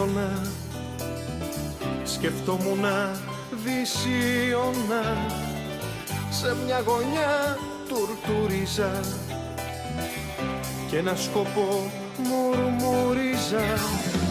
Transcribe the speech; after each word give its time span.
κρύωνα 0.00 0.40
Σκεφτόμουν 2.04 2.84
δυσίωνα. 3.64 5.02
Σε 6.30 6.56
μια 6.64 6.82
γωνιά 6.86 7.58
τουρτούριζα. 7.88 9.00
Και 10.90 10.96
ένα 10.96 11.14
σκοπό 11.16 11.90
μουρμούριζα. 12.18 13.64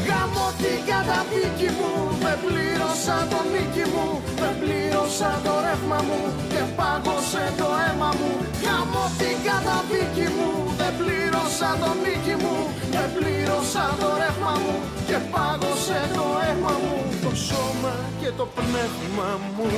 Γαμώ 0.08 0.48
την 0.58 0.80
καταδίκη 0.90 1.70
μου 1.78 1.94
Με 2.24 2.38
πλήρωσα 2.44 3.28
το 3.32 3.40
νίκη 3.52 3.86
μου 3.94 4.22
Με 4.42 4.50
πλήρωσα 4.60 5.42
το 5.44 5.54
ρεύμα 5.66 6.00
μου 6.08 6.22
Και 6.50 6.62
πάγωσε 6.78 7.54
το 7.58 7.68
αίμα 7.86 8.10
μου. 8.20 8.32
Γαμώ 8.64 9.06
την 9.18 9.36
καταδίκη 9.48 10.28
μου. 10.36 10.52
Με 10.58 10.59
πλήρωσα 10.98 11.70
το 11.82 11.92
νίκη 12.04 12.36
μου 12.44 12.58
Με 12.94 13.04
πλήρωσα 13.16 13.86
το 14.00 14.10
ρεύμα 14.22 14.54
μου 14.64 14.76
Και 15.08 15.18
πάγωσε 15.32 16.00
το 16.18 16.26
αίμα 16.46 16.74
μου. 16.84 16.98
Το 17.24 17.32
σώμα 17.48 17.94
και 18.22 18.30
το 18.38 18.46
πνεύμα 18.56 19.30
μου 19.56 19.70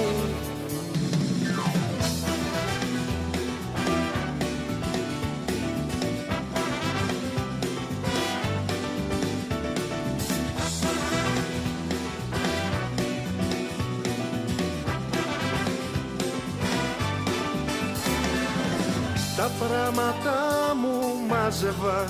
μου 21.78 21.86
μάζευα 21.86 22.06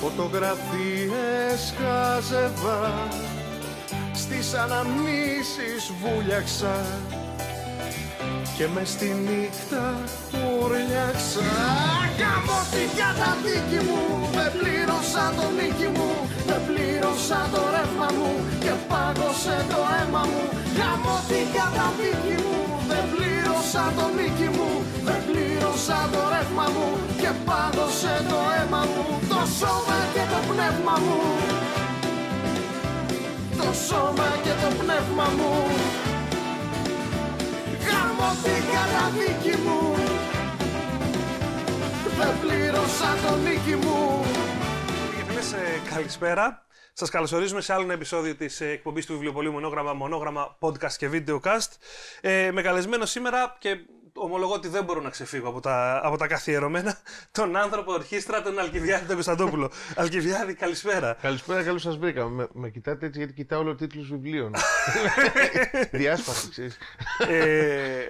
Φωτογραφίες 0.00 1.74
χάζευα 1.78 3.08
Στις 4.14 4.54
αναμνήσεις 4.54 5.92
βούλιαξα 6.02 6.84
Και 8.56 8.66
μες 8.74 8.88
στη 8.88 9.16
νύχτα 9.26 9.94
ουρλιάξα. 10.32 11.48
Γαμώ 12.20 12.60
την 12.74 12.88
καταδίκη 13.00 13.80
μου 13.88 14.02
Με 14.36 14.46
πλήρωσα 14.56 15.24
το 15.36 15.46
νίκη 15.58 15.88
μου 15.96 16.10
Με 16.48 16.56
πλήρωσα 16.66 17.40
το 17.52 17.62
ρεύμα 17.74 18.08
μου 18.16 18.30
Και 18.64 18.72
πάγωσε 18.90 19.56
το 19.72 19.80
αίμα 19.96 20.22
μου. 20.30 20.42
Γαμώ 20.78 21.16
την 21.30 21.46
καταδίκη 21.56 22.36
μου 22.44 22.58
Με 22.88 22.98
πλήρωσα 23.12 23.84
το 23.96 24.04
νίκη 24.16 24.48
μου 24.56 24.70
Με 24.99 24.99
πλήρωσα 25.40 26.08
το 26.12 26.22
ρεύμα 26.32 26.66
μου 26.74 26.88
Και 27.20 27.30
πάγωσε 27.46 28.26
το 28.28 28.38
αίμα 28.56 28.82
μου. 28.92 29.06
Το 29.28 29.40
σώμα 29.58 29.98
και 30.14 30.24
το 30.32 30.40
πνεύμα 30.50 30.94
μου. 31.04 31.20
Το 33.58 33.72
σώμα 33.88 34.28
και 34.44 34.54
το 34.62 34.68
πνεύμα 34.80 35.26
μου. 35.36 35.52
Γάμω 37.86 38.28
την 38.44 38.62
καταδίκη 38.72 39.56
μου. 39.64 39.80
Δεν 42.18 42.32
πλήρωσα 42.40 43.10
το 43.24 43.36
νίκη 43.36 43.86
μου. 43.86 44.24
Φίλες, 45.28 45.52
ε, 45.52 45.94
καλησπέρα. 45.94 46.64
Σας 46.92 47.10
καλωσορίζουμε 47.10 47.60
σε 47.60 47.72
άλλο 47.72 47.82
ένα 47.82 47.92
επεισόδιο 47.92 48.34
της 48.34 48.60
ε, 48.60 48.66
εκπομπής 48.68 49.06
του 49.06 49.12
βιβλιοπολίου 49.12 49.52
Μονόγραμμα, 49.52 49.92
Μονόγραμμα 49.92 50.58
Podcast 50.60 50.92
και 50.96 51.10
Videocast. 51.12 51.70
Ε, 52.20 52.50
με 52.52 52.62
καλεσμένο 52.62 53.04
σήμερα 53.04 53.56
και 53.58 53.76
ομολογώ 54.22 54.52
ότι 54.52 54.68
δεν 54.68 54.84
μπορώ 54.84 55.00
να 55.00 55.10
ξεφύγω 55.10 55.48
από 55.48 55.60
τα, 55.60 56.00
από 56.02 56.16
τα 56.16 56.26
καθιερωμένα 56.26 56.98
τον 57.38 57.56
άνθρωπο 57.56 57.92
ορχήστρα, 57.92 58.42
τον 58.42 58.58
Αλκιβιάδη 58.58 59.04
τον 59.04 59.14
Κωνσταντόπουλο. 59.14 59.70
Αλκιβιάδη, 59.96 60.54
καλησπέρα. 60.54 61.16
Καλησπέρα, 61.20 61.62
καλώς 61.62 61.82
σας 61.82 61.96
βρήκα. 61.96 62.28
Με, 62.28 62.48
με 62.52 62.70
κοιτάτε 62.70 63.06
έτσι 63.06 63.18
γιατί 63.18 63.32
κοιτάω 63.34 63.60
όλο 63.60 63.74
τίτλου 63.74 64.06
βιβλίων. 64.10 64.54
Διάσπαση, 65.90 66.48
ξέρεις. 66.50 66.78
ε, 67.28 68.04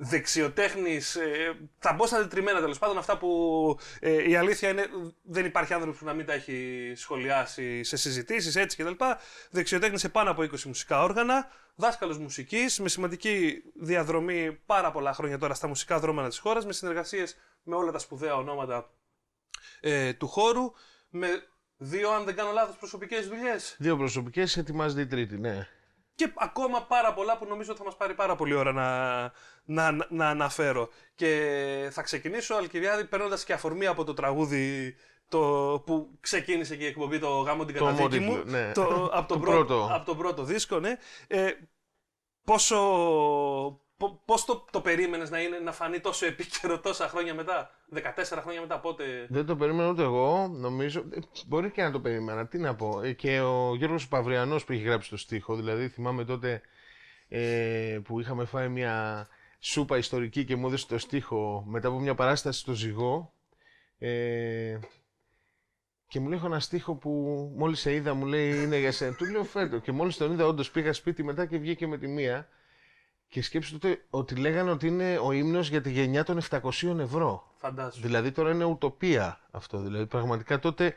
δεξιοτέχνης, 0.00 1.16
ε, 1.16 1.56
θα 1.78 1.92
μπω 1.92 2.06
στα 2.06 2.18
τετριμένα 2.18 2.60
τέλος 2.60 2.78
πάντων, 2.78 2.98
αυτά 2.98 3.18
που 3.18 3.78
ε, 4.00 4.28
η 4.28 4.36
αλήθεια 4.36 4.68
είναι 4.68 4.86
δεν 5.22 5.44
υπάρχει 5.44 5.72
άνθρωπος 5.72 5.98
που 5.98 6.04
να 6.04 6.12
μην 6.12 6.26
τα 6.26 6.32
έχει 6.32 6.92
σχολιάσει 6.96 7.84
σε 7.84 7.96
συζητήσεις 7.96 8.56
έτσι 8.56 8.76
κτλ. 8.76 9.04
Δεξιοτέχνης 9.50 10.00
σε 10.00 10.08
πάνω 10.08 10.30
από 10.30 10.42
20 10.42 10.62
μουσικά 10.62 11.02
όργανα, 11.02 11.48
δάσκαλος 11.74 12.18
μουσικής, 12.18 12.78
με 12.80 12.88
σημαντική 12.88 13.62
διαδρομή 13.74 14.58
πάρα 14.66 14.90
πολλά 14.90 15.12
χρόνια 15.12 15.38
τώρα 15.38 15.54
στα 15.54 15.68
μουσικά 15.68 15.98
δρόμενα 15.98 16.28
της 16.28 16.38
χώρας, 16.38 16.66
με 16.66 16.72
συνεργασίες 16.72 17.36
με 17.62 17.74
όλα 17.74 17.92
τα 17.92 17.98
σπουδαία 17.98 18.34
ονόματα 18.34 18.90
ε, 19.80 20.12
του 20.12 20.26
χώρου, 20.28 20.72
με 21.08 21.28
δύο, 21.76 22.10
αν 22.10 22.24
δεν 22.24 22.34
κάνω 22.34 22.52
λάθος, 22.52 22.76
προσωπικές 22.76 23.28
δουλειές. 23.28 23.76
Δύο 23.78 23.96
προσωπικές, 23.96 24.56
ετοιμάζεται 24.56 25.00
η 25.00 25.06
τρίτη, 25.06 25.38
ναι. 25.38 25.68
Και 26.18 26.32
ακόμα 26.36 26.82
πάρα 26.82 27.12
πολλά 27.14 27.38
που 27.38 27.46
νομίζω 27.48 27.70
ότι 27.70 27.78
θα 27.80 27.84
μας 27.86 27.96
πάρει 27.96 28.14
πάρα 28.14 28.36
πολύ 28.36 28.54
ώρα 28.54 28.72
να, 28.72 29.20
να, 29.64 29.90
να, 29.92 30.06
να 30.10 30.28
αναφέρω. 30.28 30.88
Και 31.14 31.88
θα 31.92 32.02
ξεκινήσω, 32.02 32.54
Αλκυριάδη, 32.54 33.04
παίρνοντας 33.04 33.44
και 33.44 33.52
αφορμή 33.52 33.86
από 33.86 34.04
το 34.04 34.14
τραγούδι 34.14 34.96
το, 35.28 35.38
που 35.86 36.18
ξεκίνησε 36.20 36.76
και 36.76 36.84
η 36.84 36.86
εκπομπή 36.86 37.18
το 37.18 37.28
γάμο 37.28 37.64
την 37.64 37.76
Το 37.76 37.84
καταδίκη 37.84 38.16
ομότιτλο, 38.24 38.44
μου. 38.44 38.50
ναι. 38.50 38.72
Το, 38.72 39.10
από, 39.12 39.28
τον 39.28 39.38
Το 39.40 39.44
πρώτο, 39.44 39.64
πρώτο. 39.64 39.88
από 39.94 40.06
τον 40.06 40.16
πρώτο 40.16 40.42
δίσκο, 40.44 40.78
ναι. 40.80 40.98
Ε, 41.26 41.50
πόσο, 42.44 42.76
πο- 43.98 44.22
πώς 44.24 44.44
το, 44.44 44.64
το 44.70 44.80
περίμενες 44.80 45.30
να, 45.30 45.40
είναι, 45.42 45.58
να 45.58 45.72
φανεί 45.72 46.00
τόσο 46.00 46.26
επίκαιρο 46.26 46.80
τόσα 46.80 47.08
χρόνια 47.08 47.34
μετά, 47.34 47.70
14 47.94 48.00
χρόνια 48.42 48.60
μετά, 48.60 48.80
πότε... 48.80 49.26
Δεν 49.30 49.46
το 49.46 49.56
περίμενα 49.56 49.88
ούτε 49.90 50.02
εγώ, 50.02 50.48
νομίζω. 50.48 51.00
ε, 51.10 51.18
Μπορεί 51.46 51.70
και 51.70 51.82
να 51.82 51.90
το 51.90 52.00
περίμενα. 52.00 52.46
Τι 52.46 52.58
να 52.58 52.74
πω. 52.74 53.00
Ε, 53.02 53.12
Και 53.12 53.40
ο 53.40 53.74
Γιώργος 53.74 54.08
Παυριανός 54.08 54.64
που 54.64 54.72
έχει 54.72 54.82
γράψει 54.82 55.10
το 55.10 55.16
στίχο, 55.16 55.54
δηλαδή 55.56 55.88
θυμάμαι 55.88 56.24
τότε 56.24 56.60
ε, 57.28 57.98
που 58.04 58.20
είχαμε 58.20 58.44
φάει 58.44 58.68
μια 58.68 59.26
σούπα 59.60 59.96
ιστορική 59.98 60.44
και 60.44 60.56
μου 60.56 60.66
έδωσε 60.66 60.86
το 60.86 60.98
στίχο 60.98 61.64
μετά 61.66 61.88
από 61.88 61.98
μια 61.98 62.14
παράσταση 62.14 62.58
στο 62.60 62.72
Ζυγό. 62.72 63.32
Ε, 63.98 64.78
και 66.08 66.20
μου 66.20 66.28
λέει: 66.28 66.38
Έχω 66.38 66.46
ένα 66.46 66.60
στίχο 66.60 66.94
που 66.94 67.10
μόλις 67.56 67.80
σε 67.80 67.92
είδα, 67.94 68.14
μου 68.14 68.26
λέει 68.26 68.62
είναι 68.62 68.78
για 68.78 68.92
σένα. 68.92 69.14
Του 69.14 69.24
λέω 69.30 69.44
φέτο. 69.44 69.78
Και 69.78 69.92
μόλις 69.92 70.16
τον 70.16 70.32
είδα, 70.32 70.46
όντως 70.46 70.70
πήγα 70.70 70.92
σπίτι 70.92 71.22
μετά 71.22 71.46
και 71.46 71.58
βγήκε 71.58 71.86
με 71.86 71.98
τη 71.98 72.06
μία. 72.08 72.48
Και 73.28 73.42
σκέψου 73.42 73.78
τότε 73.78 74.02
ότι 74.10 74.34
λέγανε 74.34 74.70
ότι 74.70 74.86
είναι 74.86 75.18
ο 75.22 75.32
ύμνος 75.32 75.68
για 75.68 75.80
τη 75.80 75.90
γενιά 75.90 76.24
των 76.24 76.40
700 76.50 76.98
ευρώ. 76.98 77.52
Φαντάσου. 77.56 78.00
Δηλαδή 78.00 78.32
τώρα 78.32 78.50
είναι 78.50 78.64
ουτοπία 78.64 79.40
αυτό. 79.50 79.78
Δηλαδή 79.78 80.06
πραγματικά 80.06 80.58
τότε 80.58 80.94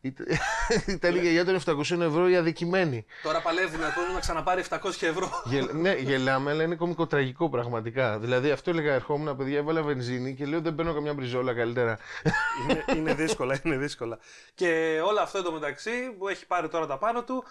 ήταν- 0.00 0.26
ήταν 0.96 1.14
η 1.14 1.18
γενιά 1.18 1.44
των 1.44 1.60
700 1.64 2.00
ευρώ 2.00 2.28
η 2.28 2.36
αδικημένη. 2.36 3.04
Τώρα 3.22 3.40
παλεύουν 3.40 3.80
ο 3.80 3.92
κόσμος 3.94 4.14
να 4.14 4.20
ξαναπάρει 4.20 4.64
700 4.68 4.78
ευρώ. 5.00 5.30
Γε- 5.44 5.72
ναι, 5.82 5.92
γελάμε, 5.94 6.50
αλλά 6.50 6.62
είναι 6.62 6.74
κομικοτραγικό 6.74 7.48
πραγματικά. 7.48 8.18
Δηλαδή 8.18 8.50
αυτό 8.50 8.70
έλεγα, 8.70 8.92
ερχόμουν, 8.94 9.36
παιδιά, 9.36 9.58
έβαλα 9.58 9.82
βενζίνη 9.82 10.34
και 10.34 10.46
λέω 10.46 10.60
δεν 10.60 10.74
παίρνω 10.74 10.94
καμιά 10.94 11.14
μπριζόλα 11.14 11.54
καλύτερα. 11.54 11.98
είναι, 12.62 12.84
είναι 12.96 13.14
δύσκολα, 13.14 13.60
είναι 13.62 13.76
δύσκολα. 13.76 14.18
Και 14.54 15.00
όλο 15.04 15.20
αυτό 15.20 15.38
εντωμεταξύ 15.38 16.14
που 16.18 16.28
έχει 16.28 16.46
πάρει 16.46 16.68
τώρα 16.68 16.86
τα 16.86 16.98
πάνω 16.98 17.22
του, 17.24 17.44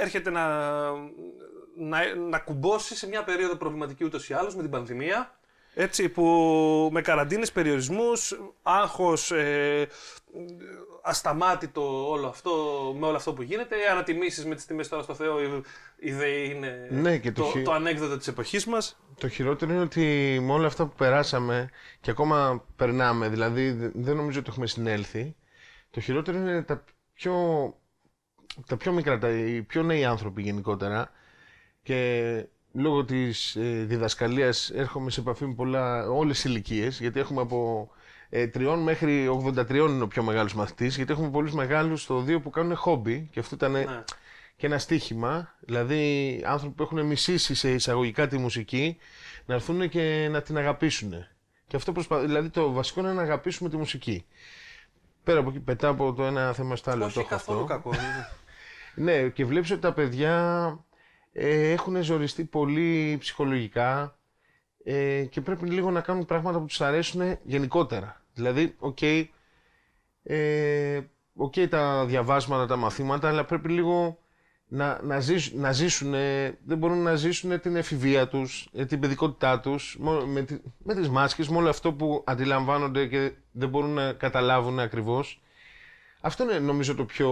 έρχεται 0.00 0.30
να, 0.30 0.46
να, 1.76 2.14
να 2.28 2.38
κουμπώσει 2.38 2.96
σε 2.96 3.08
μια 3.08 3.24
περίοδο 3.24 3.56
προβληματική 3.56 4.04
ούτως 4.04 4.28
ή 4.28 4.34
άλλως 4.34 4.54
με 4.56 4.62
την 4.62 4.70
πανδημία. 4.70 5.34
Έτσι, 5.74 6.08
που 6.08 6.24
με 6.92 7.00
καραντίνες, 7.00 7.52
περιορισμούς, 7.52 8.40
άγχος, 8.62 9.30
ε, 9.30 9.86
ασταμάτητο 11.02 12.10
όλο 12.10 12.26
αυτό, 12.26 12.52
με 12.98 13.06
όλο 13.06 13.16
αυτό 13.16 13.32
που 13.32 13.42
γίνεται, 13.42 13.76
ανατιμήσεις 13.90 14.44
με 14.46 14.54
τις 14.54 14.66
τιμές 14.66 14.88
τώρα 14.88 15.02
στο 15.02 15.14
Θεό, 15.14 15.42
η, 15.42 15.62
η 15.98 16.12
ΔΕΗ 16.12 16.50
είναι 16.54 16.88
Ναι, 16.90 17.18
και 17.18 17.32
το 17.32 17.42
το, 17.42 17.48
χει- 17.50 17.64
το 17.64 17.72
ανέκδοτο 17.72 18.16
της 18.16 18.26
εποχής 18.28 18.66
μας. 18.66 18.98
Το 19.20 19.28
χειρότερο 19.28 19.72
είναι 19.72 19.80
ότι 19.82 20.38
με 20.42 20.52
όλα 20.52 20.66
αυτά 20.66 20.86
που 20.86 20.94
περάσαμε 20.96 21.70
και 22.00 22.10
ακόμα 22.10 22.64
περνάμε, 22.76 23.28
δηλαδή 23.28 23.70
δε- 23.70 23.90
δεν 23.94 24.16
νομίζω 24.16 24.38
ότι 24.38 24.48
έχουμε 24.50 24.66
συνέλθει. 24.66 25.36
Το 25.90 26.00
χειρότερο 26.00 26.38
είναι 26.38 26.62
τα 26.62 26.84
πιο, 27.12 27.34
τα 28.66 28.76
πιο 28.76 28.92
μικρά, 28.92 29.18
τα, 29.18 29.28
οι 29.30 29.62
πιο 29.62 29.82
νέοι 29.82 30.04
άνθρωποι 30.04 30.42
γενικότερα 30.42 31.10
και 31.82 32.44
λόγω 32.72 33.04
της 33.04 33.56
ε, 33.56 33.84
διδασκαλίας 33.84 34.70
έρχομαι 34.70 35.10
σε 35.10 35.20
επαφή 35.20 35.46
με 35.46 35.54
πολλά, 35.54 36.10
όλες 36.10 36.34
τις 36.40 36.44
ηλικίες, 36.44 37.00
γιατί 37.00 37.20
έχουμε 37.20 37.40
από 37.40 37.90
ε, 38.28 38.46
τριών 38.46 38.78
μέχρι 38.82 39.28
83 39.56 39.70
είναι 39.70 40.02
ο 40.02 40.08
πιο 40.08 40.22
μεγάλος 40.22 40.54
μαθητής, 40.54 40.96
γιατί 40.96 41.12
έχουμε 41.12 41.30
πολλούς 41.30 41.52
μεγάλους 41.52 42.02
στο 42.02 42.20
δύο 42.20 42.40
που 42.40 42.50
κάνουν 42.50 42.76
χόμπι 42.76 43.28
και 43.32 43.40
αυτό 43.40 43.54
ήταν 43.54 43.72
Ναι. 43.72 43.84
και 44.56 44.66
ένα 44.66 44.78
στίχημα, 44.78 45.54
δηλαδή 45.60 46.42
άνθρωποι 46.46 46.74
που 46.74 46.82
έχουν 46.82 47.06
μισήσει 47.06 47.54
σε 47.54 47.70
εισαγωγικά 47.72 48.26
τη 48.26 48.38
μουσική 48.38 48.96
να 49.46 49.54
έρθουν 49.54 49.88
και 49.88 50.28
να 50.30 50.42
την 50.42 50.56
αγαπήσουν. 50.56 51.10
Και 51.66 51.76
αυτό 51.76 51.92
προσπα... 51.92 52.18
Δηλαδή 52.20 52.48
το 52.48 52.72
βασικό 52.72 53.00
είναι 53.00 53.12
να 53.12 53.22
αγαπήσουμε 53.22 53.68
τη 53.68 53.76
μουσική. 53.76 54.24
Πέρα 55.24 55.38
από 55.40 55.48
εκεί, 55.50 55.60
πετά 55.60 55.88
από 55.88 56.12
το 56.12 56.24
ένα 56.24 56.52
θέμα 56.52 56.76
στο 56.76 56.90
άλλο. 56.90 57.00
το 57.00 57.06
Όχι 57.06 57.18
έχω 57.18 57.28
καθόλου 57.28 57.60
αυτό. 57.60 57.74
κακό. 57.74 57.90
Ναι, 59.00 59.28
και 59.28 59.44
βλέπεις 59.44 59.70
ότι 59.70 59.80
τα 59.80 59.92
παιδιά 59.92 60.34
ε, 61.32 61.70
έχουν 61.70 62.02
ζοριστεί 62.02 62.44
πολύ 62.44 63.16
ψυχολογικά 63.20 64.18
ε, 64.84 65.24
και 65.24 65.40
πρέπει 65.40 65.66
λίγο 65.66 65.90
να 65.90 66.00
κάνουν 66.00 66.24
πράγματα 66.24 66.58
που 66.58 66.64
τους 66.66 66.80
αρέσουν 66.80 67.38
γενικότερα. 67.42 68.22
Δηλαδή, 68.34 68.74
οκ, 68.78 68.98
ε, 70.22 71.00
οκ 71.34 71.54
τα 71.70 72.04
διαβάσματα, 72.06 72.66
τα 72.66 72.76
μαθήματα, 72.76 73.28
αλλά 73.28 73.44
πρέπει 73.44 73.68
λίγο 73.68 74.18
να, 74.68 75.00
να, 75.02 75.20
ζήσουν, 75.20 75.60
να 75.60 75.72
ζήσουν, 75.72 76.10
δεν 76.64 76.78
μπορούν 76.78 77.02
να 77.02 77.14
ζήσουν 77.14 77.60
την 77.60 77.76
εφηβεία 77.76 78.28
τους, 78.28 78.68
ε, 78.72 78.84
την 78.84 79.00
παιδικότητά 79.00 79.60
τους, 79.60 79.98
με, 80.26 80.42
τη- 80.42 80.60
με 80.78 80.94
τις 80.94 81.08
μάσκες, 81.08 81.48
με 81.48 81.56
όλο 81.56 81.68
αυτό 81.68 81.92
που 81.92 82.22
αντιλαμβάνονται 82.26 83.06
και 83.06 83.32
δεν 83.52 83.68
μπορούν 83.68 83.90
να 83.90 84.12
καταλάβουν 84.12 84.78
ακριβώς. 84.78 85.42
Αυτό 86.20 86.42
είναι 86.44 86.58
νομίζω 86.58 86.94
το 86.94 87.04
πιο 87.04 87.30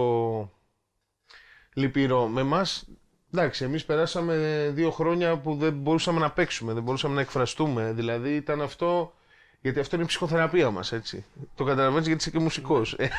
λυπηρό. 1.73 2.27
Με 2.27 2.41
εμάς, 2.41 2.87
εντάξει, 3.33 3.63
εμείς 3.63 3.85
περάσαμε 3.85 4.67
δύο 4.73 4.91
χρόνια 4.91 5.37
που 5.37 5.55
δεν 5.55 5.73
μπορούσαμε 5.73 6.19
να 6.19 6.31
παίξουμε, 6.31 6.73
δεν 6.73 6.83
μπορούσαμε 6.83 7.15
να 7.15 7.21
εκφραστούμε. 7.21 7.91
Δηλαδή 7.93 8.35
ήταν 8.35 8.61
αυτό, 8.61 9.13
γιατί 9.61 9.79
αυτό 9.79 9.95
είναι 9.95 10.05
η 10.05 10.07
ψυχοθεραπεία 10.07 10.69
μας, 10.71 10.91
έτσι. 10.91 11.25
Το 11.55 11.63
καταλαβαίνεις 11.63 12.07
γιατί 12.07 12.21
είσαι 12.21 12.31
και 12.31 12.39
μουσικός. 12.39 12.93
Ε, 12.93 13.09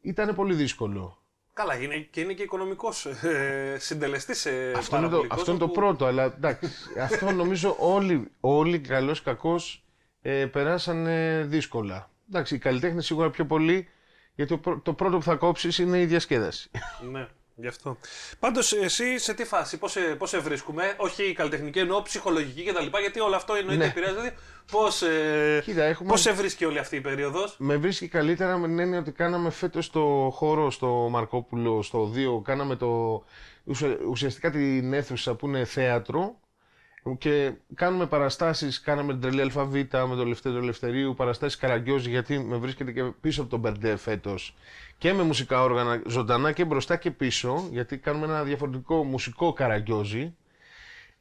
ήταν 0.00 0.34
πολύ 0.34 0.54
δύσκολο. 0.54 1.16
Καλά, 1.54 1.74
είναι, 1.82 1.96
και 1.96 2.20
είναι 2.20 2.32
και 2.32 2.42
οικονομικός 2.42 3.06
ε, 3.06 3.76
συντελεστής 3.78 4.40
σε 4.40 4.50
Αυτό 4.76 4.90
πάρα 4.90 5.02
είναι, 5.02 5.12
το, 5.12 5.16
πολύ 5.16 5.28
αυτό 5.32 5.36
κόσμο 5.44 5.52
είναι 5.52 5.62
το 5.62 5.66
που- 5.68 5.80
πρώτο, 5.80 6.06
αλλά 6.06 6.24
εντάξει, 6.24 6.66
αυτό 7.00 7.30
νομίζω 7.30 7.76
όλοι, 7.78 8.30
όλοι 8.40 8.78
καλός 8.80 9.22
κακός 9.22 9.84
ε, 10.22 10.46
περάσανε 10.46 11.44
δύσκολα. 11.48 12.10
Εντάξει, 12.28 12.54
οι 12.54 12.58
καλλιτέχνες 12.58 13.06
σίγουρα 13.06 13.30
πιο 13.30 13.46
πολύ, 13.46 13.88
γιατί 14.34 14.50
το, 14.50 14.58
πρω- 14.58 14.80
το 14.82 14.92
πρώτο 14.92 15.16
που 15.16 15.22
θα 15.22 15.34
κόψεις 15.34 15.78
είναι 15.78 16.00
η 16.00 16.04
διασκέδαση. 16.06 16.70
Ναι, 17.10 17.28
γι' 17.54 17.66
αυτό. 17.66 17.96
Πάντως, 18.38 18.72
εσύ 18.72 19.18
σε 19.18 19.34
τι 19.34 19.44
φάση, 19.44 19.78
πώς 19.78 19.90
σε, 19.92 20.00
πώς 20.00 20.28
σε 20.28 20.38
βρίσκουμε, 20.38 20.94
όχι 20.96 21.22
η 21.28 21.32
καλλιτεχνική, 21.32 21.78
εννοώ 21.78 22.02
ψυχολογική 22.02 22.62
κτλ. 22.64 22.98
Γιατί 23.00 23.20
όλο 23.20 23.36
αυτό 23.36 23.54
εννοείται 23.54 23.84
Ναι. 23.84 23.90
επηρεάζει. 23.90 24.14
Δηλαδή, 24.14 24.34
πώς 24.70 25.02
ε, 25.02 25.60
Κοίτα, 25.64 25.82
έχουμε- 25.82 26.08
πώς 26.10 26.20
σε 26.20 26.32
βρίσκει 26.32 26.64
όλη 26.64 26.78
αυτή 26.78 26.96
η 26.96 27.00
περίοδος; 27.00 27.54
Με 27.58 27.76
βρίσκει 27.76 28.08
καλύτερα 28.08 28.58
με 28.58 28.66
την 28.66 28.78
έννοια 28.78 28.98
ότι 28.98 29.12
κάναμε 29.12 29.50
φέτος 29.50 29.90
το 29.90 30.30
χώρο 30.32 30.70
στο 30.70 30.86
Μαρκόπουλο, 31.10 31.82
στο 31.82 32.10
2, 32.14 32.42
κάναμε 32.44 32.76
το, 32.76 33.22
ουσια- 33.64 33.98
ουσιαστικά 34.08 34.50
την 34.50 34.92
αίθουσα 34.92 35.34
που 35.34 35.46
είναι 35.46 35.64
θέατρο 35.64 36.40
και 37.18 37.52
κάνουμε 37.74 38.06
παραστάσεις, 38.06 38.80
κάναμε 38.80 39.12
την 39.12 39.20
τρελή 39.20 39.40
αλφαβήτα 39.40 40.06
με 40.06 40.16
το 40.16 40.24
Λευτέριο 40.24 40.58
Ελευθερίου, 40.58 41.14
παραστάσεις 41.14 41.58
Καραγκιόζης 41.58 42.06
γιατί 42.06 42.38
με 42.38 42.56
βρίσκεται 42.56 42.92
και 42.92 43.02
πίσω 43.02 43.40
από 43.40 43.50
τον 43.50 43.60
Μπερντέ 43.60 43.96
φέτος. 43.96 44.54
Και 44.98 45.12
με 45.12 45.22
μουσικά 45.22 45.62
όργανα 45.62 46.02
ζωντανά 46.06 46.52
και 46.52 46.64
μπροστά 46.64 46.96
και 46.96 47.10
πίσω 47.10 47.68
γιατί 47.70 47.98
κάνουμε 47.98 48.26
ένα 48.26 48.42
διαφορετικό 48.42 49.04
μουσικό 49.04 49.52
Καραγκιόζη 49.52 50.34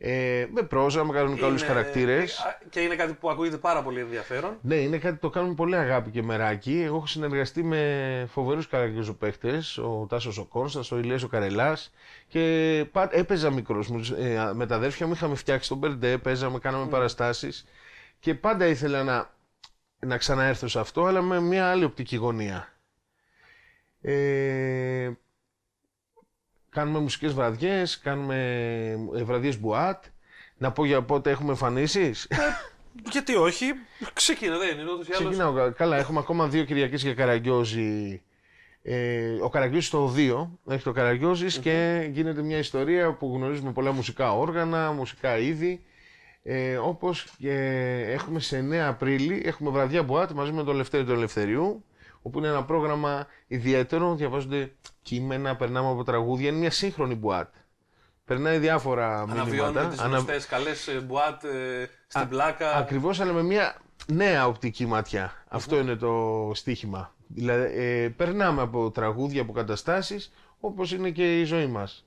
ε, 0.03 0.48
με 0.53 0.62
πρόζα, 0.63 1.03
με 1.03 1.13
κανονικά 1.13 1.45
όλους 1.45 1.62
τους 1.62 1.69
Είναι- 1.69 1.77
χαρακτήρες. 1.80 2.39
α, 2.39 2.57
Και 2.69 2.80
είναι 2.80 2.95
κάτι 2.95 3.13
που 3.13 3.30
ακούγεται 3.30 3.57
πάρα 3.57 3.83
πολύ 3.83 4.00
ενδιαφέρον. 4.00 4.57
Ναι, 4.62 4.75
είναι 4.75 4.98
κάτι 4.98 5.13
που 5.13 5.19
το 5.19 5.30
κάνουμε 5.30 5.53
πολύ 5.53 5.75
αγάπη 5.75 6.09
και 6.09 6.24
μεράκι. 6.24 6.81
Εγώ 6.81 6.95
έχω 6.95 7.07
συνεργαστεί 7.07 7.63
με 7.63 8.25
φοβερούς 8.31 8.68
καραγκιόζοπαίχτες, 8.68 9.77
ο 9.77 10.06
Τάσος 10.09 10.38
ο 10.38 10.45
Κόνστας, 10.45 10.92
ο 10.92 10.98
Ηλίας 10.98 11.24
ο 11.24 11.27
Καρελάς 11.27 11.94
και 12.27 12.86
πα- 12.92 13.09
έπαιζα 13.12 13.50
μικρός. 13.50 13.88
μου, 13.89 14.01
ε, 14.18 14.51
με 14.53 14.65
τα 14.65 14.75
αδέρφια 14.75 15.07
μου 15.07 15.13
είχαμε 15.13 15.36
φτιάξει 15.36 15.69
τον 15.69 15.77
Μπερντέ, 15.77 16.18
παίζαμε, 16.18 16.59
κάναμε 16.59 16.86
παραστάσεις 16.88 17.65
και 18.19 18.33
πάντα 18.36 18.65
ήθελα 18.65 19.04
να, 19.04 19.30
να 20.00 20.18
ξαναέρθω 20.18 20.68
σε 20.68 20.80
αυτό, 20.80 21.06
αλλά 21.06 21.21
με 21.21 21.39
μια 21.42 21.69
άλλη 21.69 21.83
οπτική 21.83 22.15
γωνία. 22.15 22.68
Ε, 24.01 25.12
κάνουμε 26.71 27.00
μουσικές 27.00 27.33
βραδιές, 27.33 28.00
κάνουμε 28.00 28.35
ε, 29.15 29.23
βραδιές 29.23 29.59
μπουάτ. 29.59 30.03
Να 30.57 30.71
πω 30.71 30.85
για 30.85 31.01
πότε 31.01 31.29
έχουμε 31.29 31.50
εμφανίσεις. 31.50 32.27
Γιατί 33.12 33.35
όχι, 33.35 33.65
ξεκινά, 34.13 34.57
δεν 34.57 34.79
είναι 34.79 34.91
ούτως 34.91 35.07
ή 35.07 35.12
άλλως. 35.13 35.29
Ξεκινάω. 35.29 35.53
κα- 35.53 35.69
Καλά, 35.71 35.97
έχουμε 35.97 36.19
ακόμα 36.19 36.47
δύο 36.47 36.63
Κυριακές 36.63 37.01
για 37.01 37.13
Καραγκιόζη. 37.13 38.21
Ε, 38.83 39.29
ο 39.41 39.50
Καραγκιόζης 39.50 39.88
στο 39.88 40.13
2 40.15 40.50
έχει 40.68 40.83
το 40.83 40.91
καραγκιοζης 40.91 41.57
και 41.57 42.07
γίνεται 42.12 42.41
μια 42.41 42.57
ιστορία 42.57 43.13
που 43.13 43.33
γνωρίζουμε 43.35 43.71
πολλά 43.71 43.91
μουσικά 43.91 44.38
όργανα, 44.38 44.91
μουσικά 44.91 45.38
είδη. 45.38 45.83
Ε, 46.44 46.75
όπως 46.77 47.27
και 47.38 47.53
έχουμε 48.07 48.39
σε 48.39 48.57
9 48.57 48.88
Απρίλη, 48.88 49.41
έχουμε 49.45 49.69
βραδιά 49.69 50.03
Μποάτ 50.03 50.31
μαζί 50.31 50.51
με 50.51 50.63
τον 50.63 50.75
Λευτέρη 50.75 51.03
του 51.06 51.12
Ελευθεριού, 51.12 51.83
όπου 52.21 52.38
είναι 52.38 52.47
ένα 52.47 52.63
πρόγραμμα 52.63 53.27
ιδιαίτερο, 53.47 54.15
διαβάζονται 54.15 54.71
κείμενα, 55.01 55.56
περνάμε 55.56 55.89
από 55.89 56.03
τραγούδια, 56.03 56.50
είναι 56.50 56.57
μια 56.57 56.71
σύγχρονη 56.71 57.15
Μποάτ. 57.15 57.53
Περνάει 58.25 58.57
διάφορα 58.57 59.21
Αναβιώνουμε 59.21 59.51
μηνύματα. 59.56 59.88
τις 59.88 60.00
ανα- 60.00 60.09
γνωστές 60.18 60.45
καλές 60.45 60.88
ε, 60.88 61.00
μπουάτ 61.00 61.44
ε, 61.44 61.89
στην 62.07 62.27
πλάκα. 62.27 62.75
Ακριβώς, 62.75 63.19
αλλά 63.19 63.33
με 63.33 63.44
μια 63.44 63.75
νέα 64.07 64.47
οπτική 64.47 64.85
ματιά. 64.85 65.33
Αυτό 65.47 65.77
είναι 65.77 65.95
το 65.95 66.51
στίχημα. 66.53 67.13
Δηλαδή, 67.27 67.73
ε, 67.81 68.09
περνάμε 68.09 68.62
από 68.62 68.91
τραγούδια, 68.91 69.41
από 69.41 69.51
καταστάσεις, 69.51 70.31
όπως 70.59 70.91
είναι 70.94 71.09
και 71.09 71.39
η 71.39 71.44
ζωή 71.44 71.65
μας. 71.68 72.06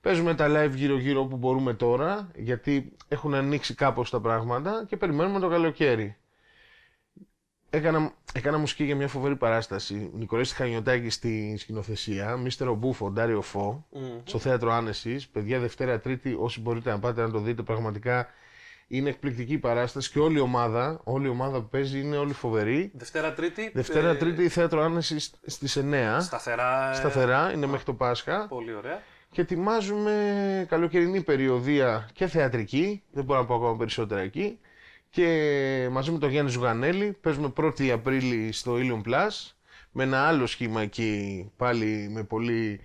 Παίζουμε 0.00 0.34
τα 0.34 0.46
live 0.48 0.74
γύρω-γύρω 0.74 1.20
όπου 1.20 1.36
μπορούμε 1.36 1.74
τώρα, 1.74 2.28
γιατί 2.34 2.92
έχουν 3.08 3.34
ανοίξει 3.34 3.74
κάπως 3.74 4.10
τα 4.10 4.20
πράγματα 4.20 4.84
και 4.88 4.96
περιμένουμε 4.96 5.40
το 5.40 5.48
καλοκαίρι. 5.48 6.16
Έκανα, 7.70 8.12
έκανα 8.34 8.58
μουσική 8.58 8.84
για 8.84 8.96
μια 8.96 9.08
φοβερή 9.08 9.36
παράσταση. 9.36 10.10
Νικολέης 10.14 10.52
Χανιωτάκη 10.52 11.10
στη 11.10 11.56
σκηνοθεσία, 11.58 12.36
Μίστερο 12.36 12.74
Μπούφο, 12.74 13.10
Ντάριο 13.10 13.40
Φω, 13.42 13.86
στο 14.24 14.38
θέατρο 14.38 14.72
Άνεσης. 14.72 15.28
Παιδιά, 15.28 15.58
Δευτέρα, 15.58 16.00
Τρίτη, 16.00 16.36
όσοι 16.38 16.60
μπορείτε 16.60 16.90
να 16.90 16.98
πάτε 16.98 17.22
να 17.22 17.30
το 17.30 17.38
δείτε, 17.38 17.62
πραγματικά 17.62 18.28
είναι 18.88 19.08
εκπληκτική 19.08 19.52
η 19.52 19.58
παράσταση 19.58 20.10
και 20.10 20.18
όλη 20.18 20.36
η 20.36 20.40
ομάδα, 20.40 21.00
όλη 21.04 21.26
η 21.26 21.28
ομάδα 21.28 21.60
που 21.60 21.68
παίζει 21.68 22.00
είναι 22.00 22.16
όλη 22.16 22.32
φοβερή. 22.32 22.90
Δευτέρα, 22.94 23.32
Τρίτη. 23.32 23.70
Δευτέρα, 23.74 24.08
ε, 24.08 24.14
Τρίτη, 24.14 24.48
θέατρο 24.48 24.82
Άνεσης 24.82 25.32
στις 25.46 25.76
9. 25.76 26.20
Σταθερά. 26.20 26.90
ε, 26.90 26.94
Σταθερά, 26.94 27.52
είναι 27.52 27.66
μέχρι 27.66 27.84
το 27.84 27.94
Πάσχα. 27.94 28.46
Πολύ 28.48 28.74
ωραία. 28.74 29.02
Και 29.30 29.40
ετοιμάζουμε 29.40 30.66
καλοκαιρινή 30.68 31.22
περιοδία 31.22 32.08
και 32.12 32.26
θεατρική, 32.26 33.02
δεν 33.12 33.24
μπορώ 33.24 33.40
να 33.40 33.46
πω 33.46 33.54
ακόμα 33.54 33.76
περισσότερα 33.76 34.20
εκεί. 34.20 34.58
Και 35.10 35.88
μαζί 35.90 36.10
με 36.10 36.18
τον 36.18 36.30
Γιάννη 36.30 36.50
Ζουγανέλη 36.50 37.12
παίζουμε 37.20 37.52
1η 37.56 37.88
Απρίλη 37.88 38.52
στο 38.52 38.76
Ilium 38.78 39.08
Plus 39.10 39.50
με 39.92 40.02
ένα 40.02 40.26
άλλο 40.26 40.46
σχήμα 40.46 40.82
εκεί 40.82 41.50
πάλι 41.56 42.08
με 42.10 42.24
πολύ, 42.24 42.80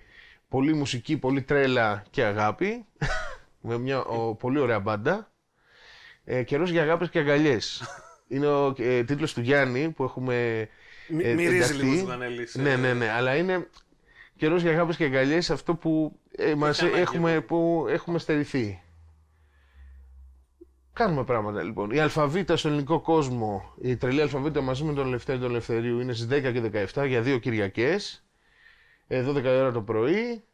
πολύ 0.48 0.74
μουσική, 0.74 1.16
πολύ 1.16 1.42
τρέλα 1.42 2.04
και 2.10 2.22
αγάπη 2.24 2.84
με 3.68 3.78
μια 3.78 4.04
ο, 4.04 4.34
πολύ 4.34 4.58
ωραία 4.58 4.80
μπάντα. 4.80 5.30
Ε, 6.24 6.42
καιρός 6.42 6.70
για 6.70 6.82
αγάπες 6.82 7.10
και 7.10 7.18
αγκαλιές. 7.18 7.82
Είναι 8.28 8.46
ο 8.46 8.74
ε, 8.78 9.04
τίτλος 9.04 9.34
του 9.34 9.40
Γιάννη 9.40 9.90
που 9.90 10.04
έχουμε 10.04 10.68
Μ- 11.08 11.20
ε, 11.24 11.34
μυρίζει 11.34 11.56
ενταχθεί. 11.56 11.76
λίγο 11.84 11.96
Ζουγανέλης, 11.96 12.54
ε. 12.54 12.60
Ναι, 12.62 12.76
ναι, 12.76 12.92
ναι, 12.92 13.10
αλλά 13.10 13.36
είναι 13.36 13.68
καιρός 14.36 14.62
για 14.62 14.70
αγάπες 14.70 14.96
και 14.96 15.04
αγκαλιές 15.04 15.50
αυτό 15.50 15.74
που, 15.74 16.18
ε, 16.36 16.54
μας 16.54 16.82
ανάγκη 16.82 17.00
έχουμε, 17.00 17.30
αυτό. 17.30 17.42
που 17.42 17.86
έχουμε 17.88 18.18
στερηθεί. 18.18 18.80
Κάνουμε 20.96 21.24
πράγματα 21.24 21.62
λοιπόν. 21.62 21.90
Η 21.90 21.98
αλφαβήτα 21.98 22.56
στο 22.56 22.68
ελληνικό 22.68 23.00
κόσμο, 23.00 23.74
η 23.80 23.96
τρελή 23.96 24.20
αλφαβήτα 24.20 24.60
μαζί 24.60 24.84
με 24.84 24.92
τον 24.92 25.06
Ελευθέρη 25.06 25.38
του 25.38 25.44
Ελευθερίου 25.44 26.00
είναι 26.00 26.12
στις 26.12 26.26
10 26.30 26.52
και 26.52 26.86
17 26.94 27.06
για 27.06 27.20
δύο 27.22 27.38
Κυριακές. 27.38 28.24
Ε, 29.06 29.24
12 29.28 29.42
η 29.44 29.48
ώρα 29.48 29.72
το 29.72 29.82
πρωί. 29.82 30.44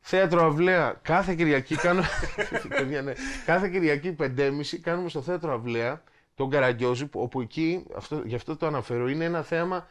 Θέατρο 0.00 0.44
Αυλαία, 0.46 0.98
κάθε 1.02 1.34
Κυριακή 1.34 1.74
κάνουμε. 1.76 2.06
Παιδιά, 2.78 3.02
ναι. 3.02 3.12
κάθε 3.44 3.68
Κυριακή 3.68 4.16
5.30 4.20 4.50
κάνουμε 4.80 5.08
στο 5.08 5.20
θέατρο 5.22 5.52
Αυλαία 5.52 6.02
τον 6.34 6.50
Καραγκιόζη, 6.50 7.06
που- 7.06 7.20
όπου 7.20 7.40
εκεί, 7.40 7.84
αυτό, 7.96 8.22
γι' 8.24 8.34
αυτό 8.34 8.56
το 8.56 8.66
αναφέρω, 8.66 9.08
είναι 9.08 9.24
ένα 9.24 9.42
θέαμα. 9.42 9.86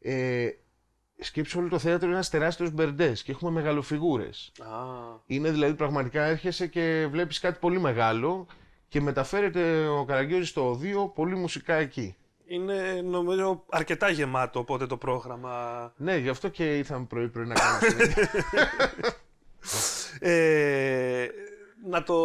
Ε, 0.00 0.48
σκέψου 1.18 1.58
όλο 1.58 1.68
το 1.68 1.78
θέατρο 1.78 2.06
είναι 2.06 2.14
ένας 2.14 2.30
τεράστιος 2.30 2.70
μπερντές 2.70 3.22
και 3.22 3.30
έχουμε 3.32 3.50
μεγαλοφιγούρες. 3.50 4.52
Α, 4.60 4.66
Είναι 5.26 5.50
δηλαδή 5.50 5.74
πραγματικά 5.74 6.24
έρχεσαι 6.24 6.66
και 6.66 7.06
βλέπεις 7.10 7.40
κάτι 7.40 7.58
πολύ 7.60 7.80
μεγάλο 7.80 8.46
και 8.88 9.00
μεταφέρεται 9.00 9.86
ο 9.86 10.04
Καραγκιόζης 10.04 10.48
στο 10.48 10.68
οδείο 10.70 11.08
πολύ 11.08 11.34
μουσικά 11.34 11.74
εκεί. 11.74 12.16
είναι 12.46 13.00
νομίζω 13.04 13.64
αρκετά 13.68 14.08
γεμάτο 14.10 14.58
οπότε 14.58 14.86
το 14.86 14.96
πρόγραμμα. 14.96 15.92
Ναι, 15.96 16.16
γι' 16.16 16.28
αυτό 16.28 16.48
και 16.48 16.76
ήρθαμε 16.76 17.04
πρωί-πρωί 17.04 17.46
να 17.46 17.54
κάνουμε 17.54 17.88
συνέντευξη. 17.88 18.44
Ε, 20.20 21.28
να 21.86 22.02
το. 22.02 22.16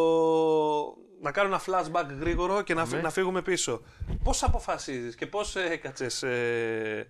Να 1.21 1.31
κάνω 1.31 1.47
ένα 1.47 1.61
flashback 1.65 2.05
γρήγορο 2.19 2.61
και 2.61 2.73
να, 2.73 2.83
φυ- 2.85 2.95
Ναι. 2.95 3.01
να 3.01 3.09
φύγουμε 3.09 3.41
πίσω. 3.41 3.81
Πώς 4.23 4.43
αποφασίζεις 4.43 5.15
και 5.15 5.27
πώς 5.27 5.55
ε, 5.55 5.63
έκατσες, 5.71 6.23
ε, 6.23 7.07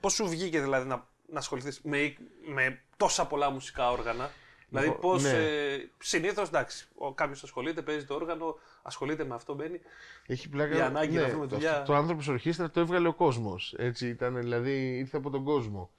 πώς 0.00 0.12
σου 0.12 0.28
βγήκε 0.28 0.60
δηλαδή 0.60 0.88
να, 0.88 1.06
να 1.26 1.38
ασχοληθείς 1.38 1.80
με, 1.84 2.14
με 2.54 2.80
τόσα 2.96 3.26
πολλά 3.26 3.50
μουσικά 3.50 3.90
όργανα; 3.90 4.30
Δηλαδή 4.72 4.88
Εγώ- 4.90 4.98
πώς, 4.98 5.22
ναι. 5.22 5.30
ε, 5.30 5.90
συνήθως 5.98 6.48
εντάξει, 6.48 6.88
ο, 6.94 7.14
κάποιος 7.14 7.42
ασχολείται, 7.42 7.82
παίζει 7.82 8.04
το 8.04 8.14
όργανο, 8.14 8.58
ασχολείται 8.82 9.24
με 9.24 9.34
αυτό, 9.34 9.54
μπαίνει. 9.54 9.80
Έχει 10.26 10.48
πλάκα. 10.48 10.76
Η 10.76 10.80
ανάγκη 10.80 11.16
να 11.16 11.28
βρούμε 11.28 11.46
το, 11.46 11.54
δουλειά. 11.54 11.70
αυτό- 11.72 11.84
το 11.84 11.94
άνθρωπος 11.94 12.28
ορχήστρα 12.28 12.70
το 12.70 12.80
έβγαλε 12.80 13.08
ο 13.08 13.14
κόσμος. 13.14 13.74
Έτσι 13.78 14.08
ήταν, 14.08 14.36
δηλαδή 14.36 14.98
ήρθε 14.98 15.16
από 15.16 15.30
τον 15.30 15.44
κόσμο. 15.44 15.90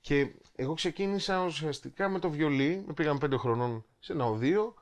Και 0.00 0.30
εγώ 0.56 0.74
ξεκίνησα 0.74 1.44
ουσιαστικά 1.44 2.08
με 2.08 2.18
το 2.18 2.30
βιολί. 2.30 2.86
Πήγαμε 2.94 3.18
πέντε 3.18 3.36
χρονών 3.36 3.84
σε 3.98 4.12
ένα 4.12 4.24
οδείο. 4.24 4.74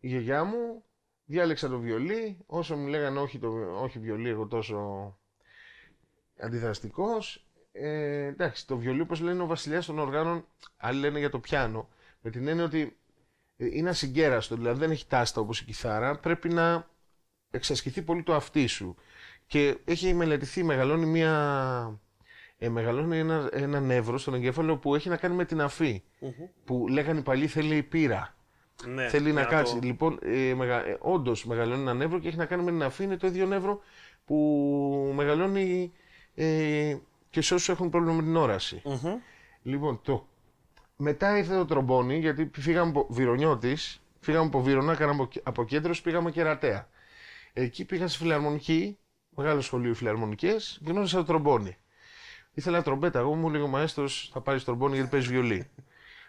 Η 0.00 0.08
γιαγιά 0.08 0.44
μου 0.44 0.84
διάλεξα 1.24 1.68
το 1.68 1.78
βιολί. 1.78 2.38
Όσο 2.46 2.76
μου 2.76 2.86
λέγανε 2.86 3.20
όχι, 3.20 3.38
το, 3.38 3.48
όχι 3.82 3.98
βιολί, 3.98 4.28
εγώ 4.28 4.46
τόσο 4.46 4.78
αντιδραστικός. 6.40 7.46
ε, 7.72 8.24
εντάξει, 8.26 8.66
το 8.66 8.76
βιολί, 8.76 9.00
όπως 9.00 9.20
λένε 9.20 9.42
ο 9.42 9.46
βασιλιάς 9.46 9.86
των 9.86 9.98
οργάνων, 9.98 10.44
άλλοι 10.76 10.98
λένε 11.00 11.18
για 11.18 11.30
το 11.30 11.38
πιάνο, 11.38 11.88
με 12.24 12.30
την 12.30 12.48
έννοια 12.48 12.64
ότι 12.64 12.96
ε, 13.56 13.66
είναι 13.72 13.88
ασυγκέραστο, 13.88 14.54
δηλαδή 14.56 14.78
δεν 14.78 14.90
έχει 14.90 15.06
τάστα 15.06 15.40
όπως 15.40 15.60
η 15.60 15.64
κιθάρα, 15.64 16.18
πρέπει 16.18 16.48
να 16.48 16.88
εξασκηθεί 17.50 18.02
πολύ 18.02 18.22
το 18.22 18.34
αυτί 18.34 18.66
σου. 18.66 18.94
Και 19.46 19.76
έχει 19.84 20.14
μελετηθεί, 20.14 20.62
μεγαλώνει 20.62 21.06
μια... 21.06 22.00
Ε, 22.58 22.68
μεγαλώνει 22.68 23.18
ένα, 23.18 23.48
ένα 23.52 23.80
νεύρο 23.80 24.18
στον 24.18 24.34
εγκέφαλο 24.34 24.76
που 24.76 24.94
έχει 24.94 25.08
να 25.08 25.16
κάνει 25.16 25.34
με 25.34 25.44
την 25.44 25.60
αφη 25.60 26.02
Που 26.64 26.88
λέγανε 26.88 27.18
οι 27.18 27.22
παλιοί 27.22 27.46
θέλει 27.46 27.82
πείρα. 27.82 28.34
Ναι, 28.86 29.08
θέλει 29.08 29.32
να 29.32 29.40
για 29.40 29.50
κάτσει. 29.50 29.74
το- 29.74 29.86
Λοιπόν, 29.86 30.18
ε, 30.22 30.54
μεγα... 30.54 30.86
ε, 30.86 30.96
όντως 31.00 31.44
μεγαλώνει 31.46 31.80
ένα 31.80 31.94
νεύρο 31.94 32.18
και 32.18 32.28
έχει 32.28 32.36
να 32.36 32.46
κάνει 32.46 32.62
με 32.62 32.70
την 32.70 32.82
αφή. 32.82 33.04
Είναι 33.04 33.16
το 33.16 33.26
ίδιο 33.26 33.46
νεύρο 33.46 33.80
που 34.24 35.12
μεγαλώνει 35.14 35.92
ε, 36.34 36.96
και 37.30 37.40
σε 37.40 37.54
όσους 37.54 37.68
έχουν 37.68 37.90
πρόβλημα 37.90 38.14
με 38.14 38.22
την 38.22 38.36
όραση. 38.36 38.82
Μμμ. 38.84 39.14
Λοιπόν, 39.62 40.00
το... 40.02 40.28
μετά 40.96 41.38
ήρθε 41.38 41.54
το 41.54 41.64
τρομπόνι, 41.64 42.18
γιατί 42.18 42.50
φύγαμε 42.54 42.90
από 42.90 43.06
Βυρονιώτης, 43.10 44.00
φύγαμε 44.20 44.46
από 44.46 44.62
Βύρονα, 44.62 44.94
κάναμε 44.94 45.22
απο- 45.22 45.40
αποκέντρωση, 45.42 46.02
πήγαμε 46.02 46.30
και 46.30 46.42
Ρατέα. 46.42 46.88
Εκεί 47.52 47.84
πήγα 47.84 48.08
στη 48.08 48.18
φιλαρμονική, 48.18 48.98
μεγάλο 49.28 49.60
σχολείο 49.60 49.94
φιλαρμονικές, 49.94 50.80
και 50.84 50.90
γνώρισα 50.90 51.16
το 51.16 51.24
τρομπόνι. 51.24 51.76
Ήθελα 52.54 52.82
τρομπέτα. 52.82 53.18
Εγώ 53.18 53.34
μου 53.34 53.50
λέει 53.50 53.60
ο 53.62 53.66
μαέστρος, 53.66 54.30
θα 54.32 54.40
πάρεις 54.40 54.64
τρομπόνι 54.64 54.94
γιατί 54.94 55.10
παίζεις 55.10 55.30
βιολί. 55.30 55.70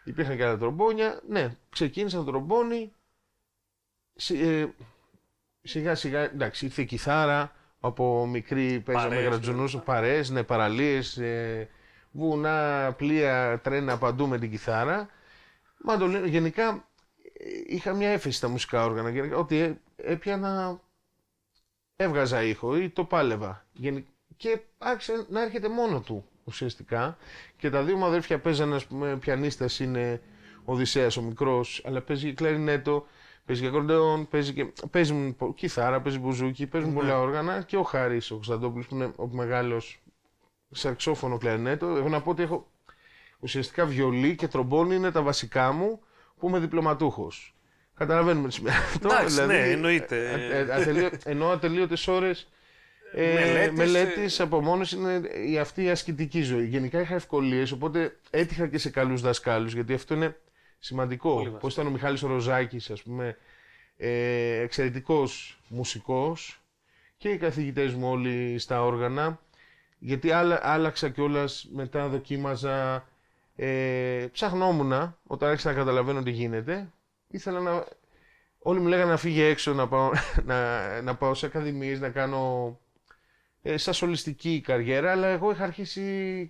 Υπήρχαν 0.04 0.36
και 0.38 0.44
άλλα 0.44 0.58
τρομπόνια. 0.58 1.22
Ναι, 1.30 1.56
ξεκίνησα 1.70 2.18
το 2.18 2.24
τρομπόνι. 2.24 2.94
Σι- 4.16 4.42
ε, 4.42 4.74
σιγά 5.62 5.96
σιγά, 5.96 6.20
εντάξει, 6.20 6.66
ήρθε 6.66 6.82
η 6.82 6.86
κιθάρα. 6.86 7.52
Από 7.80 8.26
μικρή 8.26 8.80
παίζαμε 8.80 9.08
Παρέες, 9.08 9.26
γρατζουνούς, 9.28 9.78
παρέες, 9.78 10.30
ναι, 10.30 10.44
παραλίες, 10.44 11.18
ε, 11.18 11.70
βουνά, 12.16 12.92
πλοία, 12.98 13.60
τρένα 13.64 13.98
παντού 13.98 14.28
με 14.28 14.40
την 14.40 14.50
κιθάρα. 14.52 15.08
Μαντολίνο, 15.84 16.26
γενικά 16.26 16.88
ε, 17.34 17.44
είχα 17.66 17.94
μια 17.94 18.10
έφεση 18.10 18.38
στα 18.38 18.48
μουσικά 18.48 18.86
όργανα. 18.86 19.10
Γενικά, 19.10 19.38
ότι 19.38 19.58
ε, 19.60 19.74
έπιανα, 19.96 20.82
έβγαζα 21.96 22.44
ήχο 22.44 22.78
ή 22.78 22.90
το 22.90 23.04
πάλευα. 23.04 23.66
Γενι- 23.74 24.06
Και 24.38 24.60
άρχισε 24.78 25.26
να 25.30 25.42
έρχεται 25.42 25.70
μόνο 25.70 26.00
του 26.02 26.26
ουσιαστικά. 26.44 27.18
Και 27.58 27.70
τα 27.70 27.84
δύο 27.84 27.98
μου 27.98 28.06
αδέρφια 28.06 28.40
παίζανε, 28.40 28.76
ας 28.76 28.86
πούμε, 28.86 29.18
πιανίστας 29.18 29.80
είναι 29.80 30.22
ο 30.66 30.72
Οδυσσέας 30.74 31.18
ο 31.18 31.22
μικρός, 31.22 31.82
αλλά 31.86 32.02
παίζει 32.02 32.26
και 32.28 32.34
κλαρινέτο, 32.34 33.06
παίζει 33.46 33.62
και 33.62 33.68
ακορντεόν, 33.68 34.28
παίζει 34.28 34.54
και 34.54 34.66
παίζουν 34.92 35.36
πο- 35.36 35.54
κιθάρα, 35.54 36.02
παίζει 36.02 36.20
μπουζούκι, 36.20 36.68
παίζουν 36.68 36.94
πολλά 36.94 37.20
όργανα 37.20 37.62
και 37.62 37.78
ο 37.78 37.84
Χάρης 37.84 38.32
ο 38.32 38.34
Κωνσταντόπουλος 38.34 38.88
που 38.88 38.96
είναι 38.96 39.12
ο 39.16 39.28
μεγάλος 39.28 40.00
σαξόφωνο 40.76 41.38
κλαρινέτο. 41.38 41.88
Εγώ 41.88 42.10
να 42.10 42.22
πω 42.22 42.30
ότι 42.32 42.44
έχω 42.44 42.72
ουσιαστικά 43.40 43.86
βιολί 43.86 44.36
και 44.36 44.48
τρομπόνι 44.48 44.96
είναι 44.96 45.12
τα 45.12 45.22
βασικά 45.22 45.72
μου 45.72 46.00
που 46.40 46.48
είμαι 46.48 46.60
διπλωματούχος. 46.60 47.56
Καταλαβαίνουμε 47.96 48.48
τι 48.48 48.54
σημαίνει 48.54 48.76
αυτό. 48.76 49.08
Εντάξει, 49.12 49.46
ναι, 49.46 49.58
εννοείται. 49.70 50.30
ε, 50.30 50.58
ε, 50.60 50.74
ατελείω- 50.74 51.12
Ενώ 51.24 51.50
ατελείωτες 51.50 52.08
ώρες 52.08 52.50
ε, 53.14 53.34
Μελέτης, 53.34 53.78
μελέτης, 53.78 54.40
απομόνωσης 54.40 54.98
είναι 54.98 55.30
η, 55.48 55.58
αυτή 55.60 55.84
η 55.84 55.90
ασκητική 55.90 56.42
ζωή. 56.42 56.66
Γενικά 56.66 57.02
είχα 57.02 57.16
ευκολίες, 57.16 57.72
οπότε 57.72 58.16
έτυχα 58.30 58.68
και 58.68 58.78
σε 58.78 58.90
καλούς 58.90 59.22
δασκάλους, 59.22 59.74
γιατί 59.74 59.94
αυτό 59.94 60.14
είναι 60.14 60.38
σημαντικό. 60.80 61.30
Πολύ 61.30 61.40
βασικό. 61.44 61.60
Πώς 61.60 61.74
ήταν 61.74 61.88
ο 61.88 61.90
Μιχάλης 61.90 62.24
ο 62.24 62.28
Ροζάκης, 62.28 62.90
ας 62.90 63.02
πούμε, 63.02 63.38
ε, 63.98 64.60
εξαιρετικός 64.62 65.60
μουσικός 65.68 66.60
και 67.18 67.30
οι 67.30 67.38
καθηγητές 67.38 67.94
μου 67.94 68.10
όλοι 68.10 68.60
στα 68.60 68.84
όργανα, 68.84 69.40
γιατί 70.00 70.32
άλλα, 70.32 70.60
άλλαξα 70.64 71.10
κιόλας 71.10 71.68
μετά 71.74 72.08
δοκίμαζα, 72.08 73.08
ε, 73.56 74.28
ψαχνόμουν 74.32 75.16
όταν 75.28 75.50
άρχισα 75.50 75.70
να 75.70 75.76
καταλαβαίνω 75.76 76.24
τι 76.24 76.32
γίνεται. 76.32 76.92
Ήθελα 77.28 77.60
να, 77.60 77.86
Όλοι 78.68 78.80
μου 78.80 78.88
λέγανε 78.88 79.12
να 79.12 79.18
φύγει 79.18 79.42
έξω, 79.42 79.74
να 79.74 79.88
πάω, 79.88 80.12
να, 80.50 81.02
να 81.02 81.16
πάω 81.16 81.34
σε 81.34 81.46
ακαδημίες, 81.46 82.00
να 82.00 82.10
κάνω 82.10 82.80
ε, 83.62 83.78
σαν 83.78 83.94
σολιστική 83.94 84.62
καριέρα, 84.62 85.12
αλλά 85.12 85.28
εγώ 85.28 85.52
είχα 85.52 85.64
αρχίσει 85.64 86.02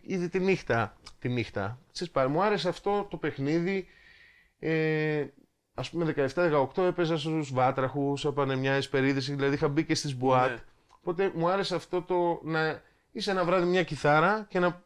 ήδη 0.04 0.30
τη 0.30 0.40
νύχτα. 0.40 0.98
Τη 1.20 1.30
νύχτα. 1.30 1.80
Ξέρεις, 1.92 2.14
πά- 2.14 2.28
μου 2.30 2.44
άρεσε 2.44 2.70
αυτό 2.70 3.08
το 3.10 3.18
παιχνίδι. 3.18 3.88
Ε, 4.60 5.25
ας 5.74 5.90
πούμε 5.90 6.14
17-18 6.36 6.84
έπαιζα 6.84 7.18
στους 7.18 7.54
βάτραχους, 7.54 8.25
έπανε 8.25 8.56
μια 8.56 8.74
εσπερίδες, 8.74 9.30
δηλαδή 9.30 9.54
είχα 9.56 9.68
μπει 9.68 9.84
και 9.84 9.96
στις 9.96 10.16
μπουάτ. 10.16 10.50
Ναι. 10.50 10.58
Οπότε 11.00 11.32
μου 11.36 11.50
άρεσε 11.50 11.75
αυτό 11.75 12.02
το 12.02 12.40
να 12.44 12.82
είσαι 13.15 13.31
ένα 13.31 13.43
βράδυ 13.43 13.65
μια 13.65 13.84
κιθάρα 13.84 14.45
και 14.50 14.60
να 14.60 14.84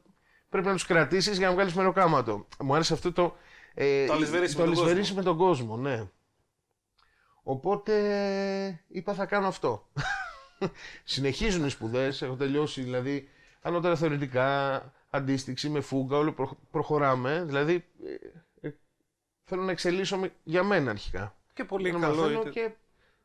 πρέπει 0.50 0.68
να 0.68 0.74
τους 0.74 0.86
κρατήσεις 0.86 1.38
για 1.38 1.48
να 1.48 1.54
βγάλεις 1.54 1.74
μεροκάματο. 1.74 2.48
Μου 2.60 2.74
άρεσε 2.74 2.94
αυτό 2.94 3.12
το... 3.12 3.36
Ε, 3.74 4.06
Το 4.06 4.14
αλυσβερίσι 4.14 4.58
με 4.58 4.64
τον 4.64 4.72
αλυσβερίσι 4.74 5.14
με 5.14 5.24
τον 5.24 5.38
κόσμο, 5.38 5.78
ναι. 5.78 6.08
Οπότε 7.44 8.84
είπα 8.88 9.14
θα 9.14 9.26
κάνω 9.26 9.48
αυτό. 9.48 9.88
Συνεχίζουν 11.04 11.66
οι 11.66 11.70
σπουδές, 11.70 12.22
έχω 12.22 12.36
τελειώσει 12.36 12.82
δηλαδή 12.82 13.30
ανώτερα 13.62 13.96
θεωρητικά, 13.96 14.82
αντίστοιξη 15.10 15.70
με 15.70 15.82
φούγκα, 15.82 16.18
όλο 16.18 16.34
προχ- 16.34 16.58
προχωράμε. 16.72 17.44
Δηλαδή 17.46 17.86
ε, 18.62 18.68
ε, 18.68 18.74
θέλω 19.44 19.62
να 19.62 19.72
εξελίσσω 19.72 20.18
με- 20.18 20.34
για 20.44 20.64
μένα 20.64 20.90
αρχικά. 20.92 21.36
Και 21.54 21.64
πολύ 21.64 21.92
να 21.92 22.00
καλό 22.00 22.16
μαθαίνω 22.22 22.42
είναι. 22.42 22.50
και 22.50 22.72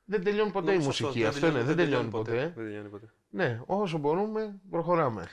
δεν 0.05 0.25
τελειώνει 0.25 0.51
ποτέ 0.51 0.67
η 0.73 0.77
Νομίζω 0.79 0.89
μουσική. 0.89 1.25
Αυτό, 1.27 1.47
είναι, 1.47 1.63
δεν 1.63 1.77
τελειώνει 1.77 2.09
ποτέ. 2.11 2.33
Δεν 2.57 2.65
τελειώνει 2.65 2.89
ποτέ. 2.89 3.13
Ναι, 3.35 3.61
όσο 3.67 3.99
μπορούμε, 3.99 4.61
προχωράμε. 4.71 5.29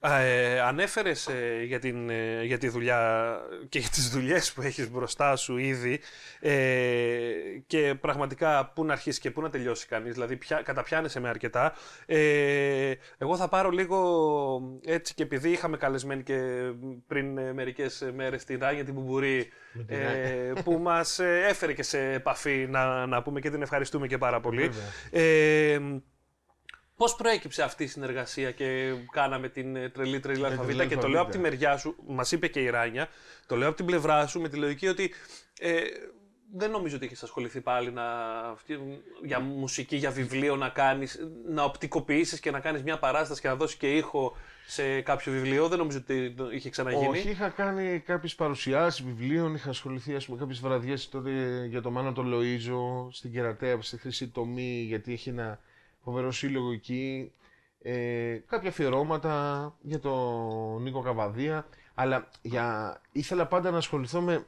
Α, 0.00 0.20
Ε, 0.20 0.60
ανέφερες 0.60 1.26
ε, 1.26 1.62
για, 1.64 1.78
την, 1.78 2.10
ε, 2.10 2.44
για 2.44 2.58
τη 2.58 2.68
δουλειά 2.68 3.30
και 3.68 3.78
για 3.78 3.88
τις 3.88 4.10
δουλειές 4.10 4.52
που 4.52 4.62
έχεις 4.62 4.90
μπροστά 4.90 5.36
σου 5.36 5.56
ήδη 5.56 6.00
ε, 6.40 6.52
και 7.66 7.94
πραγματικά 8.00 8.72
πού 8.74 8.84
να 8.84 8.92
αρχίσεις 8.92 9.20
και 9.20 9.30
πού 9.30 9.40
να 9.40 9.50
τελειώσεις 9.50 9.86
κανείς, 9.86 10.12
δηλαδή 10.12 10.36
πια, 10.36 10.62
καταπιάνεσαι 10.62 11.20
με 11.20 11.28
αρκετά. 11.28 11.74
Ε, 12.06 12.92
εγώ 13.18 13.36
θα 13.36 13.48
πάρω 13.48 13.70
λίγο 13.70 14.78
έτσι 14.84 15.14
και 15.14 15.22
επειδή 15.22 15.50
είχαμε 15.50 15.76
καλεσμένη 15.76 16.22
και 16.22 16.40
πριν 17.06 17.38
ε, 17.38 17.52
μερικές 17.52 18.10
μέρες 18.14 18.44
την 18.44 18.58
Ράγια 18.60 18.84
την 18.84 18.94
Μπουμπουρή 18.94 19.48
την 19.72 19.96
ε, 19.96 20.52
που 20.64 20.78
μας 20.78 21.18
ε, 21.18 21.46
έφερε 21.48 21.72
και 21.72 21.82
σε 21.82 22.12
επαφή 22.12 22.66
να, 22.70 23.06
να 23.06 23.22
πούμε 23.22 23.40
και 23.40 23.50
την 23.50 23.62
ευχαριστούμε 23.62 24.06
και 24.06 24.18
πάρα 24.18 24.40
πολύ. 24.40 24.70
Βέβαια. 26.96 27.04
Ε, 27.04 27.04
Πώς 27.06 27.14
προέκυψε 27.14 27.62
αυτή 27.62 27.84
η 27.84 27.86
συνεργασία 27.86 28.50
και 28.50 28.94
κάναμε 29.10 29.48
την 29.48 29.76
ε, 29.76 29.88
τρελή 29.88 30.20
τρελή 30.20 30.20
τρελή 30.20 30.44
αλφαβήτα 30.44 30.84
και 30.86 30.94
το 30.94 31.06
αλφαβήτα. 31.06 31.08
λέω 31.08 31.22
από 31.22 31.30
τη 31.30 31.38
μεριά 31.38 31.76
σου, 31.76 31.96
μας 32.06 32.32
είπε 32.32 32.48
και 32.48 32.60
η 32.60 32.70
Ράνια, 32.70 33.08
το 33.46 33.56
λέω 33.56 33.68
από 33.68 33.76
την 33.76 33.86
πλευρά 33.86 34.26
σου 34.26 34.40
με 34.40 34.48
τη 34.48 34.56
λογική 34.56 34.88
ότι 34.88 35.12
ε, 35.58 35.80
δεν 36.52 36.70
νομίζω 36.70 36.96
ότι 36.96 37.04
έχεις 37.04 37.22
ασχοληθεί 37.22 37.60
πάλι 37.60 37.92
να, 37.92 38.04
για 39.24 39.40
μουσική, 39.40 39.96
για 39.96 40.10
βιβλίο 40.10 40.56
να 40.56 40.68
κάνεις, 40.68 41.18
να 41.48 41.62
οπτικοποιήσεις 41.64 42.40
και 42.40 42.50
να 42.50 42.60
κάνεις 42.60 42.82
μια 42.82 42.98
παράσταση 42.98 43.40
και 43.40 43.48
να 43.48 43.54
δώσεις 43.54 43.76
και 43.76 43.96
ήχο 43.96 44.36
σε 44.66 45.00
κάποιο 45.00 45.32
βιβλίο. 45.32 45.68
Δεν 45.68 45.78
νομίζω 45.78 45.98
ότι 45.98 46.30
το 46.30 46.50
είχε 46.50 46.70
ξαναγίνει. 46.70 47.06
Όχι, 47.06 47.28
είχα 47.28 47.48
κάνει 47.48 48.00
κάποιες 48.00 48.34
παρουσιάσεις 48.34 49.04
βιβλίων, 49.04 49.54
είχα 49.54 49.70
ασχοληθεί 49.70 50.14
ας 50.14 50.26
πούμε, 50.26 50.38
κάποιες 50.38 50.60
βραδιές 50.60 51.08
τότε 51.08 51.30
για 51.68 51.82
το 51.82 51.90
Μάνο 51.90 52.12
τον 52.12 52.26
Λοίζο 52.26 53.08
στην 53.12 53.32
Κερατέα, 53.32 53.80
στη 53.80 53.98
Χρυσή 53.98 54.28
Τομή, 54.28 54.84
γιατί 54.88 55.12
έχει 55.12 55.28
ένα 55.28 55.60
φοβερό 56.06 56.30
σύλλογο 56.32 56.72
εκεί. 56.72 57.32
Ε, 57.82 58.36
κάποια 58.46 58.68
αφιερώματα 58.68 59.74
για 59.80 59.98
τον 59.98 60.82
Νίκο 60.82 61.00
Καβαδία. 61.00 61.66
Αλλά 61.94 62.28
για... 62.42 63.00
ήθελα 63.12 63.46
πάντα 63.46 63.70
να 63.70 63.76
ασχοληθώ 63.76 64.20
με 64.20 64.46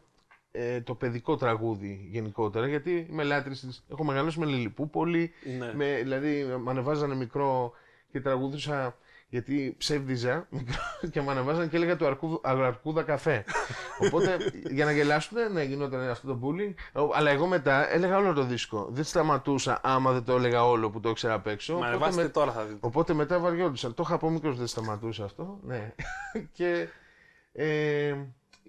ε, 0.52 0.80
το 0.80 0.94
παιδικό 0.94 1.36
τραγούδι 1.36 2.08
γενικότερα, 2.10 2.66
γιατί 2.66 3.06
είμαι 3.10 3.22
λάτρης 3.22 3.60
της. 3.60 3.84
Έχω 3.90 4.04
μεγαλώσει 4.04 4.38
με 4.38 4.46
Λιλιπούπολη, 4.46 5.30
Ναι. 5.58 5.74
με, 5.74 6.00
δηλαδή 6.02 6.44
με 6.44 6.70
ανεβάζανε 6.70 7.14
μικρό 7.14 7.72
και 8.10 8.20
τραγουδούσα 8.20 8.96
γιατί 9.30 9.74
ψεύδιζα 9.78 10.46
μικρό 10.50 10.74
και 11.10 11.22
με 11.22 11.30
ανεβάζανε 11.30 11.66
και 11.66 11.76
έλεγα 11.76 11.96
το 11.96 12.06
αρκούδα, 12.06 12.38
αρκούδα 12.42 13.02
καφέ. 13.02 13.44
Οπότε 14.06 14.36
για 14.70 14.84
να 14.84 14.92
γελάσουν, 14.92 15.38
ναι, 15.52 15.62
γινόταν 15.62 16.08
αυτό 16.08 16.26
το 16.28 16.40
bullying. 16.42 16.74
Ο- 17.02 17.14
Αλλά 17.14 17.30
εγώ 17.30 17.46
μετά 17.46 17.92
έλεγα 17.92 18.16
όλο 18.16 18.32
το 18.32 18.42
δίσκο. 18.44 18.86
Δεν 18.90 19.04
σταματούσα 19.04 19.80
άμα 19.82 20.12
δεν 20.12 20.24
το 20.24 20.32
έλεγα 20.34 20.64
όλο 20.66 20.90
που 20.90 21.00
το 21.00 21.08
ήξερα 21.08 21.34
απ' 21.34 21.46
έξω. 21.46 21.72
Μα 21.72 21.78
Οπότε 21.78 21.90
ανεβάσετε 21.90 22.22
με- 22.22 22.28
τώρα 22.28 22.52
θα 22.52 22.64
δείτε. 22.64 22.78
Οπότε 22.80 23.12
μετά 23.14 23.38
βαριόντουσαν. 23.38 23.94
Το 23.94 24.02
είχα 24.06 24.14
από 24.14 24.30
μικρός, 24.30 24.56
δεν 24.58 24.66
σταματούσα 24.66 25.24
αυτό. 25.24 25.58
Ναι. 25.62 25.92
και 26.56 26.88
ε, 27.52 28.14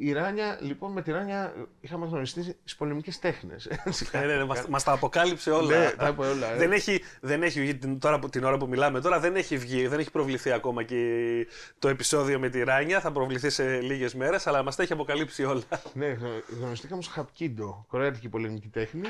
η 0.02 0.12
Ράνια, 0.12 0.58
λοιπόν, 0.62 0.92
με 0.92 1.02
τη 1.02 1.12
Ράνια 1.12 1.54
είχαμε 1.82 2.06
γνωριστεί 2.06 2.44
στις 2.44 2.76
πολεμικές 2.76 3.20
τέχνες. 3.20 3.66
Ε, 4.12 4.26
ναι, 4.26 4.36
ναι, 4.36 4.44
μας, 4.44 4.68
μας 4.68 4.84
τα 4.84 4.92
αποκάλυψε 4.92 5.52
όλα. 5.52 5.78
Ναι, 5.80 5.92
τα 5.92 6.08
είπε 6.08 6.26
όλα, 6.26 6.52
ε. 6.52 6.58
δεν, 6.58 6.72
έχει, 6.72 7.04
δεν 7.22 7.44
έχει 7.44 7.62
βγει 7.62 7.78
την, 7.78 8.00
τώρα, 8.00 8.20
που- 8.20 8.30
την 8.30 8.44
ώρα 8.44 8.58
που 8.58 8.68
μιλάμε 8.68 9.02
τώρα, 9.02 9.20
δεν 9.20 9.36
έχει 9.36 9.58
βγει, 9.58 9.88
δεν 9.88 10.00
έχει 10.00 10.12
προβληθεί 10.12 10.52
ακόμα 10.52 10.84
και 10.84 11.48
το 11.80 11.88
επεισόδιο 11.88 12.40
με 12.40 12.50
τη 12.50 12.64
Ράνια. 12.64 13.00
Θα 13.00 13.12
προβληθεί 13.12 13.50
σε 13.50 13.80
λίγες 13.82 14.14
μέρες, 14.16 14.48
αλλά 14.48 14.64
μας 14.64 14.76
τα 14.76 14.84
έχει 14.84 14.94
αποκαλύψει 14.94 15.44
όλα. 15.44 15.64
ναι, 15.94 16.08
γνω- 16.08 16.44
γνωριστήκαμε 16.60 17.02
στο 17.02 17.12
Χαπκίντο, 17.12 17.86
κορεάτικη 17.88 18.30
πολεμική 18.30 18.68
τέχνη. 18.68 19.08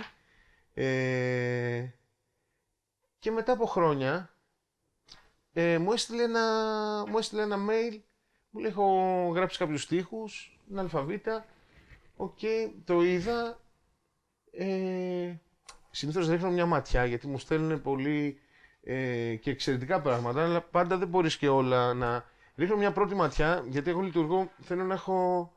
Ε, 0.74 1.84
και 3.19 3.31
μετά 3.31 3.51
από 3.51 3.65
χρόνια 3.65 4.34
ε, 5.53 5.77
μου, 5.77 5.91
έστειλε 5.91 6.24
ένα, 6.24 6.41
μου 7.10 7.17
έστειλε 7.17 7.41
ένα 7.41 7.55
mail 7.58 8.00
Μου 8.51 8.60
λέει: 8.60 8.69
Έχω 8.72 8.86
γράψει 9.36 9.58
κάποιους 9.58 9.81
στίχους, 9.81 10.59
την 10.69 10.79
αλφαβήτα. 10.79 11.45
Οκ, 12.17 12.39
το 12.85 13.01
είδα. 13.03 13.59
Ε, 14.51 15.33
Συνήθως 15.91 16.27
ρίχνω 16.27 16.51
μια 16.51 16.65
ματιά 16.65 17.05
γιατί 17.05 17.27
μου 17.27 17.39
στέλνουν 17.39 17.81
πολύ 17.81 18.39
ε, 18.83 19.35
και 19.35 19.49
εξαιρετικά 19.49 20.01
πράγματα, 20.01 20.43
αλλά 20.43 20.61
πάντα 20.61 20.97
δεν 20.97 21.07
μπορείς 21.07 21.38
και 21.38 21.47
όλα 21.47 21.93
να. 21.93 22.25
Ρίχνω 22.55 22.75
μια 22.75 22.91
πρώτη 22.91 23.15
ματιά 23.15 23.63
γιατί 23.67 23.89
εγώ 23.89 24.01
λειτουργώ. 24.01 24.51
Θέλω 24.61 24.83
να 24.83 24.93
έχω 24.93 25.51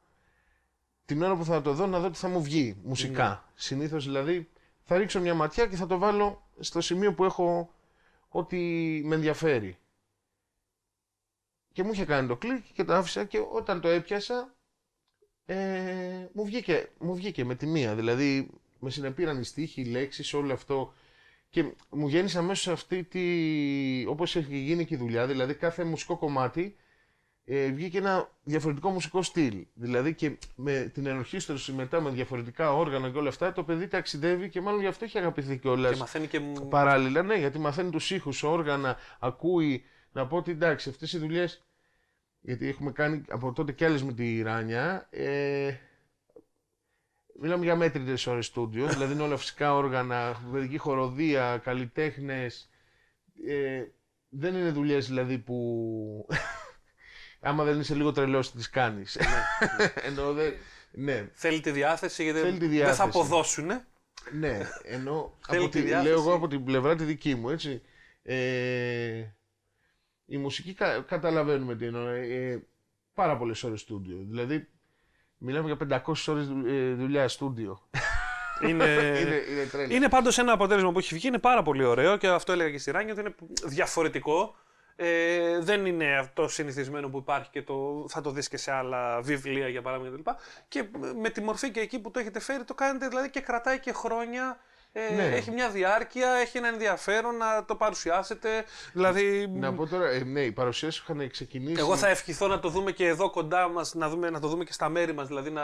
την 1.05 1.23
ώρα 1.23 1.37
που 1.37 1.45
θα 1.45 1.63
το 1.63 1.73
δω 1.73 1.87
να 1.87 1.99
δω 2.01 2.11
τι 2.11 2.19
θα 2.19 2.29
μου 2.29 2.43
βγει 2.43 2.81
μουσικά. 2.85 3.29
Ναι. 3.29 3.39
Συνήθως 3.55 4.05
δηλαδή 4.05 4.49
θα 4.83 4.97
ρίξω 4.97 5.21
μια 5.21 5.35
ματιά 5.35 5.67
και 5.67 5.77
θα 5.77 5.87
το 5.87 5.99
βάλω 5.99 6.43
στο 6.61 6.81
σημείο 6.81 7.15
που 7.15 7.25
έχω 7.25 7.75
ό,τι 8.29 8.57
με 9.05 9.15
ενδιαφέρει. 9.15 9.79
Και 11.73 11.83
μου 11.83 11.93
είχε 11.93 12.05
κάνει 12.05 12.29
το 12.29 12.37
κλικ 12.37 12.65
και 12.73 12.85
το 12.85 12.95
άφησα 12.95 13.25
και 13.25 13.39
όταν 13.53 13.81
το 13.81 13.89
έπιασα 13.89 14.55
ε, 15.53 16.29
μου, 16.33 16.45
βγήκε, 16.45 16.89
μου 16.99 17.15
βγήκε 17.15 17.45
με 17.45 17.55
τη 17.55 17.67
μία. 17.67 17.95
Δηλαδή 17.95 18.51
με 18.79 18.91
συνεπήραν 18.91 19.41
οι 19.41 19.45
στίχοι, 19.45 19.81
οι 19.81 19.85
λέξεις, 19.85 20.35
όλο 20.35 20.53
αυτό 20.53 20.93
και 21.53 21.65
μου 21.91 22.09
γέννησε 22.09 22.39
αμέσως 22.39 22.69
αυτή 22.73 23.05
τη... 23.05 23.21
όπως 24.07 24.37
έχει 24.37 24.57
γίνει 24.57 24.85
και 24.85 24.95
η 24.95 24.97
δουλειά, 24.97 25.27
δηλαδή 25.27 25.55
κάθε 25.55 25.85
μουσικό 25.85 26.17
κομμάτι 26.17 26.77
ε, 27.45 27.71
βγήκε 27.71 27.99
ένα 27.99 28.29
διαφορετικό 28.43 28.91
μουσικό 28.91 29.23
στυλ. 29.23 29.67
Δηλαδή 29.75 30.15
και 30.15 30.39
με 30.55 30.91
την 30.95 31.07
ενορχήστρωση 31.07 31.73
μετά 31.73 32.01
με 32.01 32.11
διαφορετικά 32.11 32.75
όργανα 32.75 33.11
και 33.11 33.19
όλα 33.19 33.29
αυτά, 33.29 33.53
το 33.53 33.63
παιδί 33.63 33.89
ταξιδεύει 33.89 34.49
και 34.49 34.61
μάλλον 34.61 34.81
γι' 34.81 34.87
αυτό 34.87 35.05
έχει 35.05 35.19
αγαπηθεί 35.19 35.59
κιόλας. 35.59 35.93
Και 35.93 35.99
μαθαίνει 35.99 36.27
και. 36.27 36.41
Παράλληλα, 36.69 37.23
ναι, 37.23 37.35
γιατί 37.35 37.59
μαθαίνει 37.59 37.91
τους 37.91 38.11
ήχους, 38.11 38.43
όργανα, 38.43 38.97
ακούει. 39.19 39.85
Να 40.13 40.27
πω 40.27 40.37
ότι 40.37 40.51
εντάξει, 40.51 40.89
αυτές 40.89 41.13
οι 41.13 41.19
δουλειές. 41.19 41.63
Γιατί 42.45 42.69
έχουμε 42.69 42.93
κάνει 42.93 43.23
από 43.29 43.53
τότε 43.53 43.73
κι 43.73 43.85
άλλες 43.85 44.03
με 44.03 44.13
τη 44.13 44.43
Ράνια. 44.43 45.07
Ε, 45.11 45.75
μιλάμε 47.41 47.65
για 47.65 47.77
μέτρητες 47.77 48.27
ώρες 48.27 48.47
στούντιο. 48.47 48.87
δηλαδή 48.93 49.13
είναι 49.13 49.23
όλα 49.23 49.37
φυσικά 49.37 49.75
όργανα, 49.75 50.41
παιδική 50.53 50.79
χοροδία, 50.79 51.61
καλλιτέχνες. 51.65 52.71
Ε, 53.47 53.83
δεν 54.29 54.55
είναι 54.55 54.71
δουλειές 54.71 55.07
δηλαδή 55.07 55.39
που. 55.39 56.27
Άμα 57.45 57.65
δεν 57.65 57.81
είσαι 57.81 57.95
λίγο 57.95 58.13
τρελός, 58.13 58.53
τις 58.53 58.71
κάνεις. 58.71 59.19
Εννοώ 60.09 60.33
δεν. 60.33 60.53
Ναι, 60.95 61.29
Θέλει 61.33 61.61
τη 61.61 61.71
διάθεση 61.71 62.23
γιατί 62.23 62.39
Θέλει 62.41 62.59
τη 62.59 62.67
δεν 62.67 62.69
θα 62.69 62.75
διάθεση. 62.85 63.03
αποδώσουν. 63.03 63.71
ναι, 64.33 64.61
ενώ 64.85 65.39
Θέλει 65.47 65.63
από 65.63 65.71
τη 65.71 65.81
τη, 65.81 65.87
διάθεση. 65.87 66.09
λέω 66.09 66.19
εγώ 66.21 66.35
από 66.35 66.49
την 66.49 66.65
πλευρά 66.65 66.97
τη 66.97 67.05
δική 67.05 67.35
μου, 67.35 67.49
έτσι. 67.51 67.83
Ε, 68.23 69.25
η 70.27 70.37
μουσική 70.37 70.75
κα, 70.75 71.01
καταλαβαίνουμε 71.01 71.77
τι 71.77 71.87
εννοώ. 71.87 72.07
Ε, 72.07 72.63
πάρα 73.15 73.37
πολλές 73.37 73.63
ώρες 73.63 73.81
στούντιο. 73.81 74.17
Δηλαδή, 74.29 74.69
μιλάμε 75.39 75.77
για 75.77 76.03
500 76.07 76.15
ώρες 76.27 76.47
δουλειά 76.97 77.29
στούντιο. 77.29 77.81
είναι... 78.69 78.85
είναι, 78.85 79.43
είναι 79.51 79.67
τρέλα. 79.71 79.95
Είναι 79.95 80.09
πάντως 80.09 80.39
ένα 80.39 80.53
αποτέλεσμα 80.53 80.93
που 80.93 80.99
έχει 80.99 81.15
βγει, 81.15 81.29
είναι 81.29 81.39
πάρα 81.39 81.63
πολύ 81.63 81.85
ωραίο 81.85 82.17
και 82.17 82.29
αυτό 82.29 82.53
έλεγα 82.53 82.71
και 82.71 82.79
στη 82.79 82.91
Ράνια 82.91 83.13
ότι 83.13 83.21
είναι 83.21 83.35
διαφορετικό. 83.65 84.55
Ε, 84.97 85.59
δεν 85.59 85.87
είναι 85.87 86.17
αυτό 86.17 86.49
συνηθισμένο 86.49 87.09
που 87.09 87.19
υπάρχει 87.19 87.51
και 87.51 87.63
το, 87.63 88.07
θα 88.09 88.21
το 88.21 88.31
δεις 88.31 88.49
και 88.49 88.57
σε 88.57 88.73
άλλα 88.73 89.21
βιβλία 89.21 89.69
για 89.69 89.83
παράδειγμα 89.83 90.17
κτλ. 90.17 90.31
Και 90.69 90.89
με 91.21 91.31
τη 91.31 91.41
μορφή 91.41 91.71
και 91.71 91.81
εκεί 91.81 91.99
που 91.99 92.11
το 92.11 92.19
έχετε 92.19 92.41
φέρει 92.41 92.65
το 92.65 92.75
κάνετε 92.75 93.09
δηλαδή 93.09 93.31
και 93.31 93.41
κρατάει 93.41 93.81
και 93.81 93.93
χρόνια. 93.93 94.59
Ε, 94.93 95.15
Ναι. 95.15 95.23
Έχει 95.37 95.51
μια 95.51 95.71
διάρκεια, 95.71 96.31
έχει 96.31 96.59
ένα 96.59 96.69
ενδιαφέρον 96.69 97.37
να 97.37 97.65
το 97.65 97.77
παρουσιάσετε. 97.77 98.65
Δηλαδή, 98.93 99.49
Να 99.49 99.75
πω 99.75 99.87
τώρα, 99.87 100.09
ε, 100.11 100.25
ναι, 100.25 100.41
οι 100.41 100.53
παρουσιάσεις 100.53 101.01
είχαν 101.01 101.31
ξεκινήσει. 101.31 101.81
εγώ 101.81 101.97
θα 101.97 102.09
ευχηθώ 102.09 102.47
να 102.47 102.61
το 102.61 102.69
δούμε 102.69 102.93
και 102.93 103.07
εδώ 103.07 103.31
κοντά 103.31 103.69
μας, 103.69 103.95
να, 103.95 104.09
δούμε, 104.09 104.31
να 104.31 104.41
το 104.41 104.49
δούμε 104.49 104.65
και 104.65 104.73
στα 104.73 104.89
μέρη 104.89 105.13
μας. 105.15 105.27
Δηλαδή 105.27 105.51
να... 105.51 105.63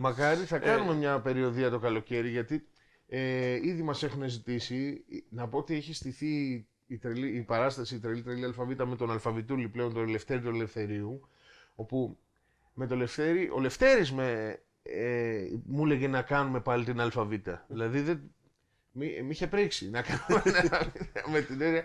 Μακάρι 0.00 0.40
Ε. 0.40 0.44
θα 0.44 0.58
κάνουμε 0.58 0.94
μια 0.94 1.20
περιοδία 1.20 1.70
το 1.70 1.78
καλοκαίρι 1.78 2.28
γιατί 2.28 2.66
ε, 3.08 3.54
ήδη 3.54 3.82
μας 3.82 4.02
έχουν 4.02 4.28
ζητήσει 4.28 5.04
να 5.28 5.48
πω 5.48 5.58
ότι 5.58 5.74
έχει 5.74 5.94
στηθεί 5.94 6.66
η, 6.86 6.98
τρελή, 6.98 7.36
η 7.36 7.42
παράσταση 7.42 7.94
η 7.94 7.98
τρελή 7.98 8.22
τρελή 8.22 8.44
αλφαβήτα 8.44 8.86
με 8.86 8.96
τον 8.96 9.10
αλφαβητούλη 9.10 9.68
πλέον 9.68 9.94
τον 9.94 10.08
Λευτέρη 10.08 10.40
του 10.40 10.48
Ελευθερίου 10.48 11.28
όπου 11.74 12.18
με 12.74 12.86
τον 12.86 12.98
Λευτέρη, 12.98 13.50
ο 13.54 13.60
Λευτέρης 13.60 14.12
με, 14.12 14.58
ε, 14.82 15.42
μου 15.66 15.84
έλεγε 15.84 16.08
να 16.08 16.22
κάνουμε 16.22 16.60
πάλι 16.60 16.84
την 16.84 17.00
αλφαβήτα 17.00 17.64
δηλαδή 17.68 18.00
δεν, 18.00 18.34
μη, 19.00 19.22
μη 19.22 19.30
είχε 19.30 19.46
πρίξει 19.46 19.90
να 19.90 20.02
κάνουμε 20.02 20.40
την 20.42 20.56
αλφαβήτα 20.56 21.30
με 21.30 21.40
την 21.40 21.60
έννοια 21.60 21.84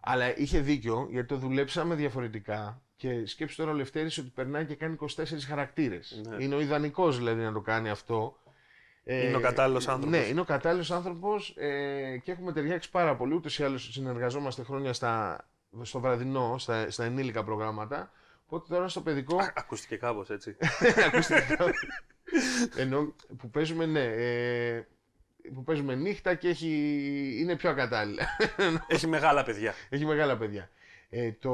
αλλά 0.00 0.38
είχε 0.38 0.60
δίκιο 0.60 1.08
γιατί 1.10 1.28
το 1.28 1.36
δουλέψαμε 1.36 1.94
διαφορετικά 1.94 2.82
και 2.96 3.26
σκέψου 3.26 3.56
τώρα 3.56 3.70
ο 3.70 3.74
Λευτέρης 3.74 4.18
ότι 4.18 4.30
περνάει 4.34 4.64
και 4.64 4.74
κάνει 4.74 4.96
24 5.00 5.06
χαρακτήρες. 5.46 6.22
Ναι. 6.28 6.44
Είναι 6.44 6.54
ο 6.54 6.60
ιδανικός 6.60 7.16
δηλαδή 7.16 7.42
να 7.42 7.52
το 7.52 7.60
κάνει 7.60 7.90
αυτό. 7.90 8.38
Ε, 9.04 9.26
Είναι 9.26 9.36
ο 9.36 9.40
κατάλληλος 9.40 9.88
άνθρωπος. 9.88 10.18
Ναι, 10.18 10.26
είναι 10.26 10.40
ο 10.40 10.44
κατάλληλος 10.44 10.90
άνθρωπος 10.90 11.54
ε, 11.56 12.18
και 12.22 12.32
έχουμε 12.32 12.52
ταιριάξει 12.52 12.90
πάρα 12.90 13.16
πολύ. 13.16 13.34
Ούτως 13.34 13.58
ή 13.58 13.64
άλλως 13.64 13.90
συνεργαζόμαστε 13.92 14.62
χρόνια 14.62 14.92
στα, 14.92 15.44
στο 15.82 16.00
βραδινό, 16.00 16.58
στα, 16.58 16.90
στα 16.90 17.04
ενήλικα 17.04 17.44
προγράμματα. 17.44 18.10
Οπότε 18.46 18.74
τώρα 18.74 18.88
στο 18.88 19.00
παιδικό. 19.00 19.38
Ακούστηκε 19.54 19.96
κάπως 19.96 20.30
έτσι. 20.30 20.56
ακουστικά. 21.06 21.46
Ενώ 22.76 23.14
που 23.38 23.50
παίζουμε, 23.50 23.86
ναι. 23.86 24.04
Ε, 24.04 24.86
που 25.54 25.62
παίζουμε 25.62 25.94
νύχτα 25.94 26.34
και 26.34 26.48
έχει, 26.48 26.70
είναι 27.40 27.56
πιο 27.56 27.70
ακατάλληλα. 27.70 28.24
έχει 28.86 29.06
μεγάλα 29.06 29.44
παιδιά. 29.44 29.74
Έχει 29.88 30.04
μεγάλα 30.04 30.36
παιδιά. 30.36 30.70
Ε, 31.08 31.32
το... 31.32 31.52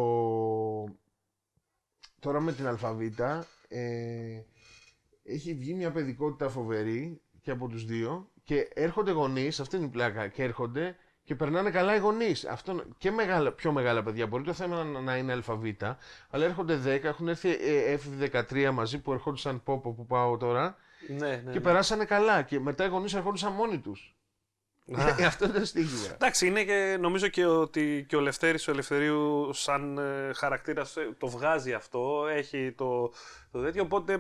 Τώρα 2.21 2.41
με 2.41 2.53
την 2.53 2.67
αλφαβήτα 2.67 3.47
ε, 3.69 4.43
έχει 5.25 5.55
βγει 5.55 5.75
μια 5.75 5.91
παιδικότητα 5.91 6.49
φοβερή 6.49 7.21
και 7.41 7.51
από 7.51 7.69
τους 7.69 7.85
δύο 7.85 8.31
και 8.45 8.69
έρχονται 8.75 9.11
γονείς, 9.11 9.61
αυτή 9.61 9.77
είναι 9.77 9.85
η 9.85 9.89
πλάκα, 9.89 10.29
και 10.29 10.43
έρχονται 10.43 10.97
και 11.25 11.35
περνάνε 11.35 11.71
καλά 11.71 11.95
οι 11.95 11.99
γονείς. 11.99 12.45
Αυτό, 12.45 12.85
και 12.99 13.11
μεγάλα, 13.11 13.53
πιο 13.53 13.73
μεγάλα 13.73 14.03
παιδιά. 14.03 14.27
Μπορεί 14.27 14.43
το 14.43 14.53
θέμα 14.53 14.85
να, 14.85 15.01
να 15.01 15.17
είναι 15.17 15.33
αλφαβήτα, 15.33 15.99
αλλά 16.31 16.45
έρχονται 16.45 16.79
10, 16.85 17.05
έχουν 17.05 17.29
έρθει 17.29 17.49
ε, 17.51 17.99
F13 17.99 18.71
μαζί 18.73 18.99
που 18.99 19.13
ερχόντουσαν 19.13 19.63
πόπο 19.63 19.93
που 19.93 20.07
πάω 20.07 20.37
τώρα 20.37 20.77
ναι, 21.09 21.29
ναι, 21.29 21.37
και 21.37 21.59
ναι. 21.59 21.61
περάσανε 21.61 22.05
καλά 22.05 22.43
και 22.43 22.61
μετά 22.61 22.85
οι 22.85 22.89
γονείς 22.89 23.15
ερχόντουσαν 23.15 23.53
μόνοι 23.53 23.79
τους. 23.79 24.17
Α. 24.99 25.05
Αυτό 25.27 25.45
είναι 25.45 25.59
το 25.59 25.65
στοίχημα. 25.65 26.15
Εντάξει, 26.15 26.47
είναι 26.47 26.65
και 26.65 26.97
νομίζω 27.01 27.29
και 27.29 27.47
ότι 27.47 28.05
και 28.09 28.17
ο 28.17 28.21
Λευτέρης 28.21 28.69
ο 28.69 28.71
Ελευθερίου 28.71 29.51
σαν 29.53 29.99
ε, 29.99 30.33
χαρακτήρας 30.35 30.97
ε, 30.97 31.15
το 31.19 31.29
βγάζει 31.29 31.73
αυτό, 31.73 32.27
έχει 32.31 32.73
το, 32.73 33.13
το 33.51 33.63
τέτοιο, 33.63 33.83
οπότε 33.83 34.13
ε, 34.13 34.19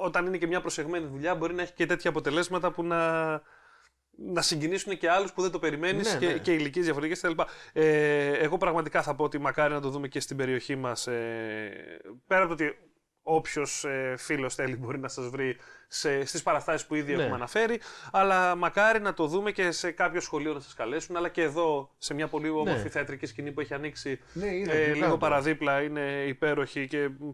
όταν 0.00 0.26
είναι 0.26 0.38
και 0.38 0.46
μια 0.46 0.60
προσεγμένη 0.60 1.06
δουλειά 1.06 1.34
μπορεί 1.34 1.54
να 1.54 1.62
έχει 1.62 1.72
και 1.72 1.86
τέτοια 1.86 2.10
αποτελέσματα 2.10 2.70
που 2.70 2.82
να, 2.82 3.30
να 4.10 4.42
συγκινήσουν 4.42 4.98
και 4.98 5.10
άλλους 5.10 5.32
που 5.32 5.42
δεν 5.42 5.50
το 5.50 5.58
περιμένεις 5.58 6.12
Ναι, 6.12 6.18
και, 6.18 6.26
ναι. 6.26 6.38
και 6.38 6.52
ηλικίες 6.52 6.84
διαφορετικές 6.84 7.20
κτλ. 7.20 7.42
Ε, 7.72 8.32
εγώ 8.32 8.56
πραγματικά 8.58 9.02
θα 9.02 9.14
πω 9.14 9.24
ότι 9.24 9.38
μακάρι 9.38 9.72
να 9.72 9.80
το 9.80 9.88
δούμε 9.88 10.08
και 10.08 10.20
στην 10.20 10.36
περιοχή 10.36 10.76
μας, 10.76 11.06
ε, 11.06 12.00
πέρα 12.26 12.44
από 12.44 12.56
το 12.56 12.64
ότι 12.64 12.78
όποιος 13.34 13.84
ε, 13.84 14.14
φίλος 14.18 14.54
θέλει 14.54 14.76
μπορεί 14.76 14.98
να 14.98 15.08
σας 15.08 15.28
βρει 15.28 15.56
σε, 15.88 16.24
στις 16.24 16.42
παραστάσεις 16.42 16.86
που 16.86 16.94
ήδη 16.94 17.14
Ναι. 17.14 17.20
έχουμε 17.22 17.34
αναφέρει. 17.36 17.80
Αλλά 18.12 18.54
μακάρι 18.54 19.00
να 19.00 19.14
το 19.14 19.26
δούμε 19.26 19.50
και 19.52 19.70
σε 19.70 19.90
κάποιο 19.90 20.20
σχολείο 20.20 20.52
να 20.52 20.60
σας 20.60 20.74
καλέσουν. 20.74 21.16
Αλλά 21.16 21.28
και 21.28 21.42
εδώ, 21.42 21.90
σε 21.98 22.14
μια 22.14 22.28
πολύ 22.28 22.48
όμορφη 22.48 22.82
Ναι. 22.82 22.88
θεατρική 22.88 23.26
σκηνή 23.26 23.52
που 23.52 23.60
έχει 23.60 23.74
ανοίξει 23.74 24.20
Ναι, 24.32 24.46
είναι 24.46 24.72
ε, 24.72 24.84
πιο 24.84 24.92
λίγο 24.94 25.04
κάτω. 25.04 25.18
παραδίπλα, 25.18 25.82
είναι 25.82 26.24
υπέροχη 26.26 26.86
και 26.86 27.08
μ, 27.08 27.28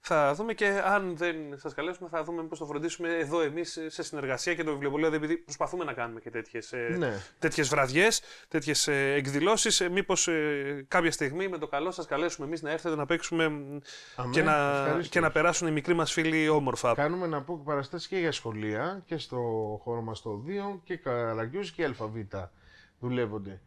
θα 0.00 0.34
δούμε 0.34 0.54
και 0.54 0.80
αν 0.84 1.16
δεν 1.16 1.36
σας 1.56 1.74
καλέσουμε 1.74 2.08
θα 2.08 2.24
δούμε 2.24 2.42
πώς 2.42 2.58
το 2.58 2.66
φροντίσουμε 2.66 3.14
εδώ 3.14 3.40
εμείς 3.40 3.78
σε 3.86 4.02
συνεργασία 4.02 4.54
και 4.54 4.64
το 4.64 4.70
βιβλιοπωλείο 4.72 5.14
επειδή 5.14 5.36
προσπαθούμε 5.36 5.84
να 5.84 5.92
κάνουμε 5.92 6.20
και 6.20 6.30
τέτοιες, 6.30 6.72
ε, 6.72 6.94
Ναι. 6.98 7.12
τέτοιες 7.38 7.68
βραδιές, 7.68 8.22
τέτοιες 8.48 8.88
ε, 8.88 9.12
εκδηλώσεις. 9.12 9.80
Ε, 9.80 9.88
μήπως 9.88 10.28
ε, 10.28 10.84
κάποια 10.88 11.10
στιγμή 11.12 11.48
με 11.48 11.58
το 11.58 11.66
καλό 11.66 11.90
σας 11.90 12.06
καλέσουμε 12.06 12.46
εμείς 12.46 12.62
να 12.62 12.70
έρθετε 12.70 12.96
να 12.96 13.06
παίξουμε 13.06 13.48
μ, 13.48 13.78
Αμέ, 14.16 14.32
και, 14.32 14.42
να, 14.42 14.52
ευχαρίστως. 14.52 15.08
και 15.08 15.20
να 15.20 15.30
περάσουν 15.30 15.68
οι 15.68 15.70
μικροί 15.70 15.94
μας 15.94 16.12
φίλοι 16.12 16.48
όμορφα. 16.48 16.94
Κάνουμε 16.94 17.26
να 17.26 17.42
πω 17.42 17.62
παραστάσεις 17.64 18.08
και 18.08 18.18
για 18.18 18.32
σχολεία 18.32 19.02
και 19.06 19.16
στο 19.18 19.36
χώρο 19.82 20.00
μας 20.00 20.22
το 20.22 20.42
2 20.46 20.80
και 20.84 20.96
Καραγκιούς 20.96 21.72
και 21.72 21.84
Αλφαβήτα 21.84 22.52
δουλεύονται. 22.98 23.60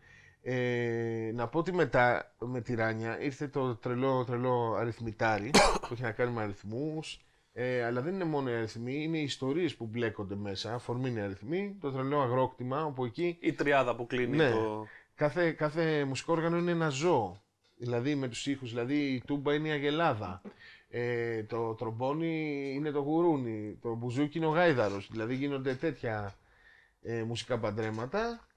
Ε, 0.43 1.31
να 1.33 1.47
πω 1.47 1.59
ότι 1.59 1.73
μετά 1.73 2.33
με 2.39 2.61
τη 2.61 2.75
Ράνια 2.75 3.21
ήρθε 3.21 3.47
το 3.47 3.75
τρελό, 3.75 4.23
τρελό 4.23 4.73
αριθμητάρι 4.79 5.49
που 5.81 5.93
έχει 5.93 6.01
να 6.01 6.11
κάνει 6.11 6.31
με 6.31 6.41
αριθμούς 6.41 7.21
ε, 7.53 7.83
αλλά 7.83 8.01
δεν 8.01 8.13
είναι 8.13 8.23
μόνο 8.23 8.49
οι 8.51 8.53
αριθμοί, 8.53 9.03
είναι 9.03 9.17
οι 9.17 9.23
ιστορίες 9.23 9.75
που 9.75 9.85
μπλέκονται 9.85 10.35
μέσα, 10.35 10.73
αφορμή 10.73 11.09
είναι 11.09 11.19
οι 11.19 11.23
αριθμοί, 11.23 11.77
το 11.81 11.91
τρελό 11.91 12.21
αγρόκτημα 12.21 12.85
όπου 12.85 13.05
εκεί 13.05 13.37
Η 13.39 13.53
τριάδα 13.53 13.95
που 13.95 14.07
κλείνει 14.07 14.37
Ναι. 14.37 14.51
το... 14.51 14.87
κάθε, 15.15 15.51
κάθε 15.51 16.05
μουσικό 16.05 16.33
όργανο 16.33 16.57
είναι 16.57 16.71
ένα 16.71 16.89
ζώο. 16.89 17.41
Δηλαδή 17.77 18.15
με 18.15 18.27
τους 18.27 18.45
ήχους, 18.47 18.69
δηλαδή 18.69 18.95
η 18.95 19.23
τούμπα 19.25 19.53
είναι 19.53 19.67
η 19.67 19.71
αγελάδα. 19.71 20.41
Ε, 20.89 21.43
το 21.43 21.73
τρομπόνι 21.73 22.71
είναι 22.75 22.91
το 22.91 22.99
γουρούνι. 22.99 23.77
Το 23.81 23.95
μπουζούκι 23.95 24.37
είναι 24.37 24.47
ο 24.47 24.49
γάιδαρος. 24.49 25.07
Δηλαδή 25.11 25.35
γίνονται 25.35 25.75
τέτοια 25.75 26.35
ε, 27.01 27.23
μουσικά 27.23 27.59
παντρέματα. 27.59 28.47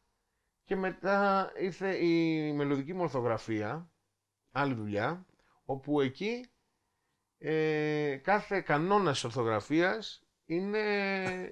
Και 0.64 0.76
μετά 0.76 1.50
ήρθε 1.58 2.04
η 2.04 2.52
μελωδική 2.52 2.94
μορθογραφία, 2.94 3.90
άλλη 4.52 4.74
δουλειά, 4.74 5.26
όπου 5.64 6.00
εκεί 6.00 6.46
ε, 7.38 8.16
κάθε 8.22 8.60
κανόνας 8.60 9.24
ορθογραφίας 9.24 10.22
είναι, 10.46 10.78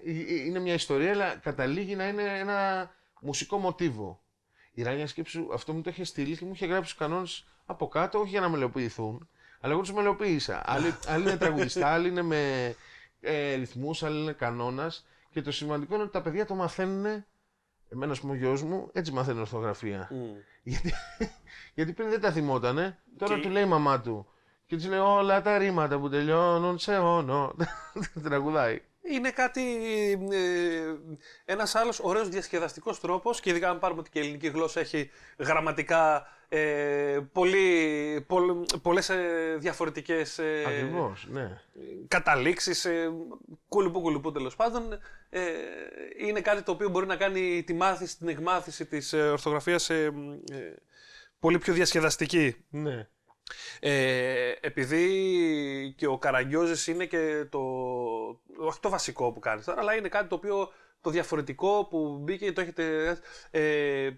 ε, 0.05 0.45
είναι 0.47 0.59
μια 0.59 0.75
ιστορία, 0.75 1.11
αλλά 1.11 1.37
καταλήγει 1.37 1.95
να 1.95 2.09
είναι 2.09 2.39
ένα 2.39 2.91
μουσικό 3.21 3.59
μοτίβο. 3.59 4.23
Η 4.73 4.83
Ράνια 4.83 5.07
Σκέψου 5.07 5.49
αυτό 5.53 5.73
μου 5.73 5.81
το 5.81 5.91
είχε 5.91 6.05
στείλει 6.05 6.37
και 6.37 6.45
μου 6.45 6.53
είχε 6.53 6.67
γράψει 6.67 6.91
τους 6.91 6.99
κανόνες 6.99 7.47
από 7.65 7.89
κάτω, 7.89 8.19
όχι 8.19 8.29
για 8.29 8.41
να 8.41 8.49
μελοποιηθούν, 8.49 9.29
αλλά 9.61 9.73
εγώ 9.73 9.83
τους 9.83 9.93
μελοποίησα. 9.93 10.63
άλλοι, 10.65 10.95
άλλοι 11.07 11.23
είναι 11.23 11.37
τραγουδιστά, 11.37 11.89
άλλοι 11.89 12.09
είναι 12.09 12.23
με 12.23 12.75
ε, 13.21 13.55
ρυθμούς, 13.55 14.03
άλλοι 14.03 14.21
είναι 14.21 14.33
κανόνας. 14.33 15.07
Και 15.31 15.43
το 15.43 15.53
σημαντικό 15.53 15.95
είναι 15.95 16.03
ότι 16.03 16.13
τα 16.13 16.23
παιδιά 16.23 16.47
το 16.47 16.55
μαθαίνουν. 16.55 17.25
Εμένα, 17.93 18.17
ο 18.29 18.35
γιος 18.35 18.63
μου, 18.63 18.89
έτσι 18.93 19.13
μαθαίνει 19.13 19.41
ορθογραφία. 19.41 20.11
Γιατί, 20.63 20.93
γιατί 21.75 21.93
πριν 21.93 22.11
δεν 22.11 22.21
τα 22.21 22.33
θυμότανε. 22.33 22.99
Τώρα 23.19 23.41
του 23.41 23.49
λέει 23.49 23.63
η 23.63 23.67
μαμά 23.67 24.01
του. 24.01 24.27
Και 24.67 24.77
της 24.77 24.87
λέει 24.87 24.99
όλα 24.99 25.43
τα 25.43 25.59
ρήματα 25.59 25.99
που 25.99 26.09
τελειώνουν 26.09 26.79
σε 26.79 26.99
όνο. 26.99 27.55
Τραγουδάει. 28.25 28.83
Είναι 29.03 29.31
κάτι, 29.31 29.63
ε, 30.33 30.95
ένας 31.45 31.75
άλλος 31.75 32.01
ωραίος 32.03 32.29
διασκεδαστικός 32.29 33.01
τρόπος 33.01 33.41
και 33.41 33.51
ειδικά 33.51 33.71
αν 33.71 33.79
πάρουμε 33.79 34.01
ότι 34.01 34.11
και 34.11 34.19
η 34.19 34.23
ελληνική 34.23 34.49
γλώσσα 34.49 34.81
έχει 34.81 35.11
γραμματικά 35.39 36.27
ε, 36.55 37.21
πολύ, 37.33 38.25
πολλ, 38.27 38.65
πολλές 38.83 39.09
ε, 39.09 39.57
διαφορετικές 39.59 40.39
ε, 40.39 40.65
Ακριβώς, 40.67 41.27
ναι. 41.31 41.61
καταλήξεις, 42.09 42.85
ε, 42.85 43.11
κουλουπού 43.69 44.01
κουλουπού 44.01 44.33
τέλος 44.33 44.57
πάντων. 44.57 44.99
Ε, 45.31 45.43
είναι 46.19 46.41
κάτι 46.41 46.63
το 46.63 46.73
οποίο 46.73 46.89
μπορεί 46.89 47.07
να 47.07 47.17
κάνει 47.17 47.63
τη 47.63 47.75
μάθηση, 47.75 48.19
την 48.19 48.29
εκμάθηση 48.29 48.87
της 48.87 49.13
ε, 49.13 49.31
ορθογραφίας 49.31 49.91
ε, 49.91 50.13
πολύ 51.39 51.59
πιο 51.59 51.73
διασκεδαστική. 51.73 52.65
Ναι. 52.71 53.09
Ε, 53.81 54.53
επειδή 54.61 55.95
και 55.97 56.07
ο 56.07 56.19
Καραγκιόζης 56.19 56.87
είναι 56.87 57.07
και 57.07 57.47
το, 57.51 57.61
όχι 58.59 58.81
το 58.81 58.89
βασικό 58.89 59.33
που 59.33 59.41
κάνει 59.41 59.63
τώρα, 59.63 59.81
αλλά 59.81 59.95
είναι 59.95 60.09
κάτι 60.09 60.29
το 60.29 60.35
οποίο 60.35 60.73
το 61.01 61.11
διαφορετικό 61.11 61.87
που 61.91 62.19
μπήκε 62.23 62.45
και 62.45 62.53
το 62.53 62.61
έχετε... 62.61 63.19
Ε, 63.51 64.11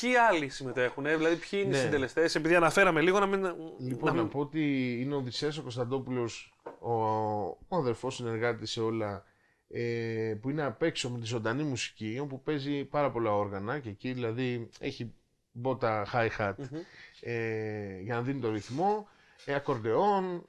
ποιοι 0.00 0.16
άλλοι 0.16 0.48
συμμετέχουν, 0.48 1.06
ε, 1.06 1.16
δηλαδή 1.16 1.36
ποιοι 1.36 1.60
είναι 1.64 1.76
οι 1.76 1.78
ναι. 1.78 1.84
συντελεστές, 1.84 2.34
επειδή 2.34 2.54
αναφέραμε 2.54 3.00
λίγο 3.00 3.18
να 3.18 3.26
μην... 3.26 3.54
Λοιπόν, 3.78 4.16
να, 4.16 4.26
πω 4.26 4.40
ότι 4.40 4.96
είναι 5.00 5.14
ο 5.14 5.16
Οδυσσέας 5.16 5.58
ο 5.58 5.62
Κωνσταντόπουλος, 5.62 6.54
ο, 6.80 6.92
ο 7.68 7.76
αδερφός 7.76 8.14
συνεργάτης 8.14 8.70
σε 8.70 8.80
όλα, 8.80 9.24
ε, 9.68 10.34
που 10.40 10.50
είναι 10.50 10.62
απ' 10.62 10.82
έξω 10.82 11.10
με 11.10 11.18
τη 11.18 11.26
ζωντανή 11.26 11.62
μουσική, 11.62 12.18
όπου 12.22 12.42
παίζει 12.42 12.84
πάρα 12.84 13.10
πολλά 13.10 13.34
όργανα 13.34 13.78
και 13.78 13.88
εκεί 13.88 14.12
δηλαδή 14.12 14.68
έχει 14.78 15.14
μπότα 15.52 16.06
hi-hat 16.12 16.54
ε, 17.20 18.00
για 18.00 18.14
να 18.14 18.22
δίνει 18.22 18.40
το 18.40 18.50
ρυθμό, 18.50 19.08
ε, 19.44 19.54
ακορντεόν, 19.54 20.48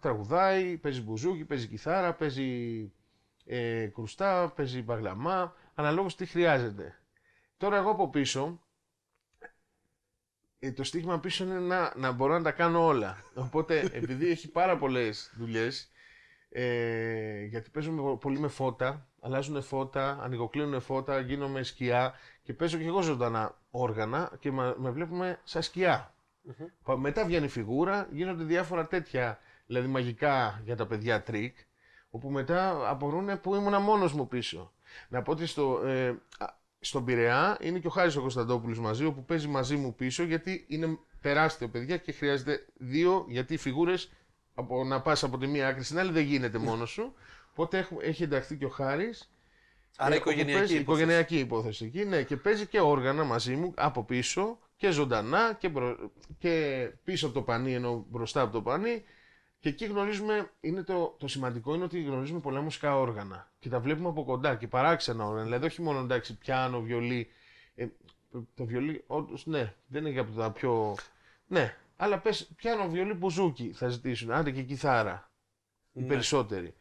τραγουδάει, 0.00 0.76
παίζει 0.76 1.02
μπουζούκι, 1.02 1.44
παίζει 1.44 1.66
κιθάρα, 1.66 2.14
παίζει 2.14 2.92
ε, 3.44 3.86
κρουστά, 3.86 4.52
παίζει 4.56 4.82
μπαγλαμά, 4.82 5.54
αναλόγως 5.74 6.16
τι 6.16 6.26
χρειάζεται. 6.26 6.98
Τώρα 7.56 7.76
εγώ 7.76 7.90
από 7.90 8.08
πίσω, 8.10 8.42
ε, 8.44 8.67
το 10.74 10.84
στίχημα 10.84 11.20
πίσω 11.20 11.44
είναι 11.44 11.58
να, 11.58 11.92
να 11.96 12.12
μπορώ 12.12 12.32
να 12.32 12.42
τα 12.42 12.52
κάνω 12.52 12.84
όλα. 12.84 13.22
Οπότε 13.34 13.90
επειδή 13.92 14.30
έχει 14.30 14.50
πάρα 14.50 14.76
πολλές 14.76 15.32
δουλειές, 15.36 15.90
ε, 16.50 17.44
γιατί 17.44 17.70
παίζουμε 17.70 18.16
πολύ 18.16 18.38
με 18.38 18.48
φώτα, 18.48 19.08
αλλάζουν 19.20 19.62
φώτα, 19.62 20.18
ανοιγοκλίνουν 20.22 20.80
φώτα, 20.80 21.20
γίνομαι 21.20 21.62
σκιά 21.62 22.14
και 22.42 22.52
παίζω 22.52 22.78
και 22.78 22.84
εγώ 22.84 23.02
ζωντανά 23.02 23.58
όργανα 23.70 24.32
και 24.40 24.52
με 24.52 24.90
βλέπουμε 24.90 25.40
σαν 25.44 25.62
σκιά. 25.62 26.12
Μετά 26.96 27.24
βγαίνει 27.24 27.48
φιγούρα, 27.48 28.08
γίνονται 28.10 28.44
διάφορα 28.44 28.86
τέτοια, 28.86 29.38
δηλαδή 29.66 29.86
μαγικά 29.86 30.60
για 30.64 30.76
τα 30.76 30.86
παιδιά 30.86 31.22
τρικ, 31.22 31.56
όπου 32.10 32.30
μετά 32.30 32.90
απορούν 32.90 33.40
που 33.40 33.54
ήμουν 33.54 33.82
μόνος 33.82 34.12
μου 34.12 34.28
πίσω. 34.28 34.72
Να 35.08 35.22
πω 35.22 35.32
ότι 35.32 35.46
στο, 35.46 35.86
ε, 35.86 36.14
στον 36.80 37.04
Πειραιά 37.04 37.56
είναι 37.60 37.78
και 37.78 37.86
ο 37.86 37.90
Χάρης 37.90 38.16
ο 38.16 38.20
Κωνσταντόπουλος 38.20 38.78
μαζί, 38.80 39.04
όπου 39.04 39.24
παίζει 39.24 39.48
μαζί 39.48 39.76
μου 39.76 39.94
πίσω, 39.94 40.22
γιατί 40.22 40.64
είναι 40.68 40.98
τεράστιο 41.20 41.68
παιδιά 41.68 41.96
και 41.96 42.12
χρειάζεται 42.12 42.66
δύο, 42.76 43.26
γιατί 43.28 43.54
οι 43.54 43.56
φιγούρες 43.56 44.10
από 44.54 44.84
να 44.84 45.00
πας 45.00 45.22
από 45.22 45.38
τη 45.38 45.46
μία 45.46 45.68
άκρη 45.68 45.84
στην 45.84 45.98
άλλη 45.98 46.12
δεν 46.12 46.22
γίνεται 46.22 46.58
μόνος 46.58 46.90
σου. 46.90 47.14
Οπότε 47.50 47.88
έχει 48.00 48.22
ενταχθεί 48.22 48.56
και 48.56 48.64
ο 48.64 48.68
Χάρης. 48.68 49.32
Άρα 49.96 50.14
ε, 50.14 50.16
οικογενειακή, 50.16 50.58
υπόθεση. 50.58 50.80
οικογενειακή 50.80 51.38
υπόθεση 51.38 51.84
εκεί, 51.84 52.04
ναι, 52.04 52.22
και 52.22 52.36
παίζει 52.36 52.66
και 52.66 52.80
όργανα 52.80 53.24
μαζί 53.24 53.56
μου 53.56 53.72
από 53.76 54.04
πίσω 54.04 54.58
και 54.76 54.90
ζωντανά 54.90 55.52
και, 55.58 55.70
και 56.38 56.84
πίσω 57.04 57.26
από 57.26 57.34
το 57.34 57.42
πανί 57.42 57.74
ενώ 57.74 58.06
μπροστά 58.10 58.40
από 58.40 58.52
το 58.52 58.62
πανί 58.62 59.04
και 59.60 59.68
εκεί 59.68 59.84
γνωρίζουμε, 59.84 60.50
είναι 60.60 60.82
το, 60.82 61.16
το 61.18 61.28
σημαντικό 61.28 61.74
είναι 61.74 61.84
ότι 61.84 62.02
γνωρίζουμε 62.02 62.40
πολλά 62.40 62.60
μουσικά 62.60 62.98
όργανα 62.98 63.52
και 63.58 63.68
τα 63.68 63.80
βλέπουμε 63.80 64.08
από 64.08 64.24
κοντά 64.24 64.56
και 64.56 64.68
παράξενα 64.68 65.24
όργανα, 65.24 65.44
δηλαδή 65.44 65.66
όχι 65.66 65.82
μόνο 65.82 65.98
εντάξει 65.98 66.38
πιάνο, 66.38 66.80
βιολί, 66.80 67.28
ε, 67.74 67.86
το 68.54 68.64
βιολί 68.64 69.04
όντως 69.06 69.46
ναι, 69.46 69.74
δεν 69.86 70.06
είναι 70.06 70.20
από 70.20 70.32
τα 70.32 70.52
πιο... 70.52 70.94
Ναι, 71.46 71.76
αλλά 71.96 72.18
πες 72.18 72.50
πιάνο, 72.56 72.88
βιολί, 72.88 73.12
μπουζούκι 73.12 73.72
θα 73.72 73.88
ζητήσουν, 73.88 74.32
άντε 74.32 74.50
και 74.50 74.62
κιθάρα, 74.62 75.30
οι 75.92 76.00
ναι. 76.00 76.06
περισσότεροι. 76.06 76.74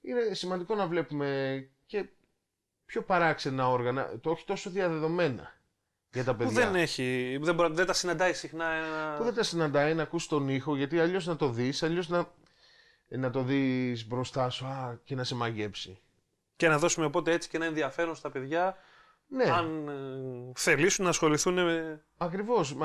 Είναι 0.00 0.34
σημαντικό 0.34 0.74
να 0.74 0.86
βλέπουμε 0.86 1.68
και 1.86 2.08
πιο 2.84 3.02
παράξενα 3.02 3.68
όργανα, 3.68 4.18
το 4.20 4.30
όχι 4.30 4.44
τόσο 4.44 4.70
διαδεδομένα 4.70 5.57
για 6.18 6.32
τα 6.32 6.34
παιδιά. 6.34 6.52
Που 6.52 6.72
δεν 6.72 6.74
έχει, 6.80 7.38
δεν, 7.40 7.74
δεν 7.74 7.86
τα 7.86 7.92
συναντάει 7.92 8.32
συχνά. 8.32 8.70
Ένα... 8.70 9.14
Που 9.16 9.24
δεν 9.24 9.34
τα 9.34 9.42
συναντάει 9.42 9.94
να 9.94 10.02
ακούσει 10.02 10.28
τον 10.28 10.48
ήχο, 10.48 10.76
γιατί 10.76 11.00
αλλιώς 11.00 11.26
να 11.26 11.36
το 11.36 11.48
δεις, 11.48 11.82
αλλιώς 11.82 12.08
να, 12.08 12.28
να 13.08 13.30
το 13.30 13.42
δεις 13.42 14.06
μπροστά 14.06 14.50
σου 14.50 14.66
α, 14.66 14.98
και 15.04 15.14
να 15.14 15.24
σε 15.24 15.34
μαγέψει. 15.34 16.00
Και 16.56 16.68
να 16.68 16.78
δώσουμε 16.78 17.06
οπότε 17.06 17.32
έτσι 17.32 17.48
και 17.48 17.56
ένα 17.56 17.66
ενδιαφέρον 17.66 18.14
στα 18.14 18.30
παιδιά. 18.30 18.76
Ναι. 19.28 19.44
Αν 19.44 19.88
ε, 19.88 20.52
θελήσουν 20.54 21.04
να 21.04 21.10
ασχοληθούν 21.10 21.54
με. 21.54 22.04
Ακριβώς. 22.16 22.76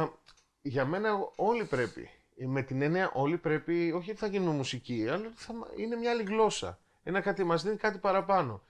Για 0.61 0.85
μένα 0.85 1.09
όλοι 1.35 1.65
πρέπει. 1.65 2.09
Με 2.47 2.61
την 2.61 2.81
έννοια 2.81 3.11
όλοι 3.13 3.37
πρέπει, 3.37 3.91
όχι 3.91 4.09
ότι 4.09 4.19
θα 4.19 4.27
γίνουμε 4.27 4.51
μουσική, 4.51 5.07
αλλά 5.11 5.31
θα, 5.35 5.53
είναι 5.75 5.95
μια 5.95 6.11
άλλη 6.11 6.23
γλώσσα. 6.23 6.79
Ένα 7.03 7.21
κάτι 7.21 7.43
μας 7.43 7.63
δίνει 7.63 7.75
κάτι 7.75 7.97
παραπάνω. 7.97 8.63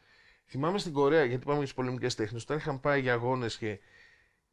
Θυμάμαι 0.46 0.78
στην 0.78 0.94
Κορέα, 0.94 1.24
γιατί 1.24 1.46
πάμε 1.46 1.60
στις 1.60 1.74
πολεμικές 1.74 2.16
τέχνες, 2.16 2.44
όταν 2.44 2.58
είχαν 2.58 2.80
πάει 2.80 3.02
για 3.02 3.14
αγώνες 3.14 3.58
και 3.58 3.80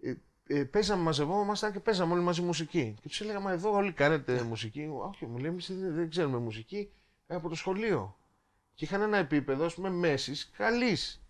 ε, 0.03 0.15
ε, 0.47 0.65
παίζαμε, 0.65 1.03
μαζευόμασταν 1.03 1.73
και 1.73 1.81
παίζαμε 1.81 2.13
όλοι 2.13 2.23
μαζί 2.23 2.43
μουσική. 2.43 2.95
Και 3.01 3.09
τους 3.09 3.21
έλεγα, 3.21 3.41
Μα 3.41 3.53
εδώ 3.53 3.73
όλοι 3.73 3.93
κάνετε 3.93 4.43
μουσική. 4.43 4.89
Όχι, 4.93 5.27
μου 5.27 5.39
λέει, 5.39 5.51
δεν, 5.51 5.95
δεν 5.95 6.11
ξέρουμε 6.11 6.39
μουσική 6.39 6.93
ε, 7.27 7.35
από 7.35 7.49
το 7.49 7.55
σχολείο. 7.55 8.17
Και 8.75 8.85
είχαν 8.85 9.01
ένα 9.01 9.17
επίπεδο, 9.17 9.65
ας 9.65 9.75
πούμε, 9.75 9.91
μέσης 9.91 10.51
καλής. 10.57 11.23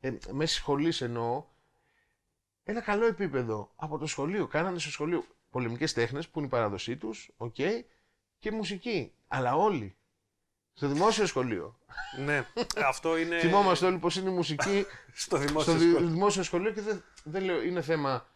Ε, 0.00 0.12
μέσης 0.30 0.56
σχολής 0.56 1.00
εννοώ. 1.00 1.44
Ένα 2.64 2.80
καλό 2.80 3.06
επίπεδο 3.06 3.72
από 3.76 3.98
το 3.98 4.06
σχολείο. 4.06 4.46
Κάνανε 4.46 4.78
στο 4.78 4.90
σχολείο 4.90 5.24
πολεμικές 5.50 5.92
τέχνες 5.92 6.28
που 6.28 6.38
είναι 6.38 6.46
η 6.46 6.50
παράδοσή 6.50 6.96
τους, 6.96 7.30
okay, 7.38 7.82
και 8.38 8.50
μουσική. 8.52 9.12
Αλλά 9.28 9.56
όλοι. 9.56 9.96
Στο 10.78 10.88
δημόσιο 10.88 11.26
σχολείο. 11.26 11.78
ναι, 12.24 12.46
αυτό 12.86 13.18
είναι. 13.18 13.38
Θυμόμαστε 13.38 13.86
όλοι 13.86 13.98
πώς 13.98 14.16
είναι 14.16 14.30
η 14.30 14.32
μουσική 14.32 14.86
στο 15.24 15.36
δημόσιο, 15.36 15.72
στο 15.72 15.82
σχολείο. 15.82 16.08
δημόσιο 16.08 16.42
σχολείο 16.42 16.72
και 16.72 16.80
δεν, 16.80 17.04
δεν 17.24 17.42
λέω 17.42 17.62
είναι 17.62 17.82
θέμα. 17.82 18.26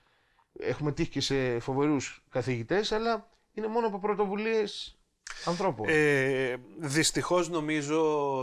Έχουμε 0.58 0.92
τύχει 0.92 1.10
και 1.10 1.20
σε 1.20 1.58
φοβερούς 1.58 2.24
καθηγητές, 2.30 2.92
αλλά 2.92 3.28
είναι 3.54 3.66
μόνο 3.66 3.86
από 3.86 3.98
πρωτοβουλίες 3.98 4.98
ανθρώπων. 5.44 5.86
Ε, 5.88 6.56
Δυστυχώς 6.78 7.48
νομίζω 7.48 8.00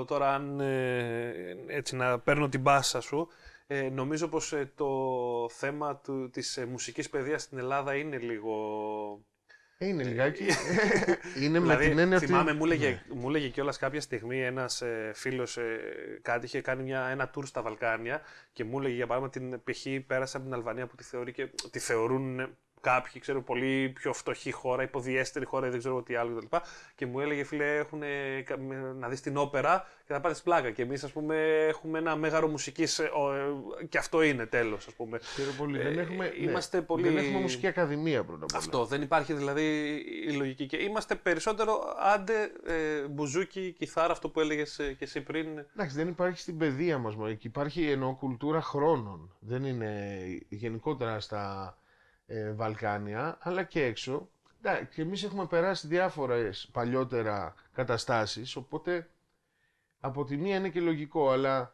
τώρα, 0.07 0.33
αν 0.33 0.59
ε, 0.59 1.55
έτσι 1.67 1.95
να 1.95 2.19
παίρνω 2.19 2.49
την 2.49 2.61
μπάσα 2.61 3.01
σου, 3.01 3.27
ε, 3.67 3.89
νομίζω 3.89 4.27
πως 4.27 4.53
ε, 4.53 4.71
το 4.75 4.89
θέμα 5.49 5.95
του, 5.95 6.29
της 6.29 6.57
ε, 6.57 6.65
μουσικής 6.65 7.09
παιδείας 7.09 7.41
στην 7.41 7.57
Ελλάδα 7.57 7.95
είναι 7.95 8.17
λίγο 8.17 8.55
είναι 9.85 10.03
λιγάκι. 10.03 10.43
είναι 11.41 11.59
με 11.59 11.65
δηλαδή, 11.65 11.89
την 11.89 11.97
έννοια 11.97 12.19
θυμάμαι, 12.19 12.53
μου 12.53 12.65
έλεγε, 12.65 12.89
ναι. 12.89 13.15
μου 13.15 13.29
έλεγε 13.29 13.47
κιόλας 13.47 13.77
κάποια 13.77 14.01
στιγμή 14.01 14.41
ένας 14.41 14.81
ε, 14.81 15.11
φίλος 15.15 15.57
ε, 15.57 15.79
κάτι 16.21 16.45
είχε 16.45 16.61
κάνει 16.61 16.83
μια, 16.83 17.07
ένα 17.07 17.31
tour 17.35 17.43
στα 17.45 17.61
Βαλκάνια 17.61 18.21
και 18.53 18.63
μου 18.63 18.79
έλεγε 18.79 18.95
για 18.95 19.07
παράδειγμα 19.07 19.59
την 19.59 19.73
π.χ. 19.73 19.85
πέρασε 20.07 20.37
από 20.37 20.45
την 20.45 20.55
Αλβανία 20.55 20.87
που 20.87 20.95
τη, 20.95 21.03
θεωρεί 21.03 21.31
και, 21.31 21.49
τη 21.71 21.79
θεωρούν 21.79 22.57
κάποιοι, 22.81 23.21
ξέρω, 23.21 23.41
πολύ 23.41 23.89
πιο 23.89 24.13
φτωχή 24.13 24.51
χώρα, 24.51 24.83
υποδιέστερη 24.83 25.45
χώρα, 25.45 25.69
δεν 25.69 25.79
ξέρω 25.79 26.01
τι 26.01 26.15
άλλο 26.15 26.37
κτλ. 26.37 26.55
Και 26.95 27.05
μου 27.05 27.19
έλεγε, 27.19 27.43
φίλε, 27.43 27.77
έχουν 27.77 28.01
να 28.99 29.07
δεις 29.07 29.21
την 29.21 29.37
όπερα 29.37 29.87
και 30.07 30.13
θα 30.13 30.21
πάρεις 30.21 30.41
πλάκα. 30.41 30.71
Και 30.71 30.81
εμείς, 30.81 31.03
ας 31.03 31.11
πούμε, 31.11 31.65
έχουμε 31.67 31.97
ένα 31.99 32.15
μέγαρο 32.15 32.47
μουσικής. 32.47 32.99
Ε, 32.99 33.11
και 33.89 33.97
αυτό 33.97 34.21
είναι 34.21 34.45
τέλος, 34.45 34.87
ας 34.87 34.93
πούμε. 34.93 35.19
Πολύ. 35.57 35.77
δεν, 35.77 35.99
έχουμε, 35.99 36.25
ναι. 36.25 36.49
είμαστε 36.49 36.81
πολύ... 36.81 37.03
δεν 37.03 37.17
έχουμε 37.17 37.39
μουσική 37.39 37.67
ακαδημία 37.67 38.23
πρώτα 38.23 38.43
απ' 38.43 38.51
όλα. 38.51 38.59
Αυτό. 38.59 38.85
Δεν 38.85 39.01
υπάρχει 39.01 39.33
δηλαδή 39.33 39.95
η 40.27 40.31
λογική. 40.31 40.65
Και 40.65 40.77
είμαστε 40.77 41.15
περισσότερο 41.15 41.95
άντε 41.99 42.51
ε, 42.65 43.07
μπουζούκι, 43.07 43.75
κιθάρα, 43.77 44.11
αυτό 44.11 44.29
που 44.29 44.39
έλεγες 44.39 44.79
ε, 44.79 44.93
και 44.93 45.03
εσύ 45.03 45.21
πριν. 45.21 45.47
Εντάξει, 45.73 45.95
δεν 45.95 46.07
υπάρχει 46.07 46.39
στην 46.39 46.57
παιδεία 46.57 46.97
μας. 46.97 47.13
Υπάρχει 47.39 47.89
εννοώ 47.89 48.15
κουλτούρα 48.15 48.61
χρόνων. 48.61 49.35
Δεν 49.39 49.63
είναι 49.63 50.17
γενικότερα 50.49 51.19
στα 51.19 51.77
ε, 52.29 52.51
Βαλκάνια, 52.51 53.37
αλλά 53.39 53.63
και 53.63 53.83
έξω. 53.83 54.29
εντάξει, 54.61 54.95
και 54.95 55.01
εμείς 55.01 55.23
έχουμε 55.23 55.45
περάσει 55.45 55.87
διάφορες 55.87 56.69
παλιότερα 56.71 57.53
καταστάσεις, 57.73 58.55
οπότε 58.55 59.09
από 59.99 60.25
τη 60.25 60.37
μία 60.37 60.55
είναι 60.55 60.69
και 60.69 60.79
λογικό, 60.79 61.29
αλλά 61.29 61.73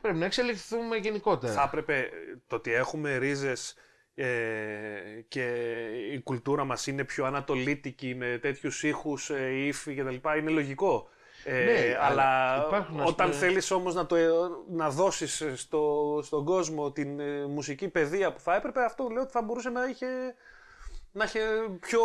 πρέπει 0.00 0.18
να 0.18 0.24
εξελιχθούμε 0.24 0.96
γενικότερα. 0.96 1.52
Θα 1.52 1.62
έπρεπε 1.62 2.08
το 2.46 2.56
ότι 2.56 2.72
έχουμε 2.72 3.16
ρίζες 3.16 3.74
ε, 4.14 4.26
και 5.28 5.44
η 6.12 6.20
κουλτούρα 6.20 6.64
μας 6.64 6.86
είναι 6.86 7.04
πιο 7.04 7.24
ανατολίτικη 7.24 8.14
με 8.14 8.38
τέτοιους 8.38 8.82
ήχους, 8.82 9.30
ε, 9.30 9.66
ύφη 9.66 9.94
κτλ. 9.94 10.14
Είναι 10.38 10.50
λογικό. 10.50 11.08
Ε, 11.44 11.64
Ναι, 11.64 11.96
αλλά 12.00 12.06
αλλά 12.24 12.66
υπάρχουν, 12.66 13.00
ας 13.00 13.08
όταν 13.08 13.26
πούμε- 13.26 13.40
θέλεις 13.40 13.70
όμως 13.70 13.94
να, 13.94 14.06
το, 14.06 14.16
να 14.70 14.90
δώσεις 14.90 15.44
στο, 15.54 16.20
στον 16.22 16.44
κόσμο 16.44 16.92
την 16.92 17.20
ε, 17.20 17.46
μουσική 17.46 17.88
παιδεία 17.88 18.32
που 18.32 18.40
θα 18.40 18.54
έπρεπε, 18.54 18.84
αυτό 18.84 19.08
λέω 19.08 19.22
ότι 19.22 19.32
θα 19.32 19.42
μπορούσε 19.42 19.70
να 19.70 19.84
είχε, 19.84 20.06
να 21.12 21.24
είχε 21.24 21.40
πιο, 21.80 22.00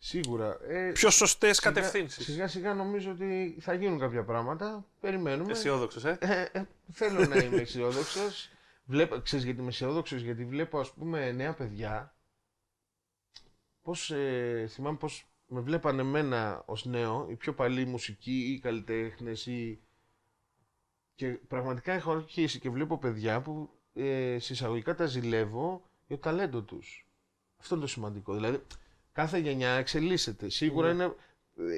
Σίγουρα. 0.00 0.56
Ε, 0.68 0.90
πιο 0.94 1.10
σωστές 1.10 1.56
σιγά- 1.56 1.74
κατευθύνσεις. 1.74 2.24
Σιγά 2.24 2.48
σιγά 2.48 2.74
νομίζω 2.74 3.10
ότι 3.10 3.56
θα 3.60 3.74
γίνουν 3.74 3.98
κάποια 3.98 4.24
πράγματα. 4.24 4.84
Περιμένουμε. 5.00 5.52
Αισιόδοξος, 5.52 6.04
ε; 6.04 6.18
Ε, 6.20 6.46
ε, 6.52 6.62
θέλω 6.92 7.26
να 7.26 7.36
είμαι 7.36 7.60
αισιόδοξος. 7.60 8.50
Βλέπω, 8.84 9.20
ξέρεις 9.20 9.44
γιατί 9.44 9.60
είμαι 9.60 9.68
αισιόδοξος, 9.68 10.20
γιατί 10.20 10.44
βλέπω 10.44 10.78
ας 10.78 10.90
πούμε 10.92 11.32
νέα 11.32 11.54
παιδιά. 11.54 12.14
Πώς, 13.82 14.10
ε, 14.10 14.66
θυμάμαι 14.70 14.96
πως 14.96 15.26
με 15.48 15.60
βλέπανε 15.60 16.00
εμένα 16.00 16.62
ως 16.66 16.84
νέο, 16.84 17.26
οι 17.30 17.36
πιο 17.36 17.54
παλιοί 17.54 17.84
μουσικοί 17.88 18.52
ή 18.52 18.58
καλλιτέχνες 18.58 19.46
ή... 19.46 19.80
Και 21.14 21.28
πραγματικά 21.28 21.92
έχω 21.92 22.12
αρχίσει 22.12 22.58
και 22.58 22.70
βλέπω 22.70 22.98
παιδιά 22.98 23.40
που 23.40 23.70
ε, 23.94 24.38
συσσαγωγικά 24.38 24.94
τα 24.94 25.06
ζηλεύω 25.06 25.82
για 26.06 26.16
το 26.16 26.22
ταλέντο 26.22 26.62
τους. 26.62 27.06
Αυτό 27.60 27.74
είναι 27.74 27.84
το 27.84 27.90
σημαντικό. 27.90 28.34
Δηλαδή, 28.34 28.62
κάθε 29.12 29.38
γενιά 29.38 29.70
εξελίσσεται. 29.70 30.48
Σίγουρα 30.48 30.90
είναι, 30.90 31.14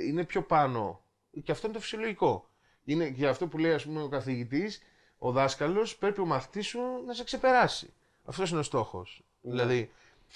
είναι 0.06 0.24
πιο 0.24 0.42
πάνω. 0.42 1.04
Και 1.42 1.52
αυτό 1.52 1.66
είναι 1.66 1.76
το 1.76 1.82
φυσιολογικό. 1.82 2.50
Είναι 2.84 3.06
για 3.06 3.30
αυτό 3.30 3.46
που 3.46 3.58
λέει 3.58 3.72
ας 3.72 3.84
πούμε, 3.84 4.02
ο 4.02 4.08
καθηγητής, 4.08 4.82
ο 5.18 5.32
δάσκαλος, 5.32 5.96
πρέπει 5.96 6.20
ο 6.20 6.26
μαθητής 6.26 6.66
σου 6.66 6.80
να 7.06 7.14
σε 7.14 7.24
ξεπεράσει. 7.24 7.92
Αυτός 8.24 8.50
είναι 8.50 8.58
ο 8.58 8.62
στόχος. 8.62 9.22
Δηλαδή, 9.40 9.90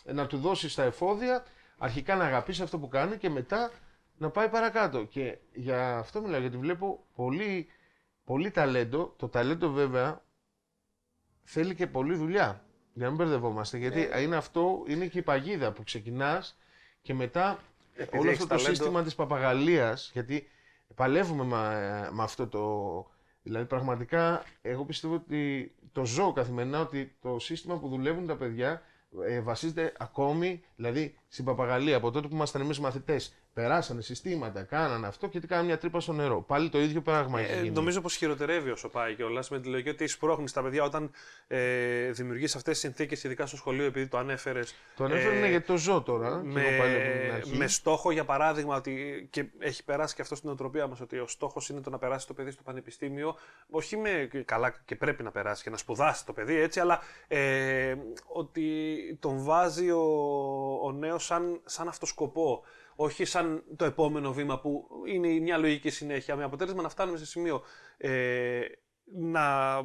να 0.05 0.27
του 0.27 0.39
δώσεις 0.39 0.75
τα 0.75 0.83
εφόδια, 0.83 1.45
αρχικά 1.79 2.17
να 2.17 2.25
αγαπήσει 2.25 2.63
αυτό 2.63 2.79
που 2.79 2.89
κάνει 2.89 3.17
και 3.17 3.31
μετά 3.31 3.71
να 4.17 4.31
πάει 4.31 4.49
παρακάτω. 4.49 5.05
Και 5.05 5.39
για 5.53 5.97
αυτό 5.99 6.21
μιλάω, 6.21 6.41
γιατί 6.41 6.57
βλέπω 6.57 7.07
πολύ, 7.15 7.67
πολύ 8.25 8.51
ταλέντο. 8.51 9.15
Το 9.17 9.29
ταλέντο 9.29 9.71
βέβαια 9.71 10.23
θέλει 11.43 11.75
και 11.75 11.87
πολλή 11.87 12.15
δουλειά. 12.15 12.65
Για 12.93 13.05
να 13.05 13.09
μην 13.09 13.17
μπερδευόμαστε. 13.17 13.79
Γιατί 13.79 14.09
είναι 14.23 14.37
αυτό, 14.37 14.85
είναι 14.87 15.07
και 15.07 15.19
η 15.19 15.23
παγίδα 15.23 15.73
που 15.73 15.85
ξεκινάς 15.85 16.59
και 17.03 17.15
μετά 17.15 17.59
Επειδή 17.95 18.19
όλο 18.19 18.29
έχεις 18.31 18.43
αυτό 18.43 18.55
το 18.55 18.61
ταλέντο. 18.61 18.75
σύστημα 18.75 19.03
της 19.03 19.15
παπαγαλίας, 19.15 20.11
γιατί 20.13 20.49
παλεύουμε 20.95 21.45
με, 21.45 22.09
με 22.13 22.23
αυτό 22.23 22.49
το... 22.49 22.63
Δηλαδή 23.43 23.67
πραγματικά 23.67 24.45
εγώ 24.63 24.85
πιστεύω 24.85 25.15
ότι 25.15 25.75
το 25.93 26.05
ζω 26.05 26.33
καθημερινά 26.33 26.81
ότι 26.81 27.17
το 27.21 27.39
σύστημα 27.39 27.79
που 27.79 27.89
δουλεύουν 27.89 28.27
τα 28.27 28.37
παιδιά 28.37 28.83
ε, 29.27 29.41
βασίζεται 29.41 29.93
ακόμη 29.99 30.63
δηλαδή 30.77 31.15
στην 31.29 31.45
παπαγαλία. 31.45 31.97
Από 31.97 32.11
τότε 32.11 32.29
που 32.29 32.35
ήμασταν 32.35 32.61
εμείς 32.63 32.81
μαθητές 32.81 33.35
περάσανε 33.55 34.01
συστήματα, 34.01 34.63
κάνανε 34.63 35.07
αυτό 35.07 35.29
και 35.29 35.41
τι 35.41 35.47
κάνανε 35.47 35.67
μια 35.67 35.79
τρύπα 35.79 36.01
στο 36.01 36.13
νερό. 36.13 36.41
Πάλι 36.43 36.69
το 36.69 36.81
ίδιο 36.81 37.01
πράγμα 37.03 37.41
έχει 37.41 37.53
Ε, 37.53 37.57
γίνει. 37.57 37.71
νομίζω 37.71 38.01
πως 38.01 38.17
χειροτερεύει 38.17 38.71
όσο 38.71 38.89
πάει 38.89 39.15
κιόλας 39.15 39.51
με 39.51 39.61
τη 39.61 39.69
λογική 39.69 39.89
ότι 39.89 40.07
σπρώχνεις 40.07 40.53
τα 40.53 40.63
παιδιά 40.63 40.85
όταν 40.85 41.11
ε, 41.47 42.11
δημιουργείς 42.11 42.57
αυτές 42.57 42.73
τις 42.73 42.83
συνθήκες, 42.83 43.25
ειδικά 43.25 43.47
στο 43.47 43.57
σχολείο, 43.57 43.85
επειδή 43.85 44.07
το 44.07 44.19
ανέφερες. 44.19 44.75
Το 44.97 45.05
ανέφερε 45.05 45.45
ε, 45.45 45.49
γιατί 45.49 45.67
το 45.67 45.77
ζω 45.77 46.03
τώρα. 46.03 46.29
και 46.53 46.61
εγώ 46.61 46.79
πάλι 46.83 46.95
από 46.95 47.11
την 47.11 47.27
με, 47.29 47.35
αρχή. 47.35 47.57
με 47.57 47.67
στόχο, 47.67 48.11
για 48.11 48.25
παράδειγμα, 48.25 48.77
ότι 48.77 49.27
και 49.31 49.45
έχει 49.59 49.85
περάσει 49.85 50.15
και 50.15 50.23
αυτό 50.23 50.35
στην 50.35 50.51
οτροπία 50.51 50.87
μας, 50.87 51.01
ότι 51.01 51.19
ο 51.19 51.27
στόχος 51.27 51.69
είναι 51.69 51.81
το 51.81 51.91
να 51.91 51.99
περάσει 51.99 52.27
το 52.27 52.35
παιδί 52.35 52.51
στο 52.51 52.63
πανεπιστήμιο, 52.63 53.37
όχι 53.71 53.97
με 53.97 54.29
καλά 54.45 54.75
και 54.85 54.97
πρέπει 54.97 55.23
να 55.23 55.31
περάσει 55.31 55.63
και 55.63 55.71
να 55.71 55.77
σπουδάσει 55.77 56.27
το 56.27 56.33
παιδί 56.33 56.55
έτσι, 56.61 56.81
αλλά 56.81 57.01
ε, 57.29 57.95
ότι 58.27 58.75
τον 59.21 59.43
βάζει 59.43 59.91
ο, 59.91 60.03
ο 60.83 60.93
νέος 60.93 61.25
σαν, 61.25 61.61
σαν 61.65 61.89
αυτό 61.89 62.07
σκοπό. 62.07 62.63
Όχι 62.97 63.25
σαν 63.25 63.63
το 63.77 63.85
επόμενο 63.85 64.33
βήμα 64.33 64.61
που 64.61 64.89
είναι 65.07 65.29
μια 65.29 65.59
λογική 65.59 65.91
συνέχεια. 65.91 66.37
Με 66.37 66.45
αποτέλεσμα 66.45 66.83
να 66.83 66.89
φτάνουμε 66.89 67.19
σε 67.19 67.27
σημείο 67.27 67.63
ε, 67.97 68.61
να, 69.17 69.77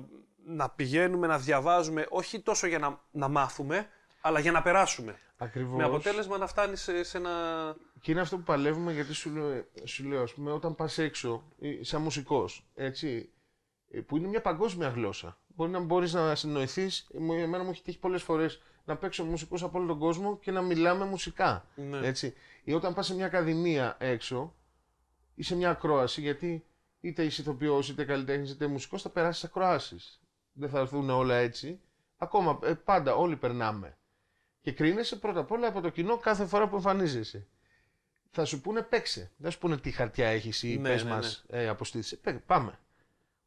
να 0.46 0.70
πηγαίνουμε 0.70 1.28
να 1.28 1.38
διαβάζουμε 1.38 2.06
όχι 2.10 2.40
τόσο 2.42 2.68
για 2.68 2.80
να, 2.80 3.02
να 3.12 3.28
μάθουμε, 3.28 3.88
αλλά 4.22 4.40
για 4.40 4.52
να 4.52 4.62
περάσουμε. 4.62 5.20
Ακριβώς. 5.38 5.78
Με 5.78 5.84
αποτέλεσμα 5.84 6.38
να 6.38 6.48
φτάνει 6.48 6.76
σε, 6.76 7.04
σε 7.04 7.18
ένα. 7.18 7.32
Και 8.02 8.12
είναι 8.12 8.22
αυτό 8.22 8.38
που 8.38 8.44
παλεύουμε 8.44 8.94
γιατί 8.94 9.14
σου 9.14 9.30
λέω, 9.30 9.64
σου 9.84 10.08
λέω 10.08 10.22
ας 10.22 10.34
πούμε, 10.34 10.52
όταν 10.52 10.76
πας 10.76 10.98
έξω, 10.98 11.44
ε, 11.62 11.84
σαν 11.84 12.02
μουσικός, 12.02 12.70
έτσι, 12.76 13.32
ε, 13.92 14.00
που 14.02 14.18
είναι 14.18 14.28
μια 14.28 14.42
παγκόσμια 14.42 14.88
γλώσσα. 14.90 15.38
Μπορεί 15.48 15.72
να 15.72 15.80
μπορείς 15.80 16.14
να 16.14 16.36
συνοηθείς, 16.36 17.10
ε, 17.14 17.20
μου- 17.20 17.34
εμένα 17.34 17.64
μου 17.64 17.70
έχει 17.70 17.82
τύχει 17.82 18.00
πολλές 18.00 18.24
φορές 18.24 18.62
να 18.86 18.98
παίξω 18.98 19.24
μουσικούς 19.26 19.64
από 19.64 19.78
όλο 19.78 19.88
τον 19.88 20.00
κόσμο 20.00 20.38
και 20.38 20.52
να 20.52 20.62
μιλάμε 20.62 21.06
μουσικά. 21.06 21.66
Ναι. 21.76 22.08
Έτσι. 22.08 22.34
Ή 22.70 22.74
όταν 22.74 22.94
πας 22.94 23.06
σε 23.06 23.14
μια 23.16 23.26
ακαδημία 23.26 23.96
έξω 24.00 24.56
ή 25.36 25.44
σε 25.44 25.56
μια 25.56 25.70
ακρόαση, 25.70 26.22
γιατί 26.22 26.66
είτε 27.02 27.24
είσαι 27.24 27.42
ηθοποιός, 27.42 27.90
είτε 27.90 28.06
καλλιτέχνης, 28.06 28.52
είτε 28.52 28.68
μουσικός, 28.68 29.02
θα 29.02 29.10
περάσεις 29.10 29.44
ακροάσεις. 29.44 30.22
Δεν 30.54 30.70
θα 30.70 30.80
έρθουν 30.80 31.10
όλα 31.10 31.36
έτσι. 31.36 31.80
Ακόμα, 32.18 32.60
ε, 32.64 32.74
πάντα, 32.74 33.16
όλοι 33.16 33.36
περνάμε. 33.36 33.98
Και 34.62 34.72
κρίνεσαι 34.72 35.16
πρώτα 35.16 35.40
απ' 35.40 35.52
όλα 35.52 35.68
από 35.68 35.82
το 35.82 35.90
κοινό 35.90 36.18
κάθε 36.18 36.46
φορά 36.46 36.68
που 36.70 36.76
εμφανίζεσαι. 36.76 37.48
Θα 38.32 38.46
σου 38.46 38.62
πούνε 38.62 38.82
παίξε. 38.82 39.20
Δεν 39.20 39.46
θα 39.46 39.50
σου 39.50 39.60
πούνε 39.60 39.78
τι 39.78 39.92
χαρτιά 39.92 40.28
έχεις 40.28 40.64
ή 40.64 40.78
Ναι, 40.78 40.90
πες 40.90 41.04
ναι, 41.04 41.10
μας 41.10 41.46
ε, 41.50 41.68
αποστήθησε. 41.68 42.16
Παί- 42.18 42.40
Πάμε. 42.46 42.80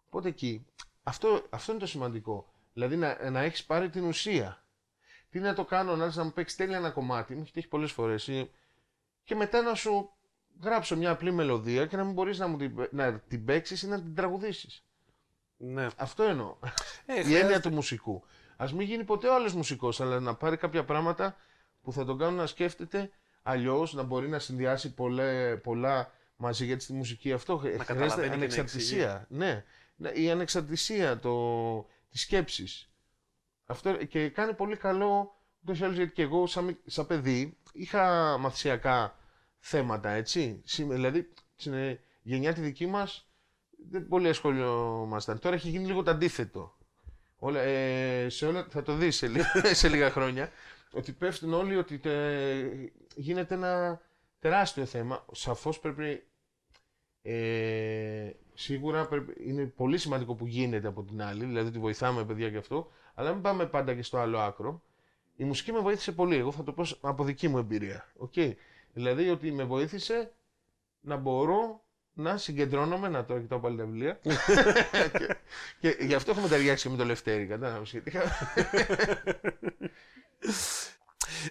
Οπότε 0.07 0.29
εκεί, 0.29 0.67
αυτό, 1.03 1.47
αυτό 1.51 1.73
είναι 1.73 1.81
το 1.81 1.87
σημαντικό. 1.87 2.53
Δηλαδή 2.73 2.97
να, 2.97 3.31
να 3.31 3.41
έχεις 3.41 3.65
πάρει 3.65 3.91
την 3.91 4.05
ουσία. 4.05 4.65
Τι 5.31 5.39
να 5.41 5.55
το 5.55 5.65
κάνω, 5.65 5.97
να 5.97 6.05
έρθει 6.05 6.19
να 6.19 6.25
μου 6.25 6.33
παίξει 6.33 6.57
τέλεια 6.57 6.77
ένα 6.77 6.91
κομμάτι, 6.91 7.35
μου 7.35 7.41
έχει 7.43 7.53
τύχει 7.53 7.69
πολλές 7.69 7.93
φορές. 7.93 8.29
Και 9.25 9.35
μετά 9.35 9.63
να 9.63 9.75
σου 9.75 10.13
γράψω 10.63 10.97
μια 10.97 11.11
απλή 11.11 11.33
μελωδία 11.33 11.87
και 11.87 11.97
να 11.97 12.05
μην 12.05 12.13
μπορείς 12.13 12.39
να, 12.39 12.47
μου 12.47 12.57
την, 12.57 12.89
να 12.91 13.19
την 13.21 13.45
παίξεις 13.45 13.83
ή 13.83 13.87
να 13.89 14.03
την 14.03 14.15
τραγουδήσεις. 14.15 14.85
Ναι. 15.57 15.87
Αυτό 15.97 16.23
εννοώ. 16.23 16.57
Ε, 17.07 17.13
Η 17.19 17.23
χρειάζεται- 17.23 17.41
έννοια 17.43 17.61
του 17.61 17.73
μουσικού. 17.73 18.25
Α 18.57 18.67
μην 18.73 18.81
γίνει 18.81 19.05
ποτέ 19.05 19.29
ο 19.29 19.35
άλλος 19.35 19.55
μουσικός, 19.55 20.01
αλλά 20.01 20.21
να 20.21 20.35
πάρει 20.35 20.57
κάποια 20.57 20.85
πράγματα 20.85 21.37
που 21.83 21.93
θα 21.93 22.05
τον 22.05 22.19
κάνουν 22.19 22.35
να 22.35 22.47
σκέφτεται 22.47 23.11
αλλιώς, 23.43 23.93
να 23.93 24.03
μπορεί 24.03 24.29
να 24.29 24.39
συνδυάσει 24.39 24.95
πολλά, 24.95 25.59
πολλά 25.59 26.11
μαζί. 26.37 26.65
Γιατί 26.65 26.83
στη 26.83 26.93
μουσική 26.93 27.33
αυτό 27.33 27.57
χρειάζεται 27.57 27.85
καταλαβαίνει 27.85 28.23
και 28.23 28.29
να 28.29 28.35
ανεξαρτησία. 28.35 29.27
Ναι, 29.29 29.65
Ναι, 29.97 30.09
η 30.09 30.31
ανεξαρτησία 30.31 31.19
το, 31.19 31.87
της 32.11 32.21
σκέψης. 32.21 32.91
Αυτό 33.67 33.93
και 34.05 34.29
κάνει 34.29 34.55
πολύ 34.55 34.77
καλό. 34.77 35.37
Ούτως 35.62 35.79
ή 35.81 35.85
άλλως, 35.85 35.96
γιατί 35.96 36.12
και 36.12 36.22
εγώ, 36.22 36.46
σαν, 36.46 36.64
μικ- 36.64 36.81
σαν 36.87 37.07
παιδί, 37.07 37.57
είχα 37.72 38.37
μαθησιακά 38.38 39.16
θέματα, 39.59 40.11
έτσι. 40.11 40.61
Σήμε- 40.64 40.94
Δηλαδή, 40.94 41.33
στην 41.57 41.72
ε, 41.72 42.01
γενιά 42.22 42.53
τη 42.53 42.61
δική 42.61 42.87
μας, 42.87 43.27
δεν 43.90 44.09
πολύ 44.09 44.29
ασχολιόμασταν. 44.29 45.38
Τώρα 45.38 45.55
έχει 45.55 45.68
γίνει 45.68 45.87
λίγο 45.87 46.03
το 46.03 46.11
αντίθετο. 46.11 46.77
Όλα, 47.37 47.61
ε, 47.61 48.29
σε 48.29 48.46
όλα, 48.46 48.66
θα 48.70 48.83
το 48.83 48.94
δεις 48.96 49.16
σε, 49.16 49.29
λι- 49.29 49.42
σε 49.81 49.88
λίγα 49.88 50.11
χρόνια, 50.11 50.51
ότι 50.92 51.12
πέφτουν 51.12 51.53
όλοι 51.53 51.77
ότι 51.77 51.98
τε- 51.98 52.92
γίνεται 53.16 53.55
ένα 53.55 54.01
τεράστιο 54.38 54.85
θέμα. 54.87 55.25
Σαφώς 55.33 55.81
πρέπει, 55.81 56.25
ε, 57.22 58.31
σίγουρα 58.55 59.07
πρέπει, 59.07 59.35
είναι 59.51 59.64
πολύ 59.66 59.98
σημαντικό 59.98 60.35
που 60.35 60.46
γίνεται 60.46 60.88
από 60.88 61.03
την 61.05 61.22
άλλη, 61.22 61.44
δηλαδή 61.44 61.68
ότι 61.68 61.79
βοηθάμε 61.79 62.25
παιδιά 62.25 62.51
και 62.51 62.57
αυτό, 62.57 62.90
αλλά 63.14 63.33
μην 63.33 63.42
πάμε 63.42 63.66
πάντα 63.66 63.94
και 63.94 64.03
στο 64.03 64.18
άλλο 64.18 64.38
άκρο. 64.38 64.83
Η 65.37 65.45
μουσική 65.45 65.73
με 65.73 65.79
βοήθησε 65.79 66.12
πολύ, 66.12 66.37
εγώ 66.37 66.53
θα 66.53 66.62
το 66.62 66.73
πω 66.73 66.85
από 67.01 67.25
δική 67.25 67.49
μου 67.49 67.59
εμπειρία. 67.59 68.12
Okay. 68.31 68.53
Δηλαδή 68.92 69.29
ότι 69.31 69.53
με 69.53 69.64
βοήθησε 69.64 70.33
να 71.01 71.16
μπορώ 71.16 71.83
να 72.14 72.37
συγκεντρώνομαι, 72.37 73.09
να 73.09 73.25
τώρα 73.25 73.40
κοιτάω 73.40 73.59
πάλι 73.59 73.77
τα 73.77 73.85
βιβλία. 73.85 74.21
και, 75.81 75.90
και 75.92 76.05
γι' 76.05 76.14
αυτό 76.14 76.31
έχουμε 76.31 76.49
ταιριάξει 76.49 76.85
και 76.85 76.90
με 76.90 76.97
το 76.97 77.05
Λευτέρη, 77.05 77.47
κατάλαβες. 77.47 77.90
γιατί 77.90 78.09
είχα- 78.09 78.33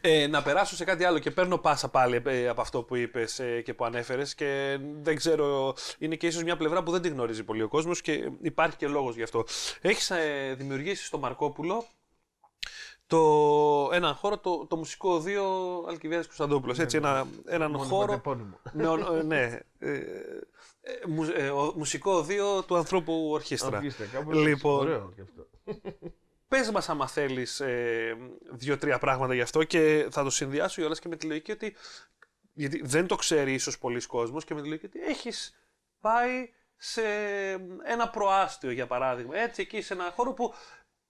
Ε, 0.02 0.28
να 0.28 0.42
περάσω 0.44 0.76
σε 0.76 0.84
κάτι 0.84 1.04
άλλο 1.04 1.20
και 1.20 1.32
παίρνω 1.32 1.58
πάσα 1.58 1.90
πάλι 1.90 2.22
ε, 2.26 2.48
από 2.48 2.62
αυτό 2.62 2.84
που 2.84 2.96
είπες 2.96 3.40
ε, 3.40 3.62
και 3.62 3.74
που 3.74 3.86
ανέφερες 3.86 4.36
και 4.36 4.78
δεν 5.02 5.16
ξέρω, 5.16 5.76
είναι 5.98 6.16
και 6.16 6.28
ίσως 6.28 6.44
μια 6.44 6.58
πλευρά 6.58 6.84
που 6.84 6.92
δεν 6.92 7.02
τη 7.02 7.10
γνωρίζει 7.10 7.44
πολύ 7.44 7.62
ο 7.62 7.68
κόσμος 7.68 8.02
και 8.02 8.30
υπάρχει 8.42 8.78
και 8.78 8.88
λόγος 8.88 9.16
γι' 9.16 9.24
αυτό. 9.24 9.46
Έχεις 9.82 10.10
ε, 10.10 10.54
δημιουργήσει 10.58 11.06
στο 11.06 11.18
Μαρκόπουλο 11.18 11.86
το, 13.12 13.90
έναν 13.94 14.14
χώρο, 14.16 14.38
το, 14.38 14.66
το 14.66 14.76
μουσικό 14.76 15.14
οδείο 15.14 15.46
Αλκιβιάδης 15.88 16.26
Κωνσταντόπουλος, 16.28 16.80
έτσι, 16.80 16.98
ένα, 16.98 17.28
έναν 17.46 17.72
Μόνο 17.72 17.84
χώρο 17.84 18.14
επώνυμο. 18.14 18.60
με, 18.74 18.88
ο- 18.88 19.16
ε, 19.16 19.24
ναι, 19.24 19.60
ε, 19.80 19.94
ε, 19.94 20.02
μου- 21.08 21.32
ε, 21.36 21.50
ο- 21.50 21.74
μουσικό 21.76 22.12
οδείο 22.12 22.64
του 22.64 22.76
ανθρώπου 22.78 23.30
ορχήστρα. 23.32 23.78
Αρχίστε, 23.78 24.10
κάπου 24.14 24.32
Λοιπόν. 24.32 24.80
Ωραίο 24.80 25.12
και 25.16 25.22
αυτό. 25.22 25.48
Πες 26.48 26.72
μας 26.72 26.90
άμα 26.90 27.08
θέλεις 27.08 27.60
ε, 27.60 28.18
δύο-τρία 28.52 29.00
πράγματα 29.00 29.34
γι' 29.34 29.42
αυτό 29.42 29.64
και 29.64 30.08
θα 30.12 30.24
το 30.24 30.30
συνδυάσω 30.30 30.80
κιόλας 30.82 31.00
και 31.00 31.08
με 31.08 31.16
τη 31.16 31.26
λογική 31.26 31.52
ότι 31.52 31.76
γιατί 32.54 32.82
δεν 32.86 33.08
το 33.08 33.16
ξέρει 33.16 33.54
ίσως 33.54 33.78
πολλοί 33.78 34.06
κόσμος 34.06 34.44
και 34.46 34.54
με 34.54 34.62
τη 34.62 34.68
λογική 34.68 34.86
ότι 34.86 35.00
έχεις 35.00 35.56
πάει 36.02 36.50
σε 36.78 37.02
ένα 37.84 38.10
προάστιο 38.10 38.72
για 38.72 38.88
παράδειγμα, 38.88 39.38
έτσι 39.38 39.62
εκεί 39.62 39.82
σε 39.82 39.94
ένα 39.94 40.12
χώρο 40.16 40.34
που 40.34 40.54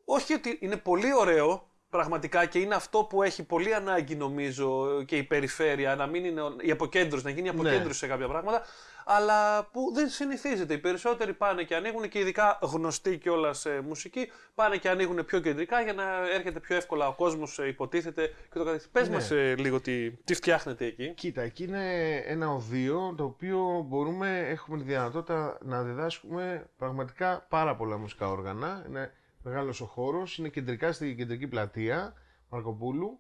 όχι 0.06 0.34
ότι 0.34 0.58
είναι 0.62 0.78
πολύ 0.78 1.14
ωραίο 1.14 1.70
πραγματικά 1.92 2.46
και 2.46 2.60
είναι 2.60 2.76
αυτό 2.76 3.04
που 3.04 3.24
έχει 3.24 3.44
πολύ 3.44 3.74
ανάγκη 3.76 4.16
νομίζω 4.16 5.04
και 5.04 5.18
η 5.18 5.24
περιφέρεια 5.24 5.96
να 5.96 6.08
μην 6.08 6.26
είναι 6.26 6.42
η 6.62 6.72
αποκέντρωση, 6.72 7.24
να 7.26 7.30
γίνει 7.32 7.48
η 7.48 7.52
Ναι. 7.52 7.60
αποκέντρωση 7.60 8.00
σε 8.00 8.08
κάποια 8.08 8.28
πράγματα, 8.28 8.62
αλλά 9.06 9.66
που 9.72 9.92
δεν 9.94 10.10
συνηθίζεται. 10.10 10.74
Οι 10.74 10.78
περισσότεροι 10.78 11.34
πάνε 11.34 11.64
και 11.64 11.76
ανοίγουν 11.76 12.10
και 12.10 12.20
ειδικά 12.20 12.60
γνωστοί 12.62 13.18
κιόλας 13.18 13.60
σε 13.60 13.82
μουσική, 13.82 14.32
πάνε 14.56 14.78
και 14.78 14.90
ανοίγουν 14.90 15.26
πιο 15.26 15.40
κεντρικά 15.40 15.82
για 15.82 15.94
να 15.94 16.04
έρχεται 16.34 16.60
πιο 16.60 16.76
εύκολα 16.76 17.08
ο 17.08 17.14
κόσμος, 17.14 17.58
υποτίθεται 17.58 18.28
και 18.52 18.58
το 18.58 18.64
καθεξής. 18.64 18.90
Πες 18.90 19.08
Ναι. 19.08 19.14
μας 19.16 19.32
ε, 19.32 19.56
λίγο 19.58 19.82
τι, 19.82 20.12
τι 20.12 20.34
φτιάχνετε 20.34 20.86
εκεί. 20.86 21.14
Κοίτα, 21.14 21.42
εκεί 21.42 21.64
είναι 21.64 22.16
ένα 22.26 22.50
οδείο 22.50 23.14
το 23.18 23.24
οποίο 23.24 23.86
μπορούμε, 23.88 24.40
έχουμε 24.50 24.78
τη 24.78 24.84
δυνατότητα 24.84 25.58
να 25.62 25.82
διδάσκουμε 25.84 26.70
πραγματικά 26.78 27.46
πάρα 27.50 27.76
πολλά 27.76 27.98
μουσικά 27.98 28.28
όργανα. 28.30 28.86
Είναι 28.88 29.12
μεγάλος 29.44 29.82
ο 29.82 29.86
χώρος, 29.86 30.38
είναι 30.38 30.50
κεντρικά 30.50 30.92
στη 30.92 31.16
κεντρική 31.16 31.48
πλατεία 31.48 32.14
Μαρκοπούλου 32.50 33.20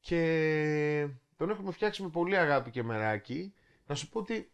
και 0.00 1.08
τον 1.36 1.50
έχουμε 1.50 1.72
φτιάξει 1.72 2.02
με 2.02 2.08
πολύ 2.08 2.36
αγάπη 2.36 2.70
και 2.70 2.82
μεράκι. 2.82 3.54
Να 3.86 3.94
σου 3.94 4.08
πω 4.08 4.18
ότι 4.18 4.52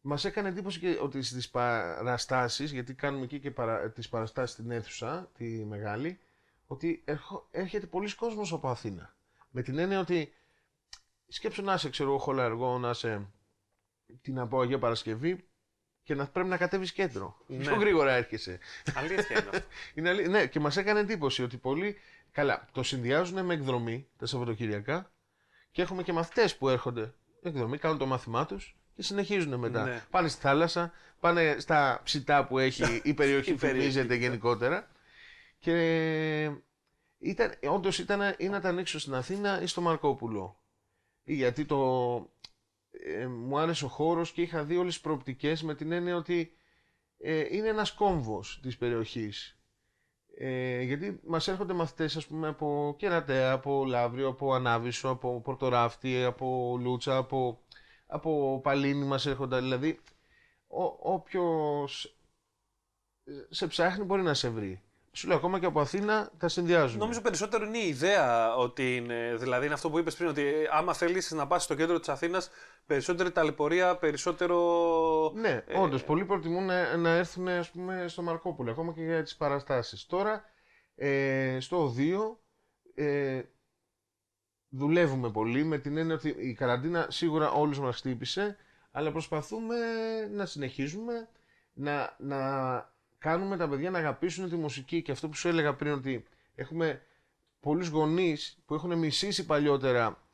μας 0.00 0.24
έκανε 0.24 0.48
εντύπωση 0.48 0.78
και 0.78 0.98
ότι 1.02 1.22
στις 1.22 1.50
παραστάσεις, 1.50 2.72
γιατί 2.72 2.94
κάνουμε 2.94 3.24
εκεί 3.24 3.40
και 3.40 3.50
παρα, 3.50 3.90
τις 3.90 4.08
παραστάσεις 4.08 4.54
στην 4.54 4.70
αίθουσα, 4.70 5.30
τη 5.34 5.64
μεγάλη, 5.64 6.20
ότι 6.66 7.02
ερχο- 7.04 7.48
έρχεται 7.50 7.86
πολλοί 7.86 8.14
κόσμος 8.14 8.52
από 8.52 8.68
Αθήνα. 8.68 9.16
Με 9.50 9.62
την 9.62 9.78
έννοια 9.78 10.00
ότι 10.00 10.32
σκέψου 11.28 11.62
να 11.62 11.74
είσαι, 11.74 11.90
ξέρω 11.90 12.08
εγώ, 12.08 12.18
χολαργό, 12.18 12.78
να 12.78 12.90
είσαι 12.90 13.30
την 14.20 14.38
από 14.38 14.60
Αγία 14.60 14.78
Παρασκευή 14.78 15.47
και 16.08 16.14
να 16.14 16.26
πρέπει 16.26 16.48
να 16.48 16.56
κατέβεις 16.56 16.92
κέντρο. 16.92 17.36
Ναι. 17.46 17.58
Πιο 17.58 17.74
γρήγορα 17.74 18.12
έρχεσαι. 18.12 18.58
Αλήθεια 18.94 19.26
είναι 19.30 19.48
αυτό. 19.52 19.66
Είναι 19.94 20.08
αλή- 20.08 20.28
Ναι, 20.28 20.46
και 20.46 20.60
μας 20.60 20.76
έκανε 20.76 21.00
εντύπωση 21.00 21.42
ότι 21.42 21.56
πολλοί. 21.56 21.96
Καλά, 22.32 22.68
το 22.72 22.82
συνδυάζουν 22.82 23.44
με 23.44 23.54
εκδρομή 23.54 24.08
τα 24.18 24.26
Σαββατοκυριακά 24.26 25.10
και 25.70 25.82
έχουμε 25.82 26.02
και 26.02 26.12
μαθητές 26.12 26.56
που 26.56 26.68
έρχονται 26.68 27.14
εκδρομή, 27.42 27.78
κάνουν 27.78 27.98
το 27.98 28.06
μάθημά 28.06 28.46
τους 28.46 28.76
και 28.94 29.02
συνεχίζουν 29.02 29.54
μετά. 29.58 29.84
Ναι. 29.84 30.02
Πάνε 30.10 30.28
στη 30.28 30.40
θάλασσα, 30.40 30.92
πάνε 31.20 31.56
στα 31.58 32.00
ψητά 32.04 32.46
που 32.46 32.58
έχει 32.58 33.00
η 33.04 33.14
περιοχή 33.14 33.50
Η 33.50 33.52
που 33.52 33.58
περιοχή, 33.58 33.80
φημίζεται 33.80 34.14
ναι. 34.14 34.20
γενικότερα. 34.20 34.88
Και 35.58 36.50
ήταν, 37.18 37.54
όντως 37.68 37.98
ήταν 37.98 38.34
ή 38.38 38.48
να 38.48 38.60
τα 38.60 38.68
ανοίξω 38.68 38.98
στην 38.98 39.14
Αθήνα 39.14 39.62
ή 39.62 39.66
στο 39.66 39.80
Μαρκόπουλο. 39.80 40.60
Ή 41.24 41.34
Γιατί 41.34 41.64
το, 41.64 41.76
ε, 42.90 43.26
μου 43.26 43.58
άρεσε 43.58 43.84
ο 43.84 43.88
χώρος 43.88 44.32
και 44.32 44.42
είχα 44.42 44.64
δει 44.64 44.76
όλες 44.76 44.92
τις 44.92 45.02
προοπτικές 45.02 45.62
με 45.62 45.74
την 45.74 45.92
έννοια 45.92 46.16
ότι 46.16 46.52
ε, 47.18 47.56
είναι 47.56 47.68
ένας 47.68 47.92
κόμβος 47.92 48.60
της 48.62 48.76
περιοχής. 48.76 49.58
Ε, 50.40 50.82
γιατί 50.82 51.20
μας 51.26 51.48
έρχονται 51.48 51.72
μαθητές 51.72 52.16
ας 52.16 52.26
πούμε 52.26 52.48
από 52.48 52.94
Κερατέα, 52.98 53.52
από 53.52 53.84
Λαύριο, 53.84 54.28
από 54.28 54.54
Ανάβησο, 54.54 55.08
από 55.08 55.40
Πορτοράφτη, 55.40 56.22
από 56.24 56.76
Λούτσα, 56.80 57.16
από, 57.16 57.60
από 58.06 58.60
Παλίνη 58.62 59.04
μας 59.04 59.26
έρχονται. 59.26 59.60
Δηλαδή 59.60 59.98
ο, 60.66 61.12
όποιος 61.12 62.18
ε, 63.24 63.32
σε 63.48 63.66
ψάχνει 63.66 64.04
μπορεί 64.04 64.22
να 64.22 64.34
σε 64.34 64.48
βρει. 64.48 64.82
Σου 65.18 65.28
λέω 65.28 65.36
ακόμα 65.36 65.58
και 65.58 65.66
από 65.66 65.80
Αθήνα 65.80 66.30
τα 66.38 66.48
συνδυάζουν. 66.48 66.98
Νομίζω 66.98 67.20
περισσότερο 67.20 67.64
είναι 67.64 67.78
η 67.78 67.88
ιδέα 67.88 68.56
ότι 68.56 68.96
είναι. 68.96 69.36
Δηλαδή 69.38 69.64
είναι 69.64 69.74
αυτό 69.74 69.90
που 69.90 69.98
είπες 69.98 70.16
πριν, 70.16 70.28
ότι 70.28 70.42
ε, 70.42 70.68
άμα 70.70 70.94
θέλεις 70.94 71.30
να 71.30 71.46
πας 71.46 71.62
στο 71.62 71.74
κέντρο 71.74 71.98
της 71.98 72.08
Αθήνας, 72.08 72.50
περισσότερη 72.86 73.30
ταλαιπωρία, 73.30 73.96
περισσότερο. 73.96 75.32
Ναι, 75.34 75.62
Ε, 75.66 75.78
όντως, 75.78 76.04
πολλοί 76.04 76.24
προτιμούν 76.24 76.64
να, 76.64 76.96
να 76.96 77.10
έρθουν 77.10 77.48
ας 77.48 77.70
πούμε, 77.70 78.04
στο 78.08 78.22
Μαρκόπουλο, 78.22 78.70
ακόμα 78.70 78.92
και 78.92 79.02
για 79.02 79.22
τις 79.22 79.36
παραστάσεις. 79.36 80.06
Τώρα, 80.06 80.44
ε, 80.94 81.56
στο 81.60 81.82
οδείο, 81.82 82.40
ε, 82.94 83.42
δουλεύουμε 84.68 85.30
πολύ 85.30 85.64
με 85.64 85.78
την 85.78 85.96
έννοια 85.96 86.14
ότι 86.14 86.34
η 86.38 86.52
καραντίνα 86.52 87.06
σίγουρα 87.10 87.50
όλους 87.50 87.80
μας 87.80 87.96
χτύπησε, 87.96 88.56
αλλά 88.90 89.12
προσπαθούμε 89.12 89.76
να 90.32 90.46
συνεχίζουμε, 90.46 91.28
να, 91.72 92.16
να 92.18 92.38
κάνουμε 93.18 93.56
τα 93.56 93.68
παιδιά 93.68 93.90
να 93.90 93.98
αγαπήσουν 93.98 94.48
τη 94.48 94.56
μουσική. 94.56 95.02
Και 95.02 95.12
αυτό 95.12 95.28
που 95.28 95.34
σου 95.34 95.48
έλεγα 95.48 95.74
πριν 95.74 95.92
ότι 95.92 96.24
έχουμε 96.54 97.02
πολλούς 97.60 97.88
γονείς 97.88 98.58
που 98.66 98.74
έχουν 98.74 98.98
μισήσει 98.98 99.46
παλιότερα 99.46 100.28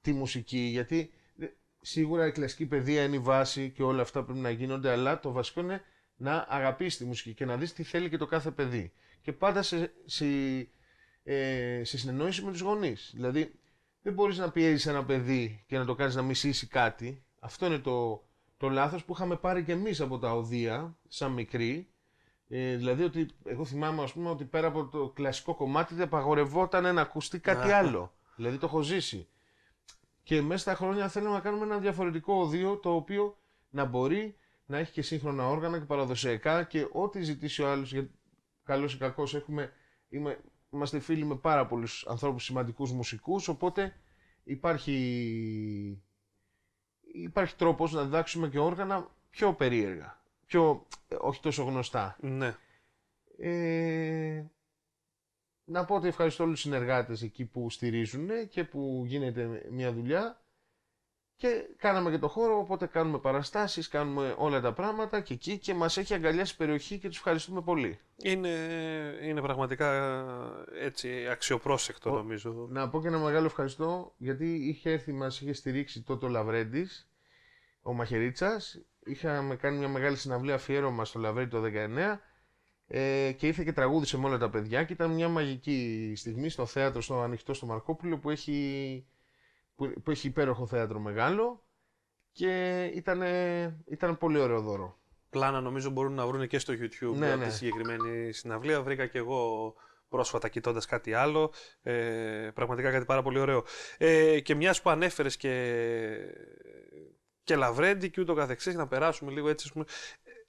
τη 0.00 0.12
μουσική 0.12 0.58
γιατί 0.58 1.10
ε, 1.38 1.46
σίγουρα 1.80 2.26
η 2.26 2.32
κλασική 2.32 2.66
παιδεία 2.66 3.02
είναι 3.04 3.16
η 3.16 3.18
βάση 3.18 3.70
και 3.70 3.82
όλα 3.82 4.02
αυτά 4.02 4.24
πρέπει 4.24 4.38
να 4.38 4.50
γίνονται 4.50 4.90
αλλά 4.90 5.20
το 5.20 5.32
βασικό 5.32 5.60
είναι 5.60 5.82
να 6.16 6.46
αγαπήσεις 6.48 6.98
τη 6.98 7.04
μουσική 7.04 7.34
και 7.34 7.44
να 7.44 7.56
δεις 7.56 7.72
τι 7.72 7.82
θέλει 7.82 8.08
και 8.08 8.16
το 8.16 8.26
κάθε 8.26 8.50
παιδί. 8.50 8.92
Και 9.22 9.32
πάντα 9.32 9.62
σε, 9.62 9.92
σε, 10.04 10.26
ε, 11.22 11.84
σε 11.84 11.98
συνεννόηση 11.98 12.44
με 12.44 12.50
τους 12.50 12.60
γονείς. 12.60 13.10
Δηλαδή 13.14 13.52
δεν 14.02 14.12
μπορείς 14.12 14.38
να 14.38 14.50
πιέζεις 14.50 14.86
ένα 14.86 15.04
παιδί 15.04 15.64
και 15.66 15.78
να 15.78 15.84
το 15.84 15.94
κάνεις 15.94 16.14
να 16.14 16.22
μισήσει 16.22 16.66
κάτι. 16.66 17.24
Αυτό 17.40 17.66
είναι 17.66 17.78
το, 17.78 18.24
το 18.56 18.68
λάθος 18.68 19.04
που 19.04 19.12
είχαμε 19.12 19.36
πάρει 19.36 19.64
και 19.64 19.72
εμείς 19.72 20.00
από 20.00 20.18
τα 20.18 20.32
οδεία 20.32 20.96
σαν 21.08 21.32
μικροί 21.32 21.88
ε, 22.52 22.76
δηλαδή 22.76 23.02
ότι 23.02 23.26
εγώ 23.44 23.64
θυμάμαι 23.64 24.02
ας 24.02 24.12
πούμε 24.12 24.30
ότι 24.30 24.44
πέρα 24.44 24.66
από 24.66 24.84
το 24.84 25.08
κλασικό 25.08 25.54
κομμάτι 25.54 25.94
δεν 25.94 26.04
απαγορευόταν 26.06 26.94
να 26.94 27.00
ακουστεί 27.00 27.38
κάτι 27.38 27.72
Α. 27.72 27.76
άλλο. 27.76 28.12
Δηλαδή 28.36 28.58
το 28.58 28.66
έχω 28.66 28.80
ζήσει. 28.80 29.28
Και 30.22 30.42
μέσα 30.42 30.60
στα 30.60 30.74
χρόνια 30.74 31.08
θέλουμε 31.08 31.32
να 31.32 31.40
κάνουμε 31.40 31.64
ένα 31.64 31.78
διαφορετικό 31.78 32.34
οδείο 32.34 32.76
το 32.76 32.94
οποίο 32.94 33.36
να 33.70 33.84
μπορεί 33.84 34.36
να 34.66 34.78
έχει 34.78 34.92
και 34.92 35.02
σύγχρονα 35.02 35.48
όργανα 35.48 35.78
και 35.78 35.84
παραδοσιακά 35.84 36.64
και 36.64 36.88
ό,τι 36.92 37.22
ζητήσει 37.22 37.62
ο 37.62 37.70
άλλος, 37.70 37.92
γιατί 37.92 38.10
καλός 38.64 38.94
ή 38.94 38.98
κακός 38.98 39.34
έχουμε, 39.34 39.72
είμαι, 40.08 40.40
είμαστε 40.70 40.98
φίλοι 40.98 41.24
με 41.24 41.36
πάρα 41.36 41.66
πολλούς 41.66 42.06
ανθρώπους 42.06 42.44
σημαντικούς 42.44 42.92
μουσικούς, 42.92 43.48
οπότε 43.48 43.94
υπάρχει, 44.44 46.02
υπάρχει 47.12 47.56
τρόπος 47.56 47.92
να 47.92 48.02
διδάξουμε 48.02 48.48
και 48.48 48.58
όργανα 48.58 49.10
πιο 49.30 49.54
περίεργα, 49.54 50.19
πιο, 50.50 50.86
ε, 51.08 51.16
όχι 51.20 51.40
τόσο 51.40 51.62
γνωστά. 51.62 52.16
Ναι. 52.20 52.54
Ε, 53.38 54.44
να 55.64 55.84
πω 55.84 55.94
ότι 55.94 56.06
ευχαριστώ 56.08 56.42
όλους 56.44 56.60
τους 56.60 56.70
συνεργάτες 56.70 57.22
εκεί 57.22 57.44
που 57.44 57.70
στηρίζουν 57.70 58.28
και 58.48 58.64
που 58.64 59.02
γίνεται 59.06 59.66
μια 59.70 59.92
δουλειά 59.92 60.40
και 61.36 61.66
κάναμε 61.76 62.10
και 62.10 62.18
το 62.18 62.28
χώρο, 62.28 62.58
οπότε 62.58 62.86
κάνουμε 62.86 63.18
παραστάσεις, 63.18 63.88
κάνουμε 63.88 64.34
όλα 64.38 64.60
τα 64.60 64.72
πράγματα 64.72 65.20
και 65.20 65.34
εκεί 65.34 65.58
και 65.58 65.74
μας 65.74 65.96
έχει 65.96 66.14
αγκαλιάσει 66.14 66.52
η 66.54 66.56
περιοχή 66.56 66.98
και 66.98 67.08
τους 67.08 67.16
ευχαριστούμε 67.16 67.62
πολύ. 67.62 67.98
Είναι, 68.22 68.48
είναι 69.22 69.40
πραγματικά 69.40 69.88
έτσι 70.80 71.28
αξιοπρόσεκτο 71.28 72.10
Ο- 72.10 72.16
νομίζω. 72.16 72.66
Να 72.70 72.88
πω 72.88 73.00
και 73.00 73.06
ένα 73.08 73.18
μεγάλο 73.18 73.46
ευχαριστώ 73.46 74.14
γιατί 74.16 74.54
είχε 74.54 74.90
έρθει, 74.90 75.12
μας 75.12 75.40
είχε 75.40 75.52
στηρίξει 75.52 76.02
τότε 76.02 76.26
ο 76.26 76.28
Λαβρέντης, 76.28 77.10
ο 77.82 77.92
Μαχαιρίτσας. 77.92 78.80
Είχαμε 79.10 79.56
κάνει 79.56 79.78
μια 79.78 79.88
μεγάλη 79.88 80.16
συναυλία 80.16 80.54
αφιέρωμα 80.54 81.04
στο 81.04 81.18
Λαβρέντι 81.18 81.50
το 81.50 81.62
19 81.64 82.18
ε, 82.86 83.32
και 83.32 83.46
ήρθε 83.46 83.64
και 83.64 83.72
τραγούδισε 83.72 84.18
με 84.18 84.26
όλα 84.26 84.38
τα 84.38 84.50
παιδιά 84.50 84.84
και 84.84 84.92
ήταν 84.92 85.10
μια 85.10 85.28
μαγική 85.28 86.12
στιγμή 86.16 86.48
στο 86.48 86.66
θέατρο, 86.66 87.00
στο 87.00 87.20
ανοιχτό 87.20 87.54
στο 87.54 87.66
Μαρκόπουλο 87.66 88.18
που 88.18 88.30
έχει, 88.30 89.06
που, 89.74 89.92
που 90.02 90.10
έχει 90.10 90.26
υπέροχο 90.26 90.66
θέατρο 90.66 90.98
μεγάλο 90.98 91.64
και 92.32 92.84
ήταν, 92.94 93.22
ήταν 93.86 94.18
πολύ 94.18 94.38
ωραίο 94.38 94.60
δώρο. 94.60 94.98
Πλάνα 95.30 95.60
νομίζω 95.60 95.90
μπορούν 95.90 96.12
να 96.12 96.26
βρουν 96.26 96.46
και 96.46 96.58
στο 96.58 96.72
YouTube 96.72 97.16
Ναι, 97.16 97.32
από 97.32 97.40
ναι. 97.40 97.46
τη 97.46 97.54
συγκεκριμένη 97.54 98.32
συναυλία. 98.32 98.82
Βρήκα 98.82 99.06
και 99.06 99.18
εγώ 99.18 99.74
πρόσφατα 100.08 100.48
κοιτώντας 100.48 100.86
κάτι 100.86 101.12
άλλο. 101.12 101.52
Ε, 101.82 102.50
πραγματικά 102.54 102.90
κάτι 102.90 103.04
πάρα 103.04 103.22
πολύ 103.22 103.38
ωραίο. 103.38 103.64
Ε, 103.98 104.40
και 104.40 104.54
μιας 104.54 104.82
που 104.82 104.90
ανέφερες 104.90 105.36
και, 105.36 105.52
και 107.44 107.56
Λαβρέντι 107.56 108.10
και 108.10 108.20
ούτω 108.20 108.34
καθεξής, 108.34 108.74
να 108.74 108.86
περάσουμε 108.86 109.32
λίγο 109.32 109.48
έτσι. 109.48 109.66
ας 109.66 109.72
πούμε, 109.72 109.84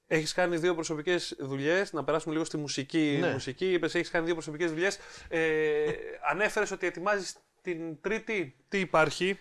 Έχεις 0.07 0.33
κάνει 0.33 0.57
δύο 0.57 0.73
προσωπικές 0.73 1.35
δουλειές, 1.39 1.93
να 1.93 2.03
περάσουμε 2.03 2.33
λίγο 2.33 2.45
στη 2.45 2.57
μουσική. 2.57 3.17
Ναι. 3.21 3.31
μουσική. 3.31 3.71
Είπες, 3.73 3.95
έχεις 3.95 4.09
κάνει 4.09 4.25
δύο 4.25 4.33
προσωπικές 4.33 4.71
δουλειές. 4.71 4.99
Ε, 5.29 5.83
Ανέφερες 6.31 6.71
ότι 6.71 6.85
ετοιμάζεις 6.87 7.35
την 7.61 8.01
τρίτη. 8.01 8.55
Τι 8.67 8.79
υπάρχει; 8.79 9.39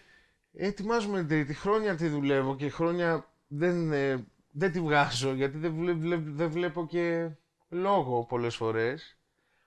Ετοιμάζουμε 0.53 1.19
την 1.19 1.29
τρίτη. 1.29 1.55
Χρόνια 1.55 1.95
τη 1.97 2.09
δουλεύω 2.09 2.57
και 2.57 2.69
χρόνια 2.71 3.29
δεν, 3.49 3.93
ε, 3.93 4.27
δεν 4.51 4.73
τη 4.73 4.81
βγάζω 4.81 5.33
γιατί 5.33 5.59
δεν, 5.59 5.75
βλέ- 5.75 5.97
βλέ- 5.97 6.21
δεν 6.25 6.51
βλέπω 6.51 6.87
και 6.87 7.31
λόγο 7.69 8.25
πολλές 8.25 8.57
φορές. 8.57 9.19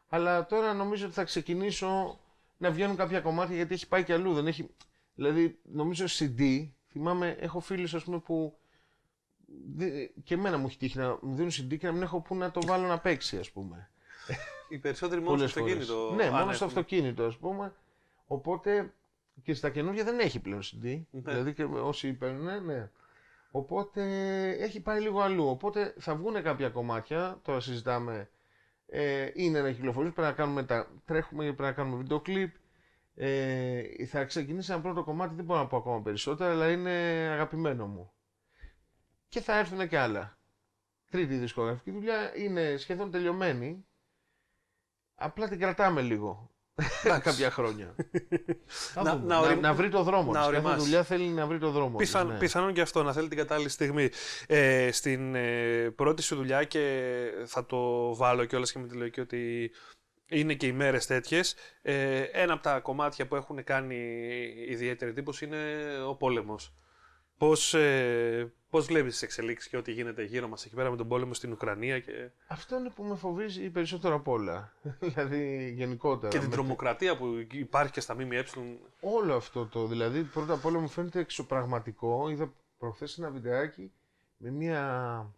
Αλλά 0.07 0.45
τώρα 0.45 0.73
νομίζω 0.73 1.05
ότι 1.05 1.13
θα 1.13 1.23
ξεκινήσω 1.23 2.19
να 2.57 2.71
βγαίνουν 2.71 2.95
κάποια 2.95 3.19
κομμάτια 3.19 3.55
γιατί 3.55 3.73
έχει 3.73 3.87
πάει 3.87 4.03
και 4.03 4.13
αλλού. 4.13 4.33
Δεν 4.33 4.47
έχει... 4.47 4.69
Δηλαδή 5.15 5.59
νομίζω 5.63 6.05
CD, 6.07 6.69
θυμάμαι 6.93 7.35
έχω 7.39 7.59
φίλους 7.59 7.93
ας 7.93 8.03
πούμε 8.03 8.19
που 8.19 8.57
δε- 9.75 10.07
και 10.23 10.33
εμένα 10.33 10.57
μου 10.57 10.65
έχει 10.65 10.77
τύχει 10.77 10.97
να 10.97 11.17
μου 11.21 11.35
δίνουν 11.35 11.51
CD 11.51 11.77
και 11.77 11.85
να 11.85 11.91
μην 11.93 12.01
έχω 12.01 12.19
που 12.21 12.35
να 12.35 12.51
το 12.51 12.61
βάλω 12.65 12.87
να 12.87 12.99
παίξει 12.99 13.37
ας 13.37 13.51
πούμε. 13.51 13.89
Οι 14.69 14.77
περισσότεροι 14.77 15.21
μόνος 15.21 15.51
στο 15.51 15.59
αυτοκίνητο. 15.59 16.13
Ναι, 16.15 16.29
μόνος 16.29 16.55
στο 16.55 16.65
αυτοκίνητο, 16.65 17.23
ας 17.25 17.37
πούμε. 17.37 17.73
Οπότε 18.27 18.93
και 19.43 19.53
στα 19.53 19.69
καινούργια 19.69 20.03
δεν 20.03 20.19
έχει 20.19 20.39
πλέον 20.39 20.61
CD. 20.61 20.81
Ναι. 20.83 21.01
Δηλαδή 21.11 21.53
και 21.53 21.63
όσοι 21.63 22.13
παίρνουν, 22.13 22.65
ναι. 22.65 22.89
Οπότε 23.51 24.03
έχει 24.49 24.79
πάει 24.79 25.01
λίγο 25.01 25.21
αλλού. 25.21 25.47
Οπότε 25.49 25.93
θα 25.99 26.15
βγουν 26.15 26.41
κάποια 26.43 26.69
κομμάτια, 26.69 27.39
τώρα 27.43 27.59
συζητάμε. 27.59 28.29
Ε, 28.87 29.29
είναι 29.33 29.61
να 29.61 29.71
κυκλοφορήσει, 29.71 30.13
πρέπει 30.13 30.27
να 30.27 30.33
κάνουμε 30.33 30.63
τα. 30.63 30.87
Τρέχουμε, 31.05 31.43
πρέπει 31.43 31.61
να 31.61 31.71
κάνουμε 31.71 31.97
βίντεο 31.97 32.19
κλιπ. 32.19 32.55
Ε, 33.15 34.05
θα 34.05 34.23
ξεκινήσει 34.23 34.71
ένα 34.71 34.81
πρώτο 34.81 35.03
κομμάτι, 35.03 35.35
δεν 35.35 35.45
μπορώ 35.45 35.59
να 35.59 35.67
πω 35.67 35.77
ακόμα 35.77 36.01
περισσότερα, 36.01 36.51
αλλά 36.51 36.71
είναι 36.71 36.91
αγαπημένο 37.31 37.87
μου. 37.87 38.13
Και 39.27 39.41
θα 39.41 39.57
έρθουν 39.57 39.87
και 39.87 39.97
άλλα. 39.97 40.37
Τρίτη 41.11 41.35
δισκογραφική 41.35 41.91
δουλειά 41.91 42.37
είναι 42.37 42.77
σχεδόν 42.77 43.11
τελειωμένη. 43.11 43.85
Απλά 45.15 45.47
την 45.47 45.59
κρατάμε 45.59 46.01
λίγο. 46.01 46.53
κάποια 47.23 47.51
χρόνια. 47.51 47.95
να, 49.03 49.15
να, 49.15 49.55
να, 49.55 49.73
βρει 49.73 49.89
το 49.89 50.03
δρόμο 50.03 50.31
να 50.31 50.51
Κάθε 50.51 50.75
δουλειά 50.75 51.03
θέλει 51.03 51.27
να 51.27 51.45
βρει 51.45 51.59
το 51.59 51.71
δρόμο 51.71 51.97
Πιθαν, 51.97 52.27
ναι. 52.27 52.37
Πιθανόν 52.37 52.73
και 52.73 52.81
αυτό, 52.81 53.03
να 53.03 53.13
θέλει 53.13 53.27
την 53.27 53.37
κατάλληλη 53.37 53.69
στιγμή. 53.69 54.09
Ε, 54.47 54.91
στην 54.91 55.35
ε, 55.35 55.89
πρώτη 55.95 56.21
σου 56.21 56.35
δουλειά 56.35 56.63
και 56.63 57.03
θα 57.45 57.65
το 57.65 58.15
βάλω 58.15 58.45
κιόλας 58.45 58.71
και 58.71 58.79
με 58.79 58.87
τη 58.87 58.95
λογική 58.95 59.19
ότι 59.19 59.71
είναι 60.27 60.53
και 60.53 60.67
οι 60.67 60.71
μέρες 60.71 61.05
τέτοιες. 61.05 61.55
Ε, 61.81 62.21
ένα 62.21 62.53
από 62.53 62.63
τα 62.63 62.79
κομμάτια 62.79 63.27
που 63.27 63.35
έχουν 63.35 63.63
κάνει 63.63 63.95
ιδιαίτερη 64.67 65.11
εντύπωση 65.11 65.45
είναι 65.45 65.57
ο 66.07 66.15
πόλεμος. 66.15 66.73
Πώς, 67.37 67.73
ε, 67.73 68.53
πώς 68.69 68.85
βλέπεις 68.85 69.11
τις 69.11 69.21
εξελίξεις 69.21 69.69
και 69.69 69.77
ό,τι 69.77 69.91
γίνεται 69.91 70.23
γύρω 70.23 70.47
μας 70.47 70.65
εκεί 70.65 70.75
πέρα 70.75 70.89
με 70.89 70.97
τον 70.97 71.07
πόλεμο 71.07 71.33
στην 71.33 71.51
Ουκρανία. 71.51 71.99
Και... 71.99 72.29
Αυτό 72.47 72.77
είναι 72.77 72.89
που 72.89 73.03
με 73.03 73.15
φοβίζει 73.15 73.69
περισσότερο 73.69 74.15
απ' 74.15 74.27
όλα. 74.27 74.73
δηλαδή 74.99 75.71
γενικότερα. 75.75 76.31
Και 76.31 76.39
την 76.39 76.49
τρομοκρατία 76.49 77.17
που 77.17 77.47
υπάρχει 77.51 77.91
και 77.91 78.01
στα 78.01 78.15
ΜΜΕ. 78.15 78.45
Όλο 78.99 79.35
αυτό 79.35 79.65
το. 79.65 79.87
Δηλαδή 79.87 80.23
πρώτα 80.23 80.53
απ' 80.53 80.65
όλα 80.65 80.79
μου 80.79 80.87
φαίνεται 80.87 81.19
εξωπραγματικό. 81.19 82.29
Είδα 82.29 82.53
προχθές 82.77 83.17
ένα 83.17 83.29
βιντεάκι 83.29 83.91
με 84.37 84.49
μια, 84.49 85.33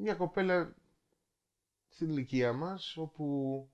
μια 0.00 0.14
κοπέλα 0.14 0.74
στην 1.98 2.10
ηλικία 2.10 2.52
μας 2.52 2.96
όπου 2.96 3.68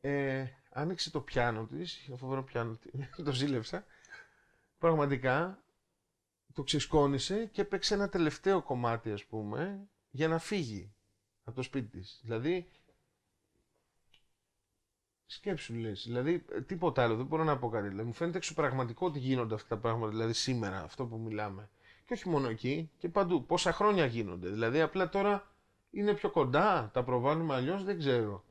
ε, 0.00 0.46
άνοιξε 0.70 1.10
το 1.10 1.20
πιάνο 1.20 1.66
της, 1.66 2.04
το 2.08 2.16
φοβερό 2.16 2.44
πιάνο 2.44 2.78
το 3.24 3.32
ζήλευσα, 3.32 3.84
πραγματικά 4.78 5.62
το 6.52 6.62
ξεσκόνησε 6.62 7.46
και 7.46 7.60
έπαιξε 7.60 7.94
ένα 7.94 8.08
τελευταίο 8.08 8.62
κομμάτι 8.62 9.12
ας 9.12 9.24
πούμε 9.24 9.88
για 10.10 10.28
να 10.28 10.38
φύγει 10.38 10.94
από 11.44 11.56
το 11.56 11.62
σπίτι 11.62 11.98
της. 11.98 12.20
Δηλαδή 12.22 12.68
Σκέψου 15.26 15.74
λες, 15.74 16.04
δηλαδή 16.06 16.44
τίποτα 16.66 17.02
άλλο, 17.02 17.16
δεν 17.16 17.26
μπορώ 17.26 17.44
να 17.44 17.58
πω 17.58 17.68
κάτι. 17.68 17.88
Δηλαδή, 17.88 18.06
μου 18.06 18.14
φαίνεται 18.14 18.36
εξωπραγματικό 18.36 19.06
ότι 19.06 19.18
γίνονται 19.18 19.54
αυτά 19.54 19.74
τα 19.74 19.80
πράγματα, 19.80 20.12
δηλαδή 20.12 20.32
σήμερα, 20.32 20.82
αυτό 20.82 21.06
που 21.06 21.18
μιλάμε. 21.18 21.70
Και 22.04 22.12
όχι 22.12 22.28
μόνο 22.28 22.48
εκεί, 22.48 22.90
και 22.98 23.08
παντού. 23.08 23.46
Πόσα 23.46 23.72
χρόνια 23.72 24.06
γίνονται. 24.06 24.48
Δηλαδή, 24.48 24.80
απλά 24.80 25.08
τώρα 25.08 25.53
είναι 25.94 26.14
πιο 26.14 26.30
κοντά, 26.30 26.90
τα 26.92 27.02
προβάλλουμε 27.02 27.54
αλλιώς, 27.54 27.84
δεν 27.84 27.98
ξέρω. 27.98 28.44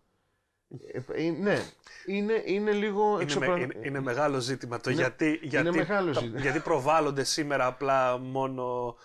Ε, 0.91 1.25
ε, 1.25 1.29
ναι, 1.29 1.59
είναι, 2.05 2.43
είναι 2.45 2.71
λίγο 2.71 3.19
εξωπρα... 3.19 3.59
είναι, 3.59 3.79
είναι, 3.81 3.99
μεγάλο 3.99 4.39
ζήτημα 4.39 4.79
το 4.79 4.89
γιατί, 4.89 5.39
γιατί, 5.43 5.71
μεγάλο 5.71 6.13
ζήτημα. 6.13 6.39
γιατί 6.39 6.59
προβάλλονται 6.59 7.23
σήμερα 7.23 7.65
απλά 7.65 8.17
μόνο... 8.17 8.95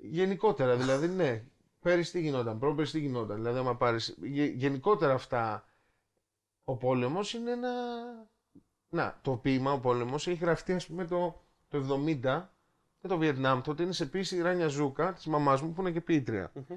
Γενικότερα, 0.00 0.76
δηλαδή, 0.76 1.08
ναι. 1.08 1.42
Πέρυσι 1.80 2.12
τι 2.12 2.20
γινόταν, 2.20 2.58
πρόπερσι 2.58 2.92
τι 2.92 3.00
γινόταν. 3.00 3.36
Δηλαδή, 3.36 3.58
άμα 3.58 3.76
πάρεις, 3.76 4.16
γενικότερα 4.54 5.12
αυτά, 5.12 5.64
ο 6.64 6.76
πόλεμος 6.76 7.34
είναι 7.34 7.50
ένα... 7.50 7.70
Να, 8.88 9.18
το 9.22 9.32
ποίημα, 9.32 9.72
ο 9.72 9.80
πόλεμος, 9.80 10.26
έχει 10.26 10.38
γραφτεί, 10.38 10.72
ας 10.72 10.86
πούμε, 10.86 11.04
το, 11.04 11.44
το 11.68 12.04
70 12.22 12.42
με 13.00 13.08
το 13.08 13.18
Βιετνάμ. 13.18 13.60
Τότε 13.60 13.82
είναι 13.82 13.92
σε 13.92 14.06
ποιήση 14.06 14.36
η 14.36 14.40
Ράνια 14.40 14.68
Ζούκα, 14.68 15.12
της 15.12 15.26
μαμάς 15.26 15.62
μου, 15.62 15.72
που 15.72 15.80
είναι 15.80 15.90
και 15.90 16.00
ποιήτρια. 16.00 16.52
Mm-hmm. 16.54 16.76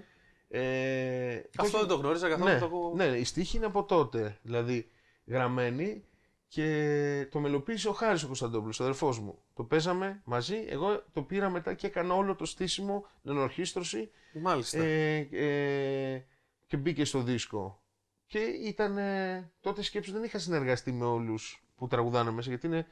Ε, 0.50 1.42
Αυτό 1.58 1.78
δεν 1.78 1.88
το 1.88 1.96
γνώριζα 1.96 2.30
καθόλου. 2.30 2.52
Ναι, 2.52 2.60
το... 2.60 2.94
ναι, 2.96 3.06
η 3.06 3.24
στίχη 3.24 3.58
είναι 3.58 3.66
από 3.66 3.84
τότε. 3.84 4.40
Δηλαδή 4.42 4.90
γραμμένη 5.26 6.04
και 6.48 7.28
το 7.32 7.40
μελοποίησε 7.40 7.90
ο 7.90 7.94
Χάρης 7.94 8.24
ο 8.24 8.26
Κωνσταντόπουλος, 8.26 8.80
ο 8.80 8.84
αδερφός 8.84 9.20
μου. 9.20 9.40
Το 9.54 9.64
παίζαμε 9.64 10.22
μαζί, 10.26 10.66
εγώ 10.68 11.04
το 11.14 11.22
πήρα 11.22 11.50
μετά 11.50 11.74
και 11.74 11.88
έκανα 11.88 12.14
όλο 12.14 12.36
το 12.36 12.46
στήσιμο, 12.46 13.06
την 13.22 13.32
ενορχίστρωση. 13.32 14.12
Μάλιστα. 14.34 14.84
Ε, 14.84 15.18
ε, 15.32 16.26
και 16.68 16.78
μπήκε 16.78 17.06
στο 17.06 17.22
δίσκο. 17.22 17.82
Και 18.26 18.40
ήταν, 18.40 18.98
τότε 19.62 19.82
σκέψου 19.82 20.12
δεν 20.12 20.24
είχα 20.24 20.40
συνεργαστεί 20.40 20.92
με 20.92 21.06
όλους 21.06 21.64
που 21.76 21.88
τραγουδάνε 21.88 22.32
μέσα, 22.32 22.50
γιατί 22.50 22.68
είναι 22.68 22.76
είναι 22.76 22.88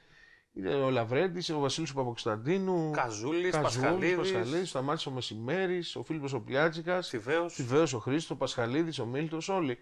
ο 0.64 0.90
Λαβρέντης, 0.90 1.50
ο 1.50 1.60
Βασίλης 1.60 1.90
του 1.90 1.96
Παπακοσταντίνου. 1.96 2.92
Καζούλης, 2.92 3.58
Πασχαλίδης. 3.58 4.16
Πασχαλίδης, 4.16 4.70
Σταμάτη 4.70 5.04
ο 5.08 5.12
Μεσημέρης, 5.12 5.96
ο 5.96 6.04
Φίλιππος 6.04 6.34
ο 6.34 6.42
Πλιάτσικα. 6.42 7.00
Τιβαίο. 7.00 7.84
ο 7.94 7.98
Χρήστος, 7.98 8.30
ο 8.30 8.36
Πασχαλίδης, 8.36 9.00
ο 9.00 9.06
Μίλτος, 9.06 9.50
όλοι. 9.50 9.78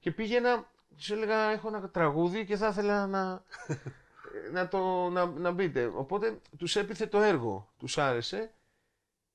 Και 0.00 0.10
πήγαινα, 0.10 0.70
τους 0.96 1.10
έλεγα: 1.10 1.50
Έχω 1.50 1.68
ένα 1.68 1.88
τραγούδι 1.88 2.44
και 2.44 2.56
θα 2.56 2.68
ήθελα 2.68 3.06
να, 3.06 3.42
να, 4.54 4.68
το, 4.68 5.08
να, 5.08 5.26
να 5.26 5.50
μπείτε. 5.50 5.92
Οπότε 5.94 6.38
τους 6.58 6.76
έπιθε 6.76 7.06
το 7.06 7.18
έργο, 7.20 7.72
τους 7.78 7.98
άρεσε. 7.98 8.52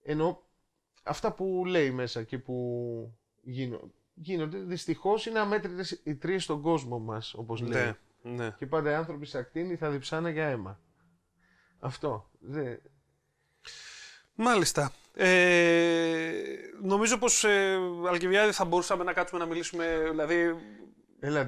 Ενώ 0.04 0.44
αυτά 1.04 1.32
που 1.32 1.64
λέει 1.66 1.92
μέσα 1.92 2.24
και 2.24 2.38
που 2.38 3.18
γίνονται. 3.42 3.92
γίνονται 4.14 4.58
Δυστυχώς 4.58 5.26
είναι 5.26 5.40
αμέτρητες 5.40 6.02
οι 6.04 6.16
τρεις 6.16 6.44
στον 6.44 6.62
κόσμο 6.62 7.00
μας, 7.00 7.34
όπως 7.34 7.62
ναι. 7.62 7.68
λέει. 7.68 7.94
Ναι. 8.22 8.56
Και 8.58 8.66
πάντα 8.66 8.92
οι 8.92 8.94
άνθρωποι 8.94 9.26
σε 9.26 9.38
ακτίνη 9.38 9.76
θα 9.76 9.90
διψάνε 9.90 10.32
για 10.32 10.46
αίμα. 10.46 10.80
Αυτό. 11.84 12.30
Δε... 12.40 12.76
Μάλιστα. 14.36 14.92
Ε, 15.16 16.32
νομίζω 16.82 17.18
πως 17.18 17.44
ε, 17.44 17.78
Αλκιβιάδη 18.10 18.52
θα 18.52 18.66
μπορούσαμε 18.66 19.04
να 19.04 19.14
κάτσουμε 19.14 19.40
να 19.40 19.48
μιλήσουμε 19.48 20.08
δηλαδή 20.10 20.56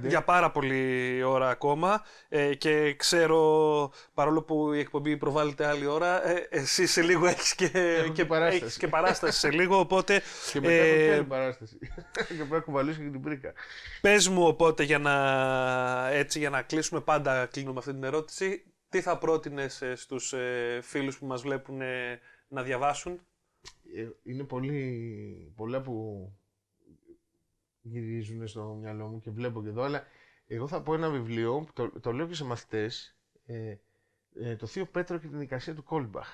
για 0.07 0.23
πάρα 0.23 0.51
πολλή 0.51 1.23
ώρα 1.23 1.49
ακόμα 1.49 2.03
ε, 2.29 2.55
και 2.55 2.93
ξέρω 2.93 3.91
παρόλο 4.13 4.41
που 4.41 4.73
η 4.73 4.79
εκπομπή 4.79 5.17
προβάλλεται 5.17 5.65
άλλη 5.65 5.85
ώρα 5.85 6.27
ε, 6.27 6.47
εσύ 6.49 6.85
σε 6.85 7.01
λίγο 7.01 7.27
έχεις 7.27 7.55
και, 7.55 7.69
και, 8.13 8.25
παράσταση. 8.25 8.63
Έχεις 8.63 8.77
και 8.77 8.87
παράσταση 8.87 9.39
σε 9.39 9.51
λίγο 9.51 9.79
οπότε 9.79 10.21
και 10.51 10.59
μετά 10.59 10.73
ε, 10.73 11.13
έχω 11.13 11.23
παράσταση 11.23 11.77
και 12.27 12.33
πρέπει 12.33 12.51
να 12.51 12.59
κουβαλήσω 12.59 13.01
και 13.01 13.09
την 13.09 13.21
πρίκα 13.21 13.53
Πες 14.01 14.27
μου 14.27 14.47
οπότε 14.47 14.83
για 14.83 14.99
να, 14.99 16.09
έτσι, 16.09 16.39
για 16.39 16.49
να 16.49 16.61
κλείσουμε 16.61 17.01
πάντα 17.01 17.45
κλείνουμε 17.45 17.79
αυτή 17.79 17.93
την 17.93 18.03
ερώτηση 18.03 18.63
τι 18.95 19.01
θα 19.01 19.17
πρότεινες 19.17 19.81
ε, 19.81 19.95
στους 19.95 20.33
ε, 20.33 20.79
φίλους 20.83 21.17
που 21.17 21.25
μας 21.25 21.41
βλέπουν 21.41 21.81
ε, 21.81 22.19
να 22.47 22.63
διαβάσουν; 22.63 23.19
Είναι 24.23 24.43
πολύ, 24.43 25.53
πολλά 25.55 25.81
που 25.81 26.31
γυρίζουν 27.81 28.47
στο 28.47 28.77
μυαλό 28.81 29.07
μου 29.07 29.19
και 29.19 29.29
βλέπω 29.29 29.63
και 29.63 29.69
εδώ, 29.69 29.81
αλλά 29.81 30.03
εγώ 30.47 30.67
θα 30.67 30.81
πω 30.81 30.93
ένα 30.93 31.09
βιβλίο, 31.09 31.67
το, 31.73 31.99
το 31.99 32.11
λέω 32.11 32.27
και 32.27 32.33
σε 32.33 32.43
μαθητές, 32.43 33.17
ε, 33.45 33.75
ε, 34.35 34.55
το 34.55 34.65
Θείο 34.65 34.85
Πέτρο 34.85 35.17
και 35.17 35.27
την 35.27 35.39
Δικασία 35.39 35.75
του 35.75 35.83
Κόλμπαχ. 35.83 36.27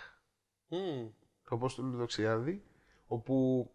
Mm. 0.70 1.10
Το 1.44 1.56
Απόστολο 1.56 1.98
Δοξιάδη, 1.98 2.64
όπου 3.08 3.68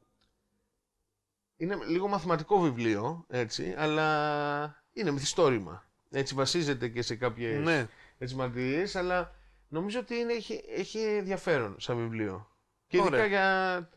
είναι 1.57 1.77
λίγο 1.89 2.09
μαθηματικό 2.09 2.61
βιβλίο, 2.61 3.27
έτσι, 3.29 3.75
αλλά 3.77 4.85
είναι 4.93 5.11
μυθιστόρημα. 5.11 5.91
Έτσι 6.11 6.35
βασίζεται 6.35 6.89
και 6.89 7.03
σε 7.03 7.17
κάποιες 7.17 7.65
ναι. 7.65 7.89
Έτσι, 8.19 8.99
αλλά 8.99 9.35
νομίζω 9.69 9.99
ότι 9.99 10.15
είναι, 10.15 10.33
έχει, 10.33 10.65
έχει 10.69 10.99
ενδιαφέρον 10.99 11.77
σαν 11.79 11.97
βιβλίο. 11.97 12.51
Και 12.87 12.97
ειδικά 12.97 13.27
για 13.27 13.91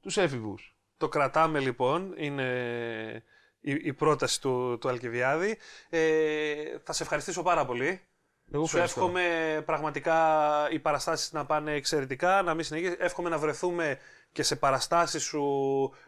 τους 0.00 0.16
έφηβους. 0.16 0.76
Το 0.96 1.08
κρατάμε 1.08 1.60
λοιπόν, 1.60 2.14
είναι 2.16 3.24
η, 3.60 3.72
η 3.82 3.92
πρόταση 3.92 4.40
του, 4.40 4.78
του 4.80 4.88
Αλκιβιάδη. 4.88 5.58
Ε, 5.88 6.78
θα 6.82 6.92
σε 6.92 7.02
ευχαριστήσω 7.02 7.42
πάρα 7.42 7.66
πολύ. 7.66 8.00
Εγώ 8.52 8.66
Σου 8.66 8.78
εύχομαι 8.78 9.62
πραγματικά 9.66 10.18
οι 10.70 10.78
παραστάσεις 10.78 11.32
να 11.32 11.46
πάνε 11.46 11.72
εξαιρετικά, 11.72 12.42
να 12.42 12.54
μην 12.54 12.64
συνεχίσει. 12.64 12.96
Εύχομαι 12.98 13.28
να 13.28 13.38
βρεθούμε 13.38 13.98
και 14.36 14.42
σε 14.42 14.56
παραστάσεις 14.56 15.22
σου 15.22 15.44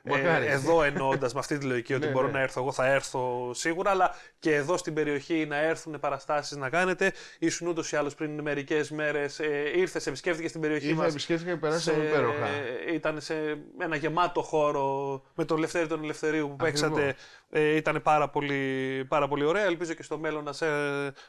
ε, 0.03 0.47
εδώ 0.47 0.83
εννοώντα 0.83 1.31
με 1.35 1.39
αυτή 1.39 1.59
τη 1.59 1.65
λογική 1.67 1.95
ότι 1.99 2.07
ναι, 2.07 2.13
μπορώ 2.13 2.27
ναι. 2.27 2.33
να 2.33 2.41
έρθω, 2.41 2.61
εγώ 2.61 2.73
θα 2.73 2.87
έρθω 2.87 3.51
σίγουρα, 3.55 3.91
αλλά 3.91 4.15
και 4.39 4.55
εδώ 4.55 4.77
στην 4.77 4.95
περιοχή 4.95 5.47
να 5.47 5.57
έρθουν 5.57 6.01
παραστάσεις 6.01 6.57
να 6.57 6.69
κάνετε. 6.71 7.13
Ήσουν 7.39 7.69
ούτως 7.69 7.93
ή 7.93 7.97
άλλως 7.97 8.15
πριν 8.15 8.41
μερικές 8.41 8.91
μέρες, 8.91 9.39
ε, 9.39 9.73
ήρθες, 9.77 10.07
επισκέφθηκε 10.07 10.49
στην 10.49 10.61
περιοχή 10.61 10.95
μας. 10.95 11.11
επισκέφθηκε 11.11 11.51
και 11.51 11.57
περάσαμε 11.57 12.05
υπέροχα. 12.05 12.47
Ήταν 12.93 13.21
σε 13.21 13.35
ένα 13.79 13.97
γεμάτο 13.97 14.43
χώρο 14.43 15.23
με 15.35 15.45
τον 15.45 15.59
Λευτέρη 15.59 15.87
τον 15.87 16.03
Ελευθερίου 16.03 16.49
που 16.49 16.57
παίξατε. 16.57 17.15
Ε, 17.51 17.77
ήταν 17.77 18.03
πάρα 18.03 18.29
πολύ, 18.29 19.05
πάρα 19.09 19.29
πολύ 19.29 19.45
ωραία. 19.45 19.65
Ελπίζω 19.65 19.93
και 19.93 20.03
στο 20.03 20.19
μέλλον 20.19 20.45
να, 20.45 20.53
σε, 20.53 20.67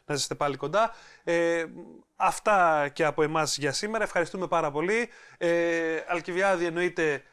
να 0.05 0.13
είστε 0.13 0.35
πάλι 0.35 0.55
κοντά. 0.55 0.95
Ε, 1.23 1.65
αυτά 2.15 2.89
και 2.93 3.05
από 3.05 3.23
εμάς 3.23 3.57
για 3.57 3.71
σήμερα. 3.71 4.03
Ευχαριστούμε 4.03 4.47
πάρα 4.47 4.71
πολύ. 4.71 5.09
Ε, 5.37 5.49
Αλκιβιάδη 6.07 6.65
εννοείται 6.97 7.23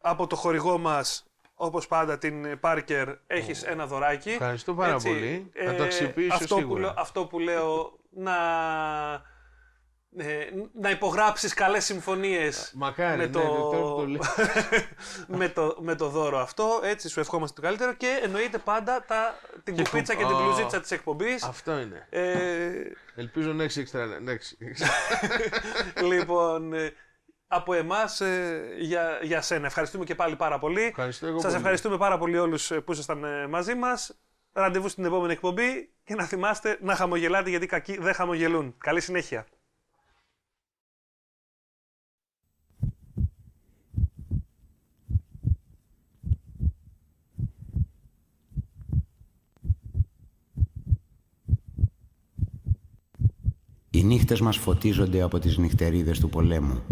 από 0.00 0.26
το 0.26 0.36
χορηγό 0.36 0.78
μας 0.78 1.24
όπως 1.54 1.86
πάντα 1.86 2.18
την 2.18 2.60
Πάρκερ 2.60 3.08
έχεις 3.26 3.62
ένα 3.62 3.86
δωράκι. 3.86 4.30
Ευχαριστώ 4.30 4.74
πάρα 4.74 4.96
πολύ. 4.96 5.50
Θα 5.64 5.74
το 5.74 5.82
αξιοποιήσω 5.82 6.34
αυτό 6.34 6.54
Που 6.54 6.60
σίγουρα. 6.60 6.80
λέω, 6.80 6.94
αυτό 6.96 7.26
που 7.26 7.38
λέω 7.38 7.98
να, 8.10 8.34
ε, 10.16 10.46
να 10.80 10.90
υπογράψεις 10.90 11.54
καλές 11.54 11.84
συμφωνίες 11.84 12.72
Μακάρι, 12.74 13.18
με, 13.18 13.24
ναι, 13.26 13.30
το, 13.32 13.40
τώρα 13.40 13.68
που 13.82 13.96
το 13.96 14.06
λέω. 14.06 14.20
με, 15.38 15.48
το, 15.48 15.76
με 15.80 15.94
το 15.94 16.08
δώρο 16.08 16.38
αυτό. 16.38 16.80
Έτσι 16.82 17.08
σου 17.08 17.20
ευχόμαστε 17.20 17.60
το 17.60 17.66
καλύτερο 17.66 17.92
και 17.94 18.20
εννοείται 18.22 18.58
πάντα 18.58 19.04
τα, 19.04 19.38
την 19.64 19.74
Και 19.74 19.82
κουπίτσα 19.82 20.14
κου- 20.14 20.22
και 20.22 20.28
την 20.28 20.36
Α. 20.36 20.42
μπλουζίτσα 20.44 20.80
της 20.80 20.90
εκπομπής. 20.90 21.42
Αυτό 21.42 21.78
είναι. 21.78 22.06
Ε, 22.10 22.70
Ελπίζω 23.14 23.52
να 23.52 23.62
έχεις 23.62 23.76
έξτρα. 23.76 24.06
να 24.20 24.32
έχεις- 24.32 24.56
λοιπόν, 26.12 26.72
ε, 26.72 26.92
από 27.52 27.74
εμάς 27.74 28.20
ε, 28.20 28.62
για, 28.78 29.18
για 29.22 29.40
σένα. 29.40 29.66
Ευχαριστούμε 29.66 30.04
και 30.04 30.14
πάλι 30.14 30.36
πάρα 30.36 30.58
πολύ. 30.58 30.82
Ευχαριστώ 30.82 31.26
εγώ 31.26 31.36
Σας 31.36 31.44
πολύ. 31.44 31.56
ευχαριστούμε 31.56 31.96
πάρα 31.96 32.18
πολύ 32.18 32.38
όλους 32.38 32.70
ε, 32.70 32.80
που 32.80 32.92
ήσασταν 32.92 33.24
ε, 33.24 33.46
μαζί 33.46 33.74
μας. 33.74 34.20
Ραντεβού 34.52 34.88
στην 34.88 35.04
επόμενη 35.04 35.32
εκπομπή 35.32 35.90
και 36.04 36.14
να 36.14 36.24
θυμάστε 36.24 36.78
να 36.82 36.94
χαμογελάτε 36.94 37.50
γιατί 37.50 37.66
κακοί 37.66 37.98
δεν 37.98 38.14
χαμογελούν. 38.14 38.74
Καλή 38.78 39.00
συνέχεια. 39.00 39.46
Οι 53.90 54.04
νύχτες 54.04 54.40
μας 54.40 54.56
φωτίζονται 54.56 55.22
από 55.22 55.38
τις 55.38 55.56
νυχτερίδες 55.58 56.20
του 56.20 56.28
πολέμου. 56.28 56.82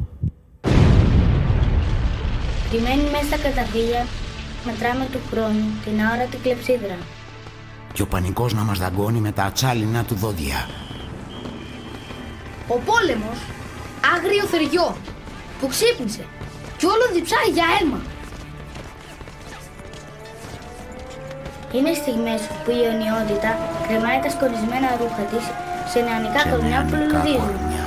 Κρυμμένοι 2.71 3.11
μέσα 3.11 3.25
στα 3.25 3.37
καταφύγια, 3.37 4.07
μετράμε 4.65 5.09
του 5.13 5.21
χρόνου 5.31 5.67
την 5.85 6.01
αόρατη 6.05 6.37
κλεψίδρα. 6.37 6.97
Και 7.93 8.03
ο 8.03 8.07
πανικός 8.07 8.53
να 8.55 8.63
μας 8.63 8.79
δαγκώνει 8.79 9.21
με 9.21 9.33
τα 9.33 9.43
ατσάλινα 9.43 10.05
του 10.05 10.15
δόντια. 10.15 10.69
Ο 12.69 12.77
πόλεμος, 12.79 13.39
άγριο 14.15 14.45
θεριό, 14.45 14.97
που 15.61 15.67
ξύπνησε 15.67 16.25
κι 16.79 16.87
όλο 16.87 17.05
διψάει 17.15 17.51
για 17.57 17.67
αίμα. 17.75 18.01
Είναι 21.75 21.93
στιγμές 22.01 22.41
που 22.65 22.71
η 22.79 22.81
αιωνιότητα 22.85 23.51
κρεμάει 23.87 24.19
τα 24.25 24.31
σκορισμένα 24.35 24.89
ρούχα 25.01 25.23
της 25.31 25.45
σε 25.91 25.99
νεανικά 26.07 26.43
Σε 26.43 26.49
κορμιά 26.51 26.81
που 26.87 26.95
νεανικά 26.95 27.01
λουλουδίζουν. 27.01 27.78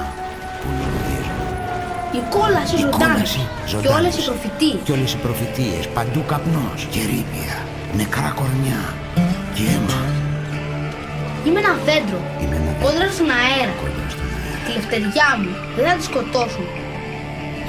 Κορμιά 2.33 2.63
που 2.69 2.75
λουλουδίζουν. 2.75 2.75
Η 2.75 2.75
κόλαση 2.75 2.75
ζωντάνη 2.83 3.13
κόλαση 3.13 3.41
και 3.65 3.69
ζωντάνης. 3.71 3.97
όλες 3.97 4.13
οι 4.19 4.23
προφητείες. 4.29 4.79
Κι 4.85 4.91
όλες 4.97 5.11
οι 5.15 5.19
προφητείες, 5.25 5.83
παντού 5.97 6.21
καπνός 6.31 6.79
και 6.93 6.99
ρήπια, 7.11 7.55
νεκρά 7.99 8.29
κορμιά 8.39 8.81
και 9.55 9.63
αίμα. 9.73 9.99
Είμαι 11.45 11.59
ένα 11.63 11.73
δέντρο, 11.87 12.19
Είμαι 12.41 12.55
ένα 12.61 12.71
κόντρα 12.83 13.07
στον 13.15 13.29
αέρα. 13.39 13.73
κόντρα 13.81 14.07
στον 14.15 14.27
αέρα. 14.37 14.57
Τη 14.65 14.69
λευτεριά 14.77 15.29
μου 15.41 15.51
δεν 15.75 15.83
θα 15.89 15.95
τη 15.99 16.03
σκοτώσουν. 16.09 16.67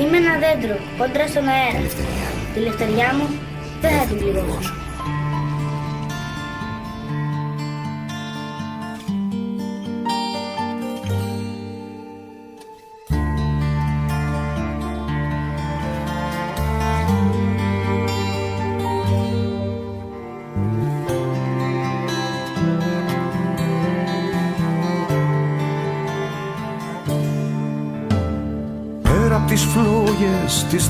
Είμαι 0.01 0.17
ένα 0.23 0.35
δέντρο 0.45 0.77
κόντρα 0.99 1.25
στον 1.33 1.47
αέρα. 1.57 1.79
Ελευθεριά 1.83 2.27
μου. 2.35 2.43
Τη 2.55 2.59
λευτεριά 2.67 3.09
μου 3.17 3.27
δεν 3.83 3.93
θα 3.99 4.05
την 4.09 4.17
πληγώσω. 4.21 4.75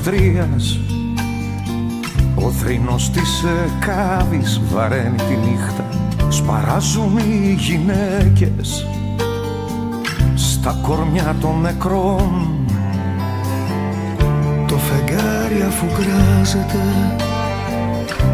Τρίας 0.01 0.79
Ο 2.35 2.49
θρήνος 2.49 3.09
της 3.09 3.43
εκάβης 3.43 4.61
βαραίνει 4.73 5.15
τη 5.15 5.49
νύχτα. 5.49 5.85
Σπαράζουν 6.29 7.17
οι 7.17 7.55
γυναίκες 7.59 8.87
Στα 10.35 10.79
κορμιά 10.81 11.35
των 11.41 11.61
νεκρών. 11.61 12.47
Το 14.67 14.77
φεγγάρι 14.77 15.61
αφού 15.67 15.85
γκράζεται 15.85 16.83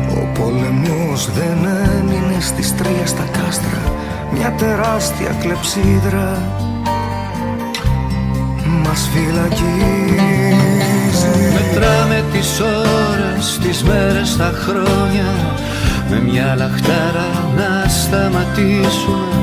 Ο 0.10 0.39
πόλεμος 0.39 1.32
δεν 1.34 1.66
έμεινε 1.99 2.39
στις 2.39 2.76
τρία 2.76 3.05
στα 3.05 3.24
κάστρα. 3.24 3.82
Μια 4.34 4.51
τεράστια 4.51 5.36
κλεψίδρα 5.39 6.41
μας 8.84 9.10
φυλακίζει 9.14 10.60
Μετράμε 11.72 12.24
τις 12.32 12.59
ώρες, 12.59 13.59
τις 13.61 13.84
μέρες, 13.84 14.38
τα 14.38 14.51
χρόνια. 14.63 15.30
Με 16.09 16.20
μια 16.20 16.55
λαχτάρα 16.57 17.30
να 17.55 17.89
σταματήσουμε. 17.89 19.39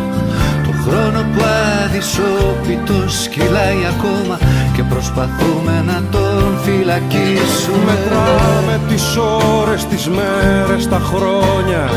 Το 0.66 0.72
χρόνο 0.84 1.20
που 1.32 1.42
αδυσόπιτος 1.84 3.28
κυλάει 3.28 3.82
ακόμα 3.94 4.38
Και 4.74 4.82
προσπαθούμε 4.82 5.84
να 5.86 6.02
τον 6.10 6.58
φυλακίσουμε. 6.62 7.84
Μετράμε 7.86 8.80
τις 8.88 9.16
ώρες, 9.60 9.86
τις 9.86 10.08
μέρες, 10.08 10.88
τα 10.88 11.00
χρόνια. 11.04 11.90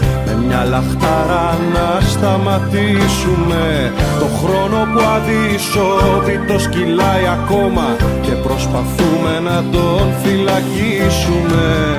Με 0.00 0.05
μια 0.46 0.64
λαχτάρα 0.64 1.58
να 1.74 2.00
σταματήσουμε. 2.00 3.92
Το 4.18 4.26
χρόνο 4.40 4.78
που 4.92 5.00
αδυσόπιτος 5.16 6.68
κυλάει 6.68 7.26
ακόμα 7.38 7.96
Και 8.20 8.32
προσπαθούμε 8.32 9.40
να 9.44 9.64
τον 9.72 10.12
φυλακίσουμε 10.22 11.96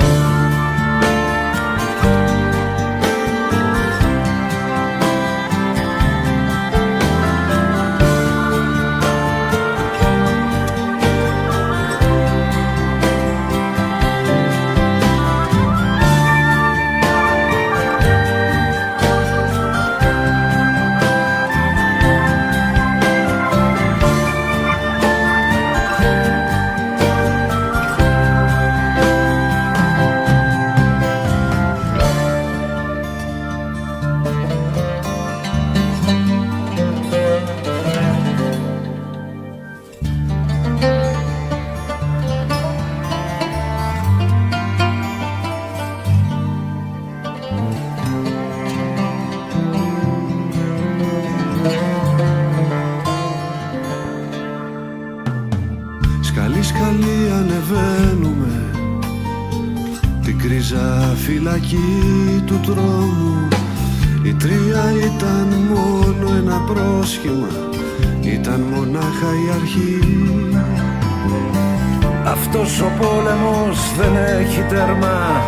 Την 60.67 60.75
κρίζα 60.75 61.15
φυλακή 61.15 62.43
του 62.45 62.59
τρόμου. 62.59 63.47
Η 64.23 64.33
τρία 64.33 64.83
ήταν 65.05 65.47
μόνο 65.69 66.35
ένα 66.37 66.61
πρόσχημα. 66.61 67.47
Ήταν 68.21 68.61
μονάχα 68.61 69.29
η 69.45 69.51
αρχή. 69.61 69.99
Αυτός 72.25 72.81
ο 72.81 72.91
πόλεμος 72.99 73.77
δεν 73.97 74.15
έχει 74.39 74.61
τέρμα. 74.69 75.41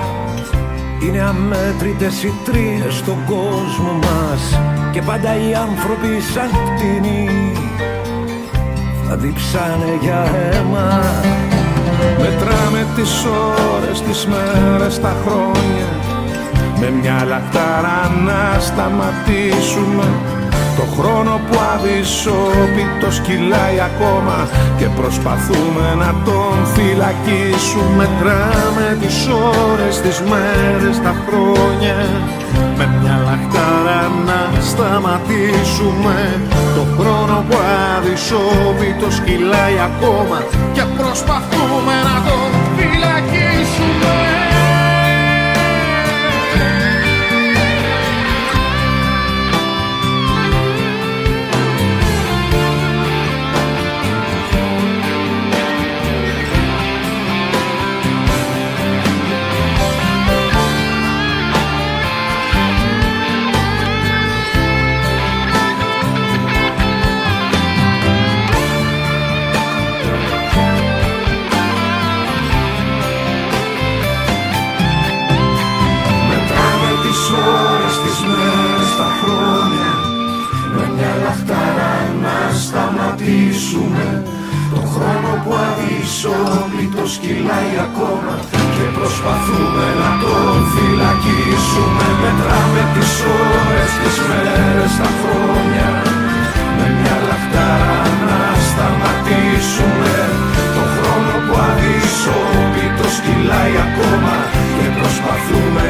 Είναι 1.03 1.22
αμέτρητες 1.22 2.24
οι 2.24 2.34
τρίες 2.45 2.93
στον 2.93 3.17
κόσμο 3.26 3.93
μας. 3.93 4.59
Και 4.91 5.01
πάντα 5.01 5.36
οι 5.36 5.53
άνθρωποι 5.53 6.22
σαν 6.34 6.49
κτηνοί 6.76 7.30
θα 9.07 9.15
διψάνε 9.15 9.97
για 10.01 10.26
αίμα 10.51 11.01
Μετράμε 12.21 12.81
τις 12.95 13.13
ώρες, 13.73 14.01
τις 14.01 14.27
μέρες, 14.31 14.99
τα 14.99 15.13
χρόνια. 15.23 15.89
Με 16.79 16.89
μια 17.01 17.17
λαχτάρα 17.31 17.99
να 18.27 18.41
σταματήσουμε. 18.67 20.07
Το 20.77 20.85
χρόνο 20.97 21.33
που 21.47 21.57
αδυσόπιτος 21.73 23.15
κυλάει 23.25 23.79
ακόμα. 23.89 24.37
Και 24.77 24.87
προσπαθούμε 24.99 25.85
να 26.03 26.11
τον 26.27 26.55
φυλακίσουμε. 26.73 27.91
Μετράμε 27.97 28.87
τις 29.01 29.17
ώρες, 29.69 29.95
τις 30.03 30.17
μέρες, 30.31 30.95
τα 31.05 31.13
χρόνια. 31.25 31.97
Με 32.48 32.48
μια 33.10 33.22
λαχτάρα 33.28 34.01
να 34.28 34.62
σταματήσουμε. 34.62 36.18
Το 36.76 36.84
χρόνο 36.97 37.45
που 37.49 37.57
αδυσόπιτος 37.97 39.16
κυλάει 39.26 39.78
ακόμα. 39.89 40.38
Και 40.74 40.84
προσπαθούμε 40.97 41.95
να 42.10 42.16
τον 42.28 42.48
Χρυσόμπι 86.22 86.86
το 86.95 87.05
σκυλάει 87.15 87.74
ακόμα 87.88 88.36
Και 88.76 88.86
προσπαθούμε 88.97 89.88
να 90.01 90.09
τον 90.24 90.55
φυλακίσουμε. 90.72 92.05
Μετράμε 92.22 92.82
τις 92.93 93.13
ώρες, 93.51 93.91
τις 94.01 94.17
μέρες, 94.28 94.91
τα 95.01 95.09
χρόνια. 95.20 95.89
Με 96.78 96.86
μια 96.97 97.17
λαχτάρα 97.28 97.99
να 98.28 98.41
σταματήσουμε. 98.70 100.15
Το 100.76 100.84
χρόνο 100.93 101.34
που 101.45 101.53
αδυσόμπι 101.67 102.86
το 102.99 103.07
σκυλάει 103.15 103.76
ακόμα 103.88 104.36
Και 104.76 104.88
προσπαθούμε 104.97 105.86